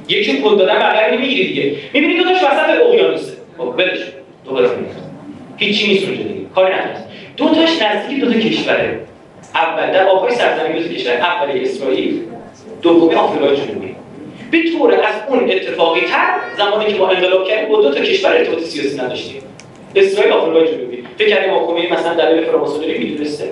یکی 0.09 0.43
کد 0.43 0.59
دادن 0.59 0.79
بغل 0.79 1.19
می‌گیری 1.21 1.49
دیگه. 1.49 1.77
می‌بینی 1.93 2.17
دو 2.17 2.25
تاش 2.25 2.37
وسط 2.37 2.81
اقیانوسه. 2.81 3.33
خب 3.59 3.75
ولش 3.79 3.99
دوباره 4.45 4.69
هیچی 5.57 5.87
نیست 5.87 6.09
اونجا 6.09 6.23
دیگه. 6.23 6.47
کاری 6.55 6.75
نداره 6.75 6.97
دو 7.37 7.49
تاش 7.49 7.83
نزدیک 7.83 8.21
دو 8.21 8.33
تا 8.33 8.39
کشوره. 8.39 9.01
اول 9.55 9.93
در 9.93 10.07
آبهای 10.07 10.35
سرزمین 10.35 10.83
دو 10.83 10.89
کشور 10.89 11.13
اول 11.13 11.61
اسرائیل 11.61 12.21
دومی 12.83 13.15
آفریقای 13.15 13.57
جنوبی. 13.57 13.95
به 14.51 14.59
طور 14.73 14.95
از 14.95 15.15
اون 15.29 15.51
اتفاقی 15.51 16.01
تر 16.01 16.35
زمانی 16.59 16.93
که 16.93 16.99
ما 16.99 17.09
انقلاب 17.09 17.49
کردیم 17.49 17.69
با 17.69 17.83
دو 17.83 17.95
تا 17.95 18.01
کشور 18.01 18.31
ارتباط 18.31 18.63
سیاسی 18.63 18.99
نداشتیم. 18.99 19.43
اسرائیل 19.97 20.33
آفریقای 20.33 20.69
جنوبی. 20.69 21.05
فکر 21.19 21.29
کردیم 21.29 21.55
حکومت 21.55 21.93
مثلا 21.93 22.15
دلیل 22.15 22.45
فراماسونری 22.45 22.99
می‌دونسته. 22.99 23.45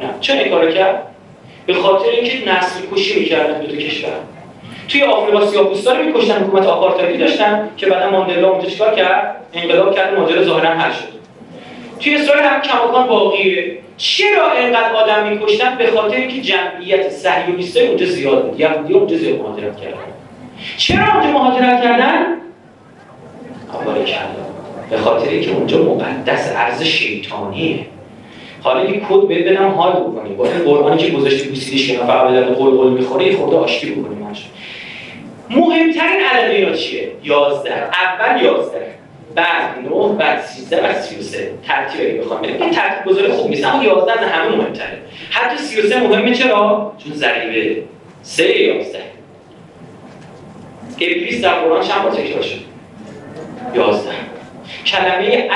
نه. 0.00 0.10
چه 0.20 0.48
کارو 0.48 0.72
کرد؟ 0.72 1.06
به 1.66 1.74
خاطر 1.74 2.08
اینکه 2.08 2.50
نسل 2.50 2.80
کشی 2.92 3.20
می‌کردن 3.20 3.60
دو 3.60 3.66
تا 3.66 3.76
کشور. 3.76 4.10
توی 4.90 5.02
آفریقا 5.02 5.46
سیاه‌پوستا 5.46 5.92
رو 5.92 6.04
میکشتن 6.04 6.34
حکومت 6.34 6.66
آپارتایدی 6.66 7.18
داشتن 7.18 7.68
که 7.76 7.86
بعدا 7.86 8.10
ماندلا 8.10 8.50
اونجا 8.50 8.68
چیکار 8.68 8.94
کرد؟ 8.94 9.36
انقلاب 9.52 9.94
کرد 9.94 10.18
ماجرا 10.18 10.44
ظاهرا 10.44 10.70
حل 10.70 10.92
شد. 10.92 11.20
توی 12.00 12.14
اسرائیل 12.14 12.44
هم 12.44 12.60
کماکان 12.60 13.06
باقیه. 13.06 13.78
چرا 13.96 14.52
اینقدر 14.52 14.92
آدم 14.94 15.28
میکشتن؟ 15.28 15.78
به 15.78 15.86
خاطر 15.86 16.16
اینکه 16.16 16.40
جمعیت 16.40 17.08
صهیونیستای 17.08 17.86
اونجا 17.86 18.06
زیاد 18.06 18.48
بود. 18.48 18.60
یهودی 18.60 18.94
اونجا 18.94 19.16
زیاد 19.16 19.38
مهاجرت 19.38 19.80
کردن. 19.80 19.96
چرا 20.76 21.14
اونجا 21.14 21.30
مهاجرت 21.30 21.82
کردن؟ 21.82 22.26
اول 23.74 24.04
به 24.90 24.98
خاطر 24.98 25.28
اینکه 25.28 25.50
اونجا 25.50 25.78
مقدس 25.78 26.52
ارز 26.56 26.82
شیطانیه. 26.82 27.78
حالا 28.62 28.84
یه 28.84 29.00
کد 29.08 29.28
بهت 29.28 29.46
بدم 29.46 29.68
حال 29.68 29.92
بکنی. 29.92 30.34
با 30.34 30.44
این 30.44 30.64
قرآنی 30.64 31.02
که 31.02 31.10
گذاشتی 31.10 31.48
بوسیدش 31.48 31.88
که 31.88 32.02
نفر 32.02 32.26
به 32.26 32.40
درد 32.40 32.54
قول 32.54 32.90
می‌خوره 32.90 33.26
یه 33.26 33.36
خورده 33.36 33.56
آشتی 33.56 33.90
بکنی 33.90 34.20
مهمترین 35.50 36.20
عدد 36.32 36.50
اینا 36.50 36.72
چیه؟ 36.72 37.12
11 37.24 37.74
اول 37.74 38.42
11 38.42 38.94
بعد 39.34 39.78
9 39.78 40.16
بعد 40.18 40.40
13 40.40 40.80
بعد 40.80 41.00
33 41.00 41.50
ترتیب 41.66 42.00
اگه 42.00 42.20
بخوام 42.20 42.42
بگم 42.42 42.62
این 42.62 42.70
ترتیب 42.70 43.04
گذاری 43.12 43.32
خوب 43.32 43.50
نیست 43.50 43.64
اما 43.64 43.84
11 43.84 44.12
از 44.12 44.18
همه 44.18 44.56
مهمتره. 44.56 44.98
حتی 45.30 45.56
33 45.56 46.00
مهمه 46.00 46.34
چرا؟ 46.34 46.92
چون 46.98 47.12
ضریبه 47.12 47.82
3 48.22 48.44
11 48.44 48.98
ابلیس 51.00 51.42
در 51.42 51.54
قرآن 51.54 51.82
چند 51.82 52.02
بار 52.02 52.12
تکرار 52.12 52.42
شد؟ 52.42 52.60
11 53.74 54.10
کلمه 54.86 55.50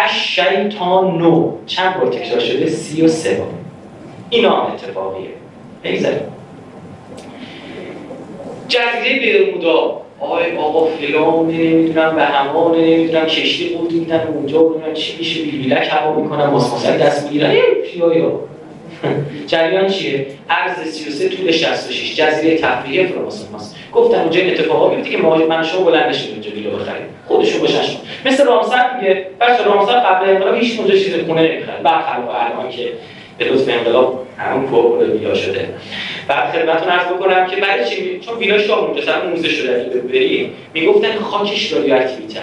نو 1.18 1.58
چند 1.66 2.00
بار 2.00 2.12
تکرار 2.12 2.40
شده؟ 2.40 2.66
33 2.66 3.34
بار. 3.34 3.48
اینا 4.30 4.50
هم 4.50 4.72
اتفاقیه. 4.72 5.28
بگذاریم. 5.84 6.33
جزیره 8.68 9.44
برمودا 9.44 10.00
آقای 10.20 10.56
آقا 10.56 10.86
فلان 10.86 11.46
نمی‌دونم 11.46 12.16
به 12.16 12.22
همان 12.22 12.78
نمی‌دونم 12.78 13.26
کشتی 13.26 13.68
قوطی 13.68 13.94
میدن 13.94 14.26
اونجا 14.34 14.60
نمی‌دونم 14.60 14.94
چی 14.94 15.16
میشه 15.18 15.42
بیلک 15.42 15.88
هوا 15.90 16.20
می‌کنن 16.20 16.46
ماسماسک 16.46 16.98
دست 16.98 17.24
می‌گیرن 17.24 17.54
یا 17.96 18.40
جریان 19.46 19.88
چیه؟ 19.88 20.26
عرض 20.50 20.88
33 20.88 21.28
طول 21.28 21.50
66 21.50 22.16
جزیره 22.16 22.58
تفریحی 22.58 23.06
فراماسون 23.06 23.54
هست 23.54 23.76
گفتن 23.92 24.20
اونجا 24.20 24.40
این 24.40 24.50
اتفاقا 24.50 24.88
بیفته 24.88 25.10
که 25.10 25.18
من 25.18 25.62
شما 25.62 25.84
بلند 25.84 26.12
شد 26.12 26.30
اونجا 26.30 26.50
بیلو 26.50 26.70
بخریم. 26.70 27.06
خودشون 27.26 27.60
باشن 27.60 27.82
مثل 28.26 28.46
رامسر 28.46 29.00
دیگه 29.00 29.26
بچه 29.40 29.64
رامسر 29.64 30.00
قبل 30.00 30.30
انقلاب 30.30 30.54
هیچ 30.54 30.78
اونجا 30.78 30.94
چیز 30.94 31.14
خونه 31.26 31.42
نمی‌خرد 31.42 31.82
برخلاف 31.82 32.28
الان 32.28 32.70
که 32.70 32.88
به 33.38 33.44
لطف 33.44 33.68
انقلاب 33.68 34.26
همون 34.38 34.66
فوق 34.66 34.92
العاده 34.92 35.34
شده 35.34 35.68
بعد 36.28 36.52
خدمتتون 36.52 36.88
عرض 36.88 37.06
بکنم 37.06 37.46
که 37.46 37.56
برای 37.56 37.84
چی 37.84 38.20
چون 38.20 38.38
ویلا 38.38 38.58
شاه 38.58 38.84
اونجا 38.84 39.02
سر 39.02 39.26
موزه 39.26 39.48
شده 39.48 39.72
اگه 39.74 40.00
بری 40.00 40.52
می‌گفتن 40.74 41.18
خاکش 41.18 41.72
رادیواکتیویته 41.72 42.40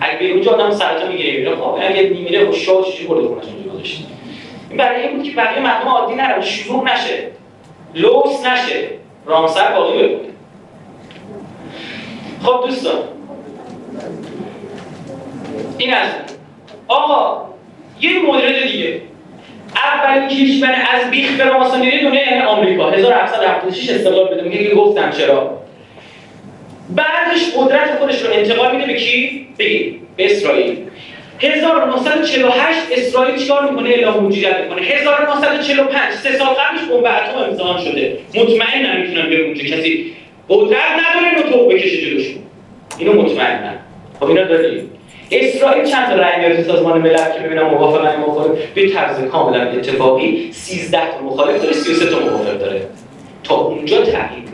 اگه 0.00 0.18
به 0.18 0.30
اونجا 0.30 0.52
آدم 0.52 0.70
سرطان 0.70 1.12
می‌گیره 1.12 1.38
میره 1.38 1.56
خب 1.56 1.78
اگه 1.80 2.02
میمیره 2.02 2.46
خب 2.46 2.54
شاه 2.54 2.84
چجوری 2.84 3.06
برده 3.06 3.28
خونش 3.28 3.44
اونجا 3.44 3.70
گذاشت 3.70 4.06
این 4.68 4.78
برای 4.78 5.02
این 5.02 5.16
بود 5.16 5.26
که 5.26 5.36
بقیه 5.36 5.62
مردم 5.62 5.88
عادی 5.88 6.14
نرن 6.14 6.40
شروع 6.40 6.84
نشه 6.84 7.30
لوس 7.94 8.46
نشه 8.46 8.88
رامسر 9.26 9.72
باقی 9.72 9.98
بمونه 9.98 10.28
خب 12.42 12.66
دوستان 12.66 12.98
این 15.78 15.94
از 15.94 16.08
آقا 16.88 17.48
یه 18.00 18.18
مورد 18.18 18.62
دیگه 18.62 19.00
اولین 19.76 20.28
کشور 20.28 20.76
از 20.94 21.10
بیخ 21.10 21.30
فراماسونری 21.30 22.00
دنیا 22.02 22.22
یعنی 22.22 22.42
آمریکا. 22.42 22.90
1776 22.90 23.90
استقلال 23.90 24.34
بده 24.34 24.42
میگه 24.42 24.74
گفتم. 24.74 25.10
چرا؟ 25.10 25.58
بعدش 26.90 27.52
قدرت 27.56 27.98
خودش 27.98 28.22
رو 28.22 28.32
انتقال 28.32 28.76
میده 28.76 28.86
به 28.86 28.98
کی؟ 28.98 29.46
به 29.56 29.94
اسرائیل. 30.18 30.76
1948 31.40 32.78
اسرائیل 32.92 33.38
چیکار 33.38 33.70
می‌کنه؟ 33.70 33.88
اعلام 33.88 34.22
موجودیت 34.22 34.56
می‌کنه. 34.56 34.82
1945 34.82 36.12
سه 36.12 36.32
سال 36.32 36.46
قبلش 36.46 36.80
بمب 36.90 37.04
اتم 37.04 37.38
امتحان 37.50 37.84
شده. 37.84 38.18
مطمئن 38.34 38.96
نمی‌تونن 38.96 39.30
به 39.30 39.42
اونجا. 39.42 39.62
کسی 39.62 40.12
قدرت 40.48 40.80
نداره 40.92 41.50
تو 41.50 41.68
بکشه 41.68 41.96
جلوشون 41.96 42.34
اینو 42.98 43.22
مطمئنن 43.22 43.74
خب 44.20 44.26
اینا 44.26 44.44
داریم. 44.44 44.90
اسرائیل 45.30 45.84
چند 45.84 46.08
تا 46.08 46.14
رأی 46.14 46.38
میاره 46.38 46.62
سازمان 46.62 47.00
ملل 47.00 47.16
که 47.16 47.40
ببینم 47.44 47.66
موافق 47.66 48.04
یا 48.04 48.20
مخالف 48.28 48.58
به 48.74 48.90
طرز 48.90 49.24
کاملا 49.24 49.62
اتفاقی 49.62 50.50
13 50.52 50.98
تا 50.98 51.24
مخالف 51.24 51.62
داره 51.62 51.72
33 51.72 52.10
تا 52.10 52.18
موافق 52.18 52.58
داره. 52.58 52.86
تا 53.44 53.54
اونجا 53.54 54.02
تغییر 54.02 54.48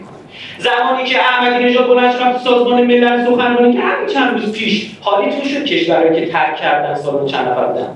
زمانی 0.58 1.04
که 1.04 1.18
احمدی 1.18 1.64
نژاد 1.64 1.88
بلند 1.88 2.12
تو 2.12 2.38
سازمان 2.38 2.82
ملل 2.86 3.24
سخنرانی 3.24 3.72
که 3.72 3.80
همین 3.80 4.08
چند 4.08 4.40
روز 4.40 4.52
پیش 4.52 4.90
حالیتون 5.00 5.44
شد 5.44 5.64
کشورهایی 5.64 6.20
که 6.20 6.32
ترک 6.32 6.56
کردن 6.56 6.94
سال 6.94 7.28
چند 7.28 7.48
نفر 7.48 7.66
بودن؟ 7.66 7.88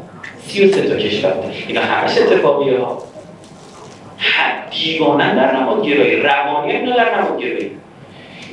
33 0.47 0.89
تا 0.89 0.97
کشور 0.97 1.33
اینا 1.69 1.81
همش 1.81 2.19
اتفاقیه 2.19 2.79
ها. 2.79 3.03
دیوانن 4.71 5.37
در 5.37 5.57
نماد 5.57 5.87
گرایی 5.87 6.17
روانی 6.17 6.73
اینا 6.73 6.97
در 6.97 7.19
نماد 7.19 7.41
گرایی 7.41 7.71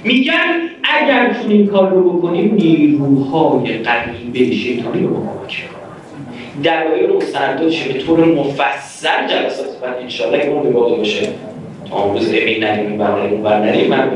میگن 0.06 0.69
اگر 0.84 1.34
چون 1.41 1.52
این 1.52 1.68
کار 1.68 1.90
رو 1.90 2.11
بکنیم 2.11 2.53
نیروهای 2.53 3.77
قریبه 3.77 4.56
شیطانی 4.56 5.02
رو 5.02 5.14
کمک 5.14 5.27
کنیم 5.48 6.64
دلایل 6.64 7.15
مستنداتش 7.15 7.84
به 7.84 7.94
طور 7.94 8.26
مفصل 8.26 9.27
جلسات 9.27 9.80
بعد 9.82 9.95
انشاءالله 10.02 10.44
که 10.44 10.49
اون 10.49 10.64
به 10.64 10.69
باشه. 10.69 11.27
تا 11.90 12.03
اون 12.03 12.14
روز 12.14 12.30
امین 12.30 12.64
نریم 12.64 12.88
این 12.88 12.98
برنامه 12.98 13.32
اون 13.32 13.44
بر 13.44 13.60
نریم 13.60 13.90
من 13.90 14.11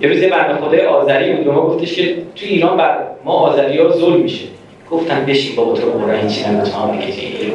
یه 0.00 0.08
روز 0.08 0.18
بنده 0.18 0.54
خدای 0.54 0.80
آذری 0.80 1.32
بود 1.32 1.46
ما 1.46 1.66
گفتش 1.66 1.94
که 1.94 2.14
تو 2.14 2.46
ایران 2.46 2.76
بر 2.76 2.98
ما 3.24 3.32
آذری 3.32 3.78
ها 3.78 3.90
ظلم 3.90 4.20
میشه. 4.20 4.44
گفتم 4.90 5.24
بشین 5.26 5.56
بابا 5.56 5.72
تو 5.72 5.86
قرآن 5.86 6.10
این 6.10 6.28
چی 6.28 6.44
نمی‌تونم 6.48 6.98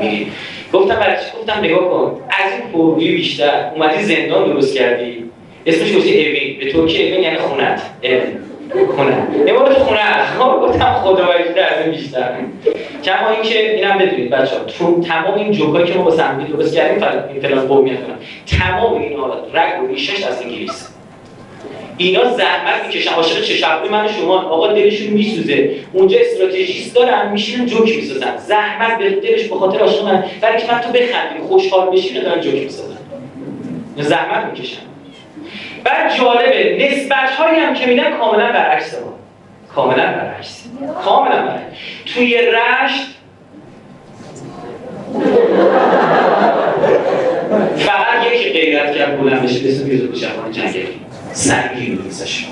میگی. 0.02 0.28
گفتم 0.74 0.96
برای 0.96 1.16
چی؟ 1.16 1.38
گفتم 1.40 1.60
نگاه 1.60 1.90
کن 1.90 2.12
از 2.30 2.52
این 2.52 2.72
پروی 2.74 3.12
بیشتر 3.12 3.72
اومدی 3.76 4.04
زندان 4.04 4.54
درست 4.54 4.76
کردی. 4.76 5.27
اسمش 5.68 5.98
گفتی 5.98 6.28
اوین 6.28 6.60
به 6.60 6.72
ترکی 6.72 7.08
اوین 7.08 7.24
یعنی 7.24 7.38
خونت. 7.38 7.82
خونه 8.96 9.28
نمارد 9.48 9.74
خونه 9.74 10.38
ما 10.38 10.60
گفتم 10.60 10.94
خدا 10.94 11.28
از 11.28 11.86
این 11.86 11.92
بیشتر. 11.92 12.32
کما 13.04 13.30
اینکه 13.30 13.76
اینم 13.76 13.98
بدونید 13.98 14.30
بچه 14.30 14.56
ها 14.56 15.02
تمام 15.02 15.34
این 15.34 15.52
جوکایی 15.52 15.86
که 15.86 15.94
ما 15.94 16.04
با 16.04 16.12
سهمی 16.12 16.44
درست 16.46 16.76
کردیم 16.76 17.04
این 17.34 17.42
فلان 17.42 17.68
قومیت 17.68 18.04
کنم 18.04 18.18
تمام 18.60 19.02
اینا 19.02 19.28
رگ 19.54 19.84
و 19.84 19.88
ریشش 19.88 20.24
از 20.24 20.42
انگلیس. 20.42 20.88
اینا 21.98 22.24
زحمت 22.24 22.86
می‌کشن. 22.86 23.14
عاشق 23.14 23.42
چشموی 23.42 23.90
من 23.90 24.08
شما. 24.08 24.42
آقا 24.42 24.74
دلشون 24.74 25.08
میسوزه. 25.08 25.72
اونجا 25.94 26.18
استراتژیست 26.20 26.96
دارن 26.96 27.32
میشینن 27.32 27.66
جوک 27.66 27.96
می‌سازن. 27.96 28.38
زحمت 28.38 28.98
به 29.00 29.10
دلش 29.10 29.44
به 29.44 29.56
خاطر 29.56 29.80
عاشق 29.80 30.06
من. 30.06 30.24
برای 30.42 30.62
که 30.62 30.72
من 30.72 30.80
تو 30.80 30.92
بخندیم 30.92 31.48
خوشحال 31.48 31.90
بشین 31.90 32.24
دارن 32.24 32.42
جوک 32.42 32.54
می‌سازن. 32.54 32.98
زحمت 33.98 34.46
می‌کشن. 34.46 34.82
بعد 35.88 36.18
جالبه 36.18 36.88
نسبت 36.92 37.30
هایی 37.30 37.60
هم 37.60 37.74
که 37.74 37.86
میدن 37.86 38.18
کاملا 38.18 38.52
برعکس 38.52 38.94
ما. 38.94 39.14
کاملا 39.76 40.04
برعکس. 40.04 40.64
کاملا 41.06 41.46
برعکس. 41.46 41.78
توی 42.06 42.38
رشت 42.38 43.08
فقط 47.78 48.34
یکی 48.34 48.50
غیرت 48.50 48.96
کرد 48.96 49.22
بلند 49.22 49.44
بشه 49.44 49.70
اسم 49.70 49.92
یوزو 49.92 50.08
جوان 50.08 50.52
جنگلی. 50.52 50.88
سنگین 51.34 52.02
نیستش 52.04 52.48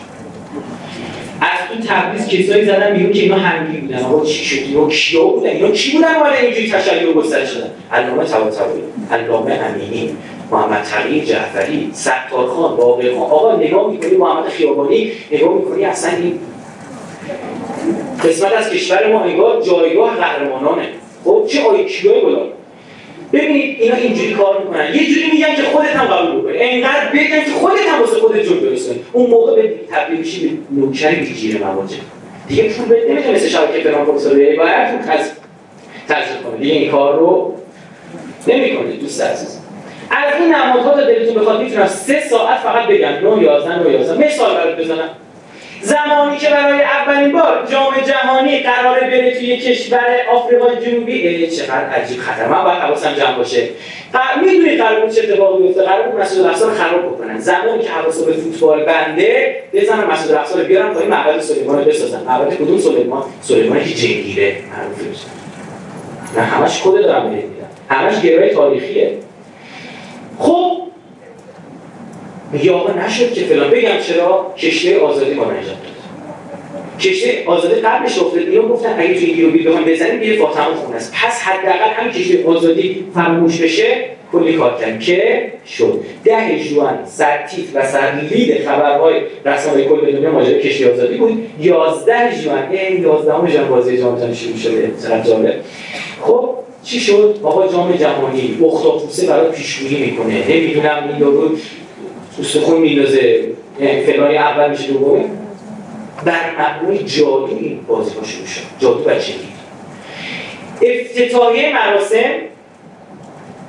از 1.42 1.68
تو 1.70 1.88
تبریز 1.88 2.28
کسایی 2.28 2.66
زدن 2.66 2.94
بیرون 2.94 3.14
که 3.14 3.20
اینا 3.20 3.38
هنگی 3.38 3.78
بودن. 3.78 4.04
آقا 4.04 4.26
چی 4.26 4.46
شد؟ 4.46 4.70
یا 4.70 4.88
کیا 4.88 5.24
بودن؟ 5.24 5.56
یا 5.56 5.72
کی 5.72 5.92
بودن 5.92 6.22
ولی 6.22 6.46
اینجوری 6.46 6.72
تشیع 6.72 7.14
گسترش 7.14 7.50
شدن 7.50 7.70
علامه 7.92 8.24
طباطبایی. 8.24 8.84
علامه 9.12 9.54
امینی. 9.54 10.18
محمد 10.52 10.84
تقی 10.84 11.22
جعفری 11.22 11.90
ستارخان 11.94 12.76
باقر 12.76 13.14
خان. 13.14 13.22
آقا 13.22 13.56
نگاه 13.56 13.92
می‌کنی 13.92 14.18
محمد 14.18 14.50
خیابانی؟ 14.50 15.12
نگاه 15.32 15.54
می‌کنی 15.54 15.86
اصلا 15.86 16.12
این 16.18 16.40
قسمت 18.24 18.54
از 18.54 18.70
کشور 18.70 19.14
ما 19.14 19.20
انگار 19.20 19.62
جایگاه 19.62 20.16
قهرمانانه. 20.16 20.88
خب 21.24 21.46
چه 21.50 21.64
آیکیوی 21.64 22.22
بلا 22.22 22.40
ببینید 23.34 23.82
اینا 23.82 23.96
اینجوری 23.96 24.34
کار 24.34 24.60
می‌کنن. 24.60 24.96
یه 24.96 25.06
جوری 25.14 25.32
میگن 25.32 25.56
که 25.56 25.62
خودت 25.62 25.96
هم 25.96 26.06
قبول 26.06 26.42
بکنی. 26.42 26.58
انقدر 26.60 27.10
بگن 27.14 27.44
که 27.46 27.52
خودت 27.52 27.88
هم 27.88 28.02
واسه 28.02 28.16
خودت 28.16 28.42
جون 28.42 28.60
برسونی 28.60 29.00
اون 29.14 29.30
موقع 29.30 29.62
به 29.62 29.74
تبدیل 29.92 30.20
میشی 30.20 30.48
به 30.48 30.82
نوکر 30.82 31.12
بیجیر 31.12 31.64
مواجه. 31.64 31.96
دیگه 32.48 32.64
پول 32.64 32.86
بده 32.86 33.12
نمی‌تونه 33.12 33.36
مثل 33.36 33.48
شبکه 33.48 33.80
پروفسور 33.80 34.34
باید 34.34 34.92
پول 34.92 35.16
تزریق 36.08 36.42
کنه. 36.44 36.58
دیگه 36.60 36.74
این 36.74 36.92
کار 36.92 37.20
رو 37.20 37.54
نمی‌کنه 38.48 38.92
دوست 38.92 39.22
عزیز. 39.22 39.60
از 40.12 40.42
این 40.42 40.56
نمادها 40.56 40.94
تا 40.94 41.02
دلتون 41.02 41.36
بخواد 41.42 41.62
می‌تونم 41.62 41.88
سه 41.88 42.20
ساعت 42.30 42.60
فقط 42.60 42.88
بگم. 42.88 43.36
9 43.36 43.44
11 43.44 43.80
9 43.80 43.92
11 43.92 44.28
مثال 44.28 44.54
برات 44.54 44.78
بزنم. 44.78 45.10
زمانی 45.82 46.38
که 46.38 46.50
برای 46.50 46.82
اولین 46.82 47.32
بار 47.32 47.68
جام 47.72 47.94
جهانی 48.08 48.60
قراره 48.60 49.02
بره 49.02 49.32
توی 49.32 49.58
کشور 49.58 50.06
آفریقای 50.34 50.86
جنوبی 50.86 51.48
چقدر 51.48 51.90
عجیب 51.90 52.20
خطر. 52.20 52.48
من 52.48 52.64
باید 52.64 52.78
حواسم 52.78 53.14
جمع 53.14 53.38
باشه. 53.38 53.70
می‌دونی 54.42 54.78
قرار 54.78 55.00
بود 55.00 55.10
چه 55.16 55.22
اتفاقی 55.24 55.64
بیفته؟ 55.64 55.82
قرار 55.82 56.08
بود 56.08 56.22
مسعود 56.22 56.48
رو 56.48 56.74
خراب 56.74 57.06
بکنن. 57.06 57.40
زمانی 57.40 57.84
که 57.84 57.90
حواس 57.90 58.24
به 58.24 58.34
فوتبال 58.34 58.86
بنده 58.86 59.56
بزنن 59.74 60.04
مسعود 60.04 60.32
الاقصا 60.32 60.60
رو 60.60 60.66
بیارن 60.66 60.94
پای 60.94 61.08
معبد 61.08 61.40
سلیمان 61.40 61.78
رو 61.78 61.86
بسازن 61.86 62.24
معبد 62.24 62.56
کدوم 62.56 62.80
سلیمان؟ 62.80 63.24
سلیمان 63.42 63.84
جنگیره. 63.84 64.56
معروفه 64.72 65.26
نه 66.36 66.42
همش 66.42 66.82
کد 66.84 67.02
دارم 67.02 67.30
میدم 67.30 67.48
همش 67.90 68.22
گرای 68.22 68.50
تاریخیه. 68.50 69.18
خب 70.40 70.78
میگه 72.52 72.72
آقا 72.72 72.94
نشد 72.94 73.34
که 73.34 73.42
فلان. 73.42 73.70
بگم 73.70 74.00
چرا؟ 74.08 74.54
کشته 74.58 75.00
آزادی 75.00 75.34
با 75.34 75.46
نجات 75.46 75.76
کشته 77.00 77.44
آزادی 77.46 77.76
قبلش 77.76 78.20
افتاد. 78.20 78.38
اینا 78.38 78.68
گفتن 78.68 78.96
اگه 79.00 79.14
توی 79.14 79.34
گیروبی 79.34 79.64
بخوایم 79.64 79.86
بزنیم 79.86 80.24
یه 80.24 80.38
فاطمه 80.38 80.76
خونه 80.76 80.96
است. 80.96 81.14
پس 81.14 81.42
حداقل 81.42 81.90
همین 81.96 82.14
کشته 82.14 82.48
آزادی 82.48 83.06
فراموش 83.14 83.62
بشه 83.62 83.96
کلی 84.32 84.54
کار 84.54 84.78
کرد 84.82 85.00
که 85.00 85.52
شد. 85.68 86.00
ده 86.24 86.60
جوان 86.60 87.00
سرتیت 87.06 87.66
و 87.74 87.88
سرلید 87.88 88.68
خبرهای 88.68 89.22
رسانه 89.46 89.84
کل 89.84 90.12
دنیا 90.12 90.32
ماجرای 90.32 90.62
کشتی 90.62 90.86
آزادی 90.86 91.18
بود. 91.18 91.50
یازده 91.60 92.42
جوان 92.44 92.70
این 92.72 93.04
یازدهم 93.04 93.48
جوان 93.48 93.68
بازی 93.68 93.98
جام 93.98 94.34
شروع 94.34 94.58
شده 94.58 94.92
چقدر 95.04 95.22
جالب. 95.22 95.56
خب 96.22 96.55
چی 96.86 97.00
شد؟ 97.00 97.40
آقا 97.44 97.68
جام 97.68 97.92
جهانی 97.92 98.58
اختاپوسه 98.66 99.28
برای 99.28 99.52
پیشگویی 99.52 99.98
می‌کنه. 99.98 100.48
نمی‌دونم 100.50 101.10
این 101.10 101.20
یارو 101.20 101.52
استخون 102.40 102.82
میندازه. 102.82 103.44
فلانی 104.06 104.38
اول 104.38 104.70
میشه 104.70 104.88
دومه 104.88 105.26
بر 106.26 106.52
مبنای 106.60 107.04
جادو 107.04 107.58
این 107.60 107.80
بازی 107.88 108.12
ها 108.16 108.24
شروع 108.24 108.48
شد. 108.48 108.62
جادو 108.80 109.04
بچگی 109.04 109.34
افتتاحیه 110.82 111.74
مراسم 111.74 112.34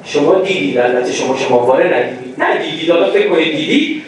شما 0.05 0.35
دیدید 0.35 0.79
البته 0.79 1.13
شما 1.13 1.37
شما 1.37 1.67
واره 1.67 1.85
ندیدید 1.85 2.43
نه 2.43 2.71
دیدید 2.71 2.91
حالا 2.91 3.11
فکر 3.11 3.29
کنید 3.29 3.57
دیدید 3.57 4.03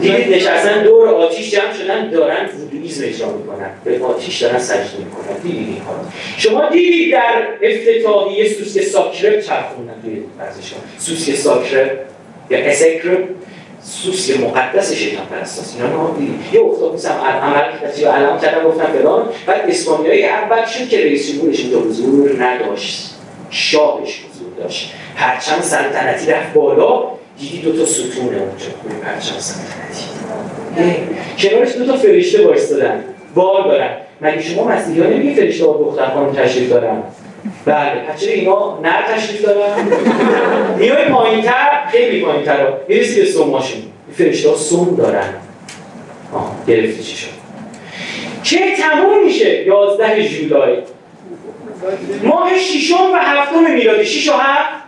دیدید 0.00 0.34
نشستن 0.34 0.82
دور 0.82 1.08
آتیش 1.08 1.50
جمع 1.50 1.72
شدن 1.82 2.10
دارن 2.10 2.48
وودویزم 2.90 3.04
اجرا 3.04 3.36
می‌کنن 3.36 3.70
به 3.84 4.04
آتیش 4.04 4.42
دارن 4.42 4.58
سجده 4.58 4.98
می‌کنن. 4.98 5.36
دیدید 5.42 5.68
این 5.68 5.76
کار 5.84 5.96
شما 6.36 6.68
دیدید 6.68 7.12
در 7.12 7.48
افتتاحیه 7.62 8.48
سوسک 8.48 8.82
ساکرب 8.82 9.40
چرخوندن 9.40 9.94
توی 10.02 10.22
ورزشگاه 10.38 10.80
سوسک 10.98 11.34
ساکرب؟ 11.34 11.98
یا 12.50 12.58
اسکرب؟ 12.58 13.28
سوسک 13.82 14.40
مقدس 14.40 14.92
شیطان 14.92 15.26
پرست 15.26 15.76
اینا 15.76 16.12
نه 16.12 16.28
یه 16.52 16.60
اختاپوس 16.60 17.06
هم 17.06 17.20
عمل 17.20 17.78
کسی 17.82 18.04
علم 18.04 18.40
کردن 18.40 18.64
گفتن 18.64 18.86
فلان. 18.86 19.28
بعد 19.46 19.70
اسپانیایی 19.70 20.24
اول 20.24 20.66
شد 20.66 20.88
که 20.88 20.98
رئیس 20.98 21.32
جمهورش 21.32 21.60
اینجا 21.60 21.78
حضور 21.80 22.44
نداشت. 22.44 23.10
شاهش 23.50 24.20
حضور 24.30 24.52
داشت. 24.58 24.92
پرچم 25.16 25.60
سلطنتی 25.62 26.30
رفت 26.30 26.52
بالا 26.52 27.10
دیدی 27.38 27.58
دو 27.62 27.76
تا 27.76 27.86
ستونه 27.86 28.36
اونجا. 28.38 28.66
پرچم 29.04 29.38
سلطنتی. 29.38 30.09
کنارش 31.38 31.76
دو 31.76 31.86
تا 31.86 31.96
فرشته 31.96 32.46
وایستادن. 32.46 33.04
بال 33.34 33.64
دارن. 33.64 33.90
مگه 34.20 34.42
شما 34.42 34.64
مسیحی 34.64 35.00
ها 35.00 35.06
نمیگه 35.06 35.34
فرشته 35.34 35.66
ها 35.66 35.72
دختر 35.72 36.06
خانم 36.06 36.32
تشریف 36.32 36.70
دارن؟ 36.70 37.02
بله. 37.64 38.16
چرا 38.16 38.32
اینا 38.32 38.80
نر 38.82 39.02
تشریف 39.14 39.42
دارن؟ 39.42 39.88
میای 40.78 41.04
پایینتر 41.04 41.86
خیلی 41.92 42.20
پایینتر. 42.20 42.72
می‌رسی 42.88 43.20
به 43.20 43.26
سوماشون 43.26 43.82
فرشته 44.12 44.48
ها 44.48 44.56
سوم 44.56 44.96
دارن. 44.96 45.28
آه 46.34 46.56
گرفتی 46.66 47.02
چی 47.02 47.16
شد؟ 47.16 47.30
که 48.44 48.58
تموم 48.76 49.24
میشه؟ 49.24 49.64
11 49.66 50.28
جولای. 50.28 50.76
ماه 52.22 52.58
ششم 52.58 53.12
و 53.12 53.16
هفتم 53.16 53.72
میلادی. 53.74 54.04
6 54.04 54.28
و 54.28 54.32
7 54.32 54.79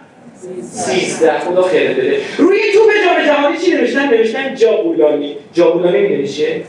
13 0.63 1.39
خدا 1.39 1.63
خیرت 1.63 1.97
بده. 1.97 2.17
روی 2.39 2.59
توپ 2.73 2.91
جام 3.05 3.27
جهانی 3.27 3.59
چی 3.59 3.71
نوشتن؟ 3.75 4.09
نوشتن 4.09 4.55
جابولانی. 4.55 5.37
جابولانی 5.55 5.99
می‌دونی 5.99 6.29
چیه؟ 6.29 6.63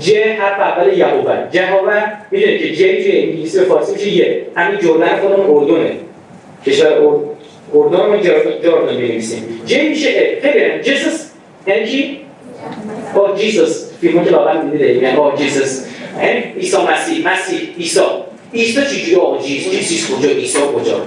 ج 0.00 0.12
حرف 0.14 0.60
اول 0.60 0.98
یهوه. 0.98 1.36
جهوه 1.52 2.02
می‌دونی 2.30 2.58
که 2.58 2.74
ج 2.74 2.78
توی 2.78 3.20
انگلیسی 3.20 3.58
و 3.58 3.64
فارسی 3.64 3.92
میشه 3.92 4.10
یه. 4.10 4.46
همین 4.56 4.80
جردن 4.80 5.16
خودمون 5.20 5.46
اردنه. 5.56 5.92
کشور 6.66 7.20
اردن 7.74 8.06
ما 8.06 8.16
جردن 8.16 8.96
می‌نویسیم. 8.96 9.60
ج 9.66 9.74
میشه 9.74 10.08
ا 10.08 10.42
خیلی 10.42 10.82
جیسوس 10.82 11.26
یعنی 11.66 11.86
کی 11.86 12.18
با 13.14 13.36
جیسوس 13.36 13.90
فیلمو 14.00 14.24
که 14.24 14.30
لاغر 14.30 14.62
می‌دیده. 14.62 14.94
یعنی 14.94 15.16
با 15.16 15.36
جیسوس 15.36 15.84
یعنی 16.22 16.42
عیسی 16.60 16.76
مسیح. 16.76 17.28
مسیح. 17.28 17.58
عیسی. 17.78 18.00
عیسی 18.54 18.82
چجوری؟ 18.82 19.14
آقا 19.16 19.42
جیسوس 19.46 19.88
جیسوس 19.88 20.18
کجا؟ 20.18 20.28
عیسی 20.28 20.58
کجا؟ 20.58 21.00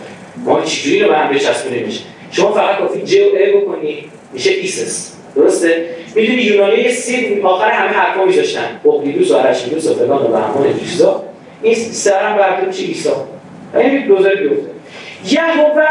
ما 0.45 0.61
چجوری 0.61 0.99
رو 0.99 1.09
به 1.09 1.17
هم 1.17 1.33
بچسبونیم 1.33 1.85
میشه 1.85 1.99
شما 2.33 2.51
فقط 2.51 2.77
کافی 2.77 3.01
ج 3.01 3.15
و 3.15 3.37
ا 3.37 3.57
بکنی 3.57 4.05
میشه 4.33 4.51
ایسس. 4.51 5.13
درسته؟ 5.35 5.85
می‌دونی 6.15 6.41
یونانی 6.41 6.91
سی 6.91 7.41
آخر 7.43 7.71
همه 7.71 7.89
حرفا 7.89 8.25
میذاشتن 8.25 8.79
بقلیدوس 8.85 9.31
و 9.31 9.35
ارشمیدوس 9.35 9.87
و 9.87 9.93
فلان 9.93 10.23
و 10.23 10.27
بهمان 10.27 10.79
چیزا. 10.79 11.23
این 11.61 11.75
سرم 11.75 12.37
برده 12.37 12.67
میشه 12.67 12.83
عیسا 12.83 13.27
این 13.75 14.07
دوزاری 14.07 14.47
بیفته. 14.47 14.69
یهوه 15.29 15.85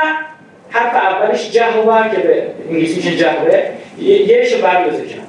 حرف 0.70 0.94
اولش 0.94 1.51
جهوه 1.51 2.10
که 2.10 2.16
به 2.16 2.47
انگلیسی 2.70 2.97
میشه 2.97 3.16
جهوه 3.16 3.62
یهشو 4.01 4.62
بردازه 4.62 5.02
کنم 5.02 5.27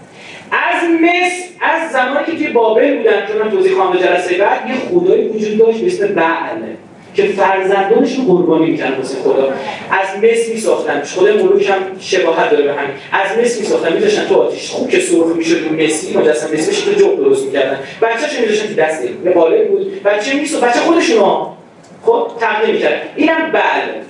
از 0.52 0.84
مصر 1.02 1.44
از 1.62 1.92
زمانی 1.92 2.26
که 2.26 2.32
توی 2.32 2.48
بابل 2.48 2.98
بودن 2.98 3.28
که 3.28 3.44
من 3.44 3.52
توضیح 3.52 3.76
خواهم 3.76 3.98
جلسه 3.98 4.38
بعد 4.38 4.70
یه 4.70 4.76
خدایی 4.76 5.28
وجود 5.28 5.58
داشت 5.58 5.80
به 5.80 5.88
اسم 5.88 6.08
بعله 6.08 6.78
که 7.14 7.24
فرزندانش 7.24 8.16
رو 8.16 8.24
قربانی 8.24 8.72
می‌کنن 8.72 8.92
واسه 8.94 9.18
خدا. 9.24 9.54
از 9.92 10.24
مس 10.24 10.50
میساختن. 10.50 11.04
خود 11.04 11.30
ملوک 11.30 11.70
هم 11.70 12.00
شباهت 12.00 12.52
داره 12.52 12.64
به 12.64 12.74
همین. 12.74 12.96
از 13.12 13.38
مس 13.38 13.60
میساختن. 13.60 13.94
میذاشتن 13.94 14.28
تو 14.28 14.42
آتیش. 14.42 14.70
خوب 14.72 14.90
که 14.90 15.00
سرخ 15.00 15.28
می‌شد 15.36 15.64
اون 15.64 15.84
مسی 15.84 16.18
مجسم 16.18 16.48
بشه 16.48 16.72
تو 16.86 16.92
جوب 17.00 17.18
درست 17.18 17.46
می‌کردن. 17.46 17.80
بچه‌ش 18.02 18.40
میذاشتن 18.40 18.68
تو 18.68 18.82
دست 18.82 19.04
به 19.08 19.32
بود. 19.66 20.04
بچه 20.04 20.34
میسو 20.34 20.60
بچه 20.60 20.80
خودشون 20.80 21.18
ها 21.18 21.58
خب 22.06 22.28
تقدیم 22.40 22.76
می‌کرد. 22.76 23.02
اینم 23.16 23.52
بل 23.52 24.02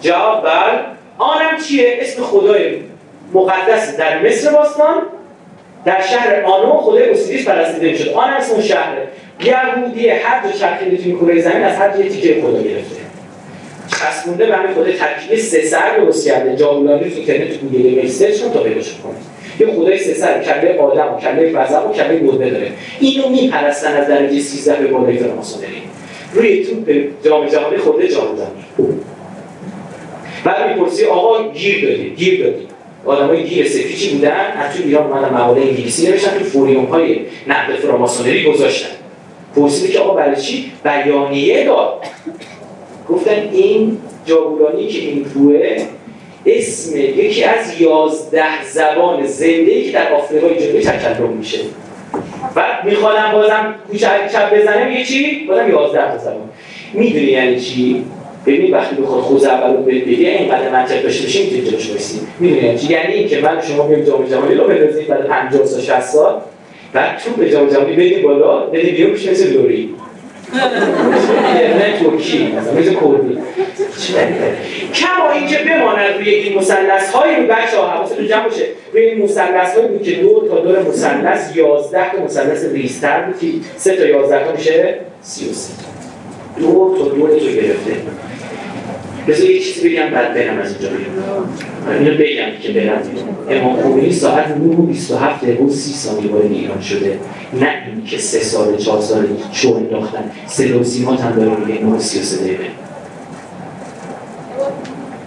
جواب 0.00 0.44
بل 0.44 0.78
آنم 1.18 1.60
چیه؟ 1.68 1.98
اسم 2.00 2.22
خدای 2.22 2.76
مقدس 3.32 3.96
در 3.96 4.26
مصر 4.26 4.50
باستان. 4.50 5.02
در 5.84 6.00
شهر 6.00 6.42
آنو 6.42 6.78
خدای 6.78 7.08
اوسیریس 7.08 7.48
پرستیده 7.48 7.90
می‌شد. 7.90 8.08
آن 8.08 8.30
اسم 8.30 8.52
اون 8.52 8.62
یهودی 9.44 10.08
هر 10.08 10.48
جا 10.48 10.58
چرخیده 10.58 10.96
توی 10.96 11.12
کره 11.12 11.40
زمین 11.40 11.62
از 11.62 11.76
هر 11.76 12.00
یه 12.00 12.08
تیکه 12.08 12.42
خدا 12.42 12.62
گرفته. 12.62 12.96
چسبونده 13.88 14.46
به 14.46 14.56
همین 14.56 14.74
خدای 14.74 14.92
ترکیب 14.92 15.38
سه 15.38 15.62
سر 15.62 15.96
درست 15.96 16.26
کرده. 16.26 16.56
جاولانی 16.56 17.10
تو 17.10 17.16
اینترنت 17.16 17.52
تو 17.52 17.66
Google 17.66 17.86
image 17.86 18.10
search 18.10 18.40
تا 18.40 18.62
پیداش 18.62 18.94
کنید 19.02 19.32
یه 19.60 19.76
خدای 19.76 19.98
سه 19.98 20.14
سر 20.14 20.42
کله 20.42 20.78
آدم 20.78 21.14
و 21.14 21.18
کله 21.18 21.52
وزق 21.52 21.90
و 21.90 21.92
کله 21.92 22.18
گربه 22.18 22.50
داره. 22.50 22.70
اینو 23.00 23.28
میپرستن 23.28 23.96
از 23.96 24.08
درجه 24.08 24.40
13 24.40 24.82
به 24.82 24.86
بالای 24.86 25.16
فراماسونری 25.16 25.82
روی 26.34 26.64
توپ 26.64 26.90
جام 27.24 27.46
جهانی 27.46 27.76
خورده 27.76 28.08
جاودانی 28.08 28.64
بعد 30.44 30.70
می‌پرسی 30.70 31.04
آقا 31.04 31.48
گیر 31.48 31.88
دادی 31.88 32.10
گیر 32.10 32.44
دادی. 32.44 32.66
آدمای 33.04 33.44
گیر 33.44 33.68
سفیچی 33.68 34.14
بودن 34.14 34.30
از 34.30 34.76
تو 34.76 34.82
ایران 34.84 35.12
اومدن 35.12 35.34
مقاله 35.34 35.60
انگلیسی 35.60 36.06
نوشتن 36.06 36.38
تو 36.38 36.44
فوریوم 36.44 36.84
های 36.84 37.20
نقد 37.46 37.74
فراماسونری 37.74 38.52
گذاشتن. 38.52 39.01
پرسیدی 39.56 39.92
که 39.92 39.98
آقا 39.98 40.14
برای 40.14 40.36
چی؟ 40.36 40.72
بیانیه 40.84 41.64
داد. 41.64 42.04
گفتن 43.08 43.48
این 43.52 43.98
جاگولانی 44.26 44.86
که 44.86 44.98
این 44.98 45.26
روه 45.34 45.76
اسم 46.46 46.96
یکی 46.96 47.44
از 47.44 47.80
یازده 47.80 48.64
زبان 48.72 49.26
زنده 49.26 49.82
که 49.82 49.92
در 49.92 50.12
آفریقای 50.12 50.58
جنوبی 50.58 50.80
تکلم 50.80 51.28
میشه. 51.28 51.58
و 52.56 52.64
میخوادم 52.84 53.32
بازم 53.32 53.74
کوچه 53.90 54.06
چپ 54.32 54.54
بزنه 54.54 54.88
میگه 54.88 55.04
چی؟ 55.04 55.46
بازم 55.48 55.70
یازده 55.70 56.12
تا 56.12 56.18
زبان. 56.18 56.48
می‌دونی 56.92 57.24
یعنی 57.24 57.60
چی؟ 57.60 58.04
ببین 58.46 58.74
وقتی 58.74 58.96
بخواد 58.96 59.20
خوز 59.20 59.44
اول 59.44 59.76
رو 59.76 59.82
بگه 59.82 60.28
اینقدر 60.28 60.70
منطق 60.70 61.02
داشته 61.02 61.22
باشیم 61.22 61.44
می‌تونی 61.44 61.62
جلوش 61.70 61.88
بایستی 61.88 62.20
می‌دونی 62.40 62.78
یعنی 62.88 63.12
اینکه 63.12 63.40
من 63.40 63.62
شما 63.68 63.86
بیام 63.86 64.02
جام 64.02 64.26
جهانی 64.26 64.54
رو 64.54 64.64
بندازیم 64.68 65.06
بعد 65.08 65.26
50 65.26 65.66
سال 65.66 65.80
60 65.80 66.00
سال. 66.00 66.40
بعد 66.92 67.18
تو 67.18 67.30
به 67.30 67.50
جام 67.50 67.68
جهانی 67.68 67.92
بدیم 67.92 68.22
بالا 68.22 68.66
بدیم 68.66 68.94
بیرون 68.94 69.12
پیش 69.12 69.28
مثل 69.28 69.52
لوری 69.52 69.94
نه 70.54 71.98
ترکی 71.98 72.52
مثل 72.78 72.94
کردی. 72.94 73.38
کما 74.94 75.30
اینکه 75.34 75.58
بماند 75.58 76.18
روی 76.18 76.28
این 76.28 76.58
مثلث 76.58 77.10
هایی 77.10 77.36
رو 77.36 77.42
بچه 77.42 77.76
ها 77.76 77.86
حواستون 77.90 78.26
جمع 78.26 78.44
باشه. 78.44 78.64
روی 78.92 79.02
این 79.02 79.24
مثلث 79.24 79.76
هایی 79.76 79.88
بود 79.88 80.02
که 80.02 80.10
دو 80.12 80.48
تا 80.48 80.60
دور 80.60 80.82
مثلث 80.82 81.56
11 81.56 82.12
تا 82.16 82.24
مثلث 82.24 82.64
ریزتر 82.64 83.20
بود 83.20 83.40
که 83.40 83.46
سه 83.76 83.96
تا 83.96 84.06
11 84.06 84.44
تا 84.44 84.52
میشه 84.52 84.96
33 85.22 85.72
دو 86.58 86.96
تا 86.98 87.04
دور 87.04 87.30
تو 87.30 87.46
گرفته. 87.46 87.92
بذار 89.28 89.50
یه 89.50 89.60
چیزی 89.60 89.88
بگم 89.88 90.10
بعد 90.10 90.34
برم 90.34 90.58
از 90.58 90.72
اینجا 90.72 90.88
بیرون 90.96 91.48
اینو 91.98 92.14
بگم 92.14 92.60
که 92.62 92.72
برم. 92.72 93.02
امام 93.50 93.82
خمینی 93.82 94.12
ساعت 94.12 94.48
9 94.48 94.76
و 94.76 94.82
27 94.82 95.44
دقیقه 95.44 95.64
و 95.64 95.70
30 95.70 95.92
ثانیه 95.92 96.30
وارد 96.30 96.52
ایران 96.52 96.80
شده. 96.80 97.18
نه 97.60 97.68
این 97.86 98.04
که 98.04 98.18
سه 98.18 98.40
سال 98.40 98.76
چهار 98.76 99.00
سال 99.00 99.28
چو 99.52 99.74
انداختن. 99.74 100.30
سه 100.46 100.74
و 100.74 101.10
هم 101.10 101.32
داره 101.36 101.56
میگه 101.66 101.84
9 101.84 101.96
و 101.96 101.98
33 101.98 102.44
دقیقه 102.44 102.64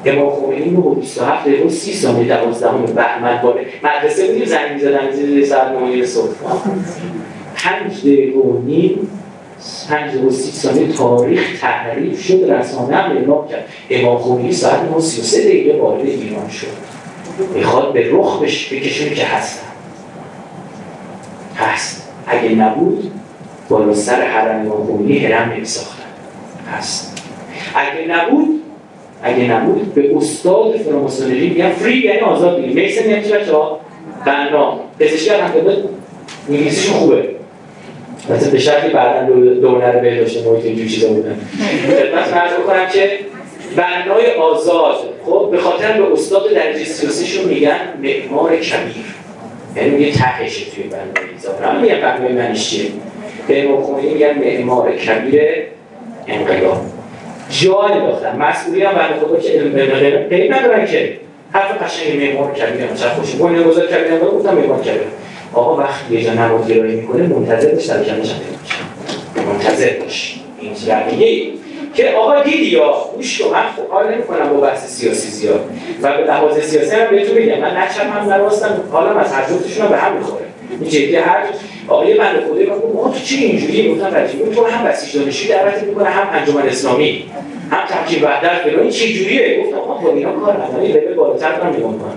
امام 0.05 0.35
خمینی 0.35 0.72
9 0.72 0.77
و 0.77 0.95
27 0.95 1.45
دقیقه 1.45 1.63
و 1.63 1.69
30 1.69 1.93
ثانیه 1.93 2.38
12 2.38 2.93
بهمن 2.93 3.41
وارد 3.41 3.65
مدرسه 3.84 4.27
بودیم 4.27 4.45
زنگ 4.45 4.72
می‌زدن 4.73 5.11
زیر 5.11 5.45
ساعت 5.45 5.72
9 5.72 6.05
صبح. 6.05 6.34
5 7.55 7.99
دقیقه 7.99 8.39
و 8.39 8.61
نیم 8.65 9.07
پنج 9.89 10.15
و 10.15 10.29
سی 10.29 10.51
ثانیه 10.51 10.93
تاریخ 10.93 11.59
تحریف 11.61 12.21
شد 12.21 12.51
رسانه 12.51 12.95
هم 12.95 13.17
اعلام 13.17 13.47
کرد. 13.47 13.65
امام 13.89 14.17
خمینی 14.17 14.51
ساعت 14.51 14.91
9 14.91 14.99
33 14.99 15.43
دقیقه 15.43 15.79
وارد 15.79 16.05
ایران 16.05 16.49
شد. 16.49 16.67
می‌خواد 17.55 17.93
به 17.93 18.09
رخ 18.11 18.39
بکشونه 18.41 19.09
که 19.09 19.25
هستن 19.25 19.67
هست. 21.55 22.09
اگه 22.27 22.49
نبود 22.49 23.11
بالا 23.69 23.93
سر 23.93 24.21
حرم 24.21 24.65
امام 24.65 24.87
خمینی 24.87 25.19
هرم 25.19 25.51
نمیساختن. 25.51 26.03
هست. 26.71 27.21
اگه 27.75 28.07
نبود 28.07 28.61
اگه 29.23 29.51
نبود 29.51 29.93
به 29.93 30.17
استاد 30.17 30.77
فراماسونری 30.77 31.49
میگن 31.49 31.69
فری 31.69 31.97
یعنی 31.97 32.19
آزاد 32.19 32.61
دیگه. 32.61 32.81
میسن 32.81 33.09
یعنی 33.09 33.27
بچه 33.27 33.53
ها؟ 33.53 33.79
بنا 34.25 34.79
پزشکی 34.99 35.29
هم 35.29 35.51
انگلیسیشون 36.49 36.93
خوبه. 36.93 37.35
مثلا 38.30 38.52
به 38.52 38.60
شرطی 38.60 38.89
بعدا 38.89 39.26
دونه 39.61 39.91
رو 39.91 39.99
بهداشت 39.99 40.47
محیط 40.47 40.65
اینجور 40.65 40.88
چیزا 40.88 41.07
بودن. 41.07 41.39
خدمت 41.88 42.34
عرض 42.34 42.53
بکنم 42.53 42.88
که 42.93 43.19
بنای 43.76 44.34
آزاد 44.34 44.95
خب 45.26 45.49
به 45.52 45.57
خاطر 45.57 46.02
به 46.02 46.14
استاد 46.14 46.53
درجه 46.53 46.84
سیاسیشون 46.84 47.45
میگن 47.45 47.80
معمار 48.03 48.56
کبیر. 48.56 48.95
یعنی 49.76 49.89
میگه 49.89 50.11
تهشه 50.11 50.72
توی 50.72 50.84
بنای 50.84 51.30
ایزاد 51.34 51.61
هم 51.64 51.81
میگن 51.81 52.02
بنای 52.02 52.34
منش 52.34 52.69
چیه؟ 52.69 52.85
به 53.47 53.68
خمینی 53.88 54.14
میگن 54.14 54.34
معمار 54.34 54.91
کبیر 54.91 55.41
انقلاب. 56.27 56.81
جا 57.49 57.80
انداختن 57.80 58.38
مسئولی 58.38 58.84
هم 58.84 58.95
بنده 58.95 59.19
خدا 59.26 59.39
که 59.39 59.49
علم 59.49 60.27
غیب 60.30 60.53
ندارن 60.53 60.85
که 60.85 61.18
حرف 61.52 61.84
قشنگ 61.84 62.22
معمار 62.22 62.53
کبیر 62.53 62.81
هم 62.81 62.95
چه 62.95 63.06
خوشی. 63.06 63.38
بونه 63.38 63.64
گذار 63.64 63.85
کبیر 63.88 64.14
انقلاب 64.14 64.35
گفتم 64.35 64.56
معمار 64.56 64.81
کبیر. 64.81 65.02
آقا 65.53 65.77
وقتی 65.77 66.13
یه 66.15 66.23
جا 66.23 66.34
نماز 66.34 66.67
گرایی 66.67 66.95
می‌کنه 66.95 67.27
منتظر 67.27 67.72
باش 67.72 67.85
در 67.85 68.03
جمعش 68.03 68.35
منتظر 69.47 69.89
باش. 70.03 70.39
این 70.59 70.72
رویه 70.88 71.51
که 71.93 72.09
آقا 72.09 72.43
دیدی 72.43 72.65
یا 72.65 72.93
گوش 73.15 73.41
کن 73.41 73.49
من 73.49 73.63
خب 73.76 73.91
حال 73.91 74.13
نمی‌کنم 74.13 74.49
با 74.49 74.57
بحث 74.57 74.88
سیاسی 74.88 75.27
زیاد. 75.27 75.69
و 76.01 76.17
به 76.17 76.23
لحاظ 76.23 76.59
سیاسی 76.59 76.95
هم 76.95 77.09
بهتون 77.11 77.35
بگم 77.35 77.61
من 77.61 77.77
نه 77.77 77.88
چپ 77.95 78.17
هم 78.17 78.30
نراستم 78.30 78.81
حالا 78.91 79.19
از 79.19 79.34
هر 79.34 79.43
جفتشون 79.43 79.88
به 79.88 79.97
هم 79.97 80.17
می‌خوره. 80.17 80.45
این 80.80 80.89
جدی 80.89 81.15
هر 81.15 81.43
آقای 81.88 82.13
بنده 82.13 82.41
خدایی 82.47 82.65
گفت 82.65 82.95
ما 82.95 83.11
تو 83.11 83.19
چی 83.19 83.35
اینجوری 83.35 83.95
گفتم 83.95 84.15
رجیب 84.15 84.53
تو 84.53 84.65
هم 84.65 84.85
بسیج 84.85 85.17
دانشجویی 85.17 85.49
دعوت 85.49 85.84
می‌کنه 85.84 86.09
هم 86.09 86.39
انجمن 86.39 86.61
اسلامی 86.61 87.26
هم 87.72 87.88
تحکیم 87.88 88.23
وحدت 88.23 88.61
فلان 88.63 88.80
این 88.80 88.89
چه 88.89 89.13
جوریه؟ 89.13 89.63
گفتم 89.63 89.77
آقا 89.77 89.93
با 89.93 90.11
اینا 90.11 90.31
کار 90.31 90.53
نداره 90.53 90.88
لول 90.88 91.13
بالاتر 91.13 91.51
دارم 91.51 91.76
نگاه 91.76 91.91
می‌کنم 91.91 92.11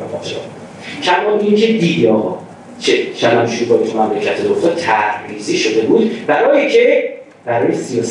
کما 1.02 1.38
اینکه 1.40 1.66
دیدی 1.66 2.08
آقا 2.08 2.38
چه 2.80 3.14
شلم 3.14 3.46
شوبایی 3.46 3.90
تو 3.90 4.02
مملکت 4.02 4.50
افتاد 4.50 4.76
تحریزی 4.76 5.58
شده 5.58 5.80
بود 5.80 6.26
برای 6.26 6.70
که 6.70 7.12
برای 7.44 7.74
سی 7.74 8.00
و 8.00 8.02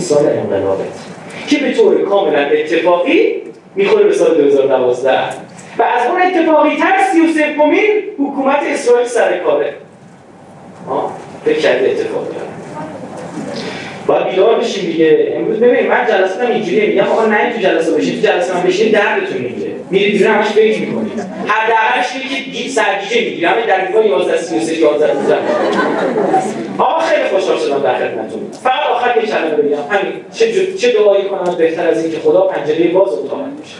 سال 0.00 0.26
انقلابت 0.26 0.86
که 1.48 1.58
به 1.58 1.72
طور 1.72 2.02
کاملا 2.02 2.38
اتفاقی 2.38 3.42
می‌خوره 3.74 4.04
به 4.04 4.12
سال 4.12 4.34
2012 4.34 5.10
و 5.78 5.82
از 5.82 6.10
اون 6.10 6.22
اتفاقی 6.22 6.76
تر 6.76 6.98
سی 7.12 7.20
و 7.20 7.32
حکومت 8.18 8.58
اسرائیل 8.66 9.08
سر 9.08 9.38
کاره. 9.38 9.74
فکر 11.44 11.58
کرده 11.58 11.90
اتفاقی. 11.90 12.43
باید 14.06 14.28
بیدار 14.28 14.58
بشیم 14.58 14.90
دیگه. 14.90 15.32
امروز 15.36 15.60
ببین 15.60 15.86
من 15.86 16.06
جلسه 16.08 16.48
اینجوریه. 16.48 16.86
میگم 16.86 17.02
آقا 17.04 17.26
نه 17.26 17.52
تو 17.52 17.60
جلسه 17.60 17.90
باشید 17.92 18.20
تو 18.20 18.26
جلسه 18.26 18.54
من 18.54 18.62
بشین 18.62 18.92
دردتون 18.92 19.38
می‌گیره. 19.42 19.70
میری 19.90 20.18
بیرون 20.18 20.34
همش 20.34 20.46
فکر 20.46 20.80
می‌کنی 20.80 21.10
حداقلش 21.46 22.06
اینه 22.14 22.62
که 22.64 22.70
سرگیجه 22.70 23.24
می‌گیری 23.24 23.44
همه 23.44 23.86
دیوار 23.86 24.06
11 24.06 24.36
33 24.36 24.74
11 24.74 25.14
13 25.14 25.36
آقا 26.78 27.00
خیلی 27.00 27.28
خوشحال 27.28 27.58
شدم 27.58 27.82
در 27.82 27.94
خدمتتون. 27.94 28.40
فقط 28.62 28.86
آخر 28.94 29.16
یه 29.16 29.26
کلمه 29.26 29.50
بگم. 29.50 29.76
همین 29.90 30.12
چه 30.34 30.74
چه 30.76 30.92
دعایی 30.92 31.24
کنم 31.24 31.54
بهتر 31.58 31.88
از 31.88 32.04
اینکه 32.04 32.18
خدا 32.18 32.40
پنجره 32.40 32.88
باز 32.88 33.08
اتاق 33.08 33.40
بشه 33.40 33.76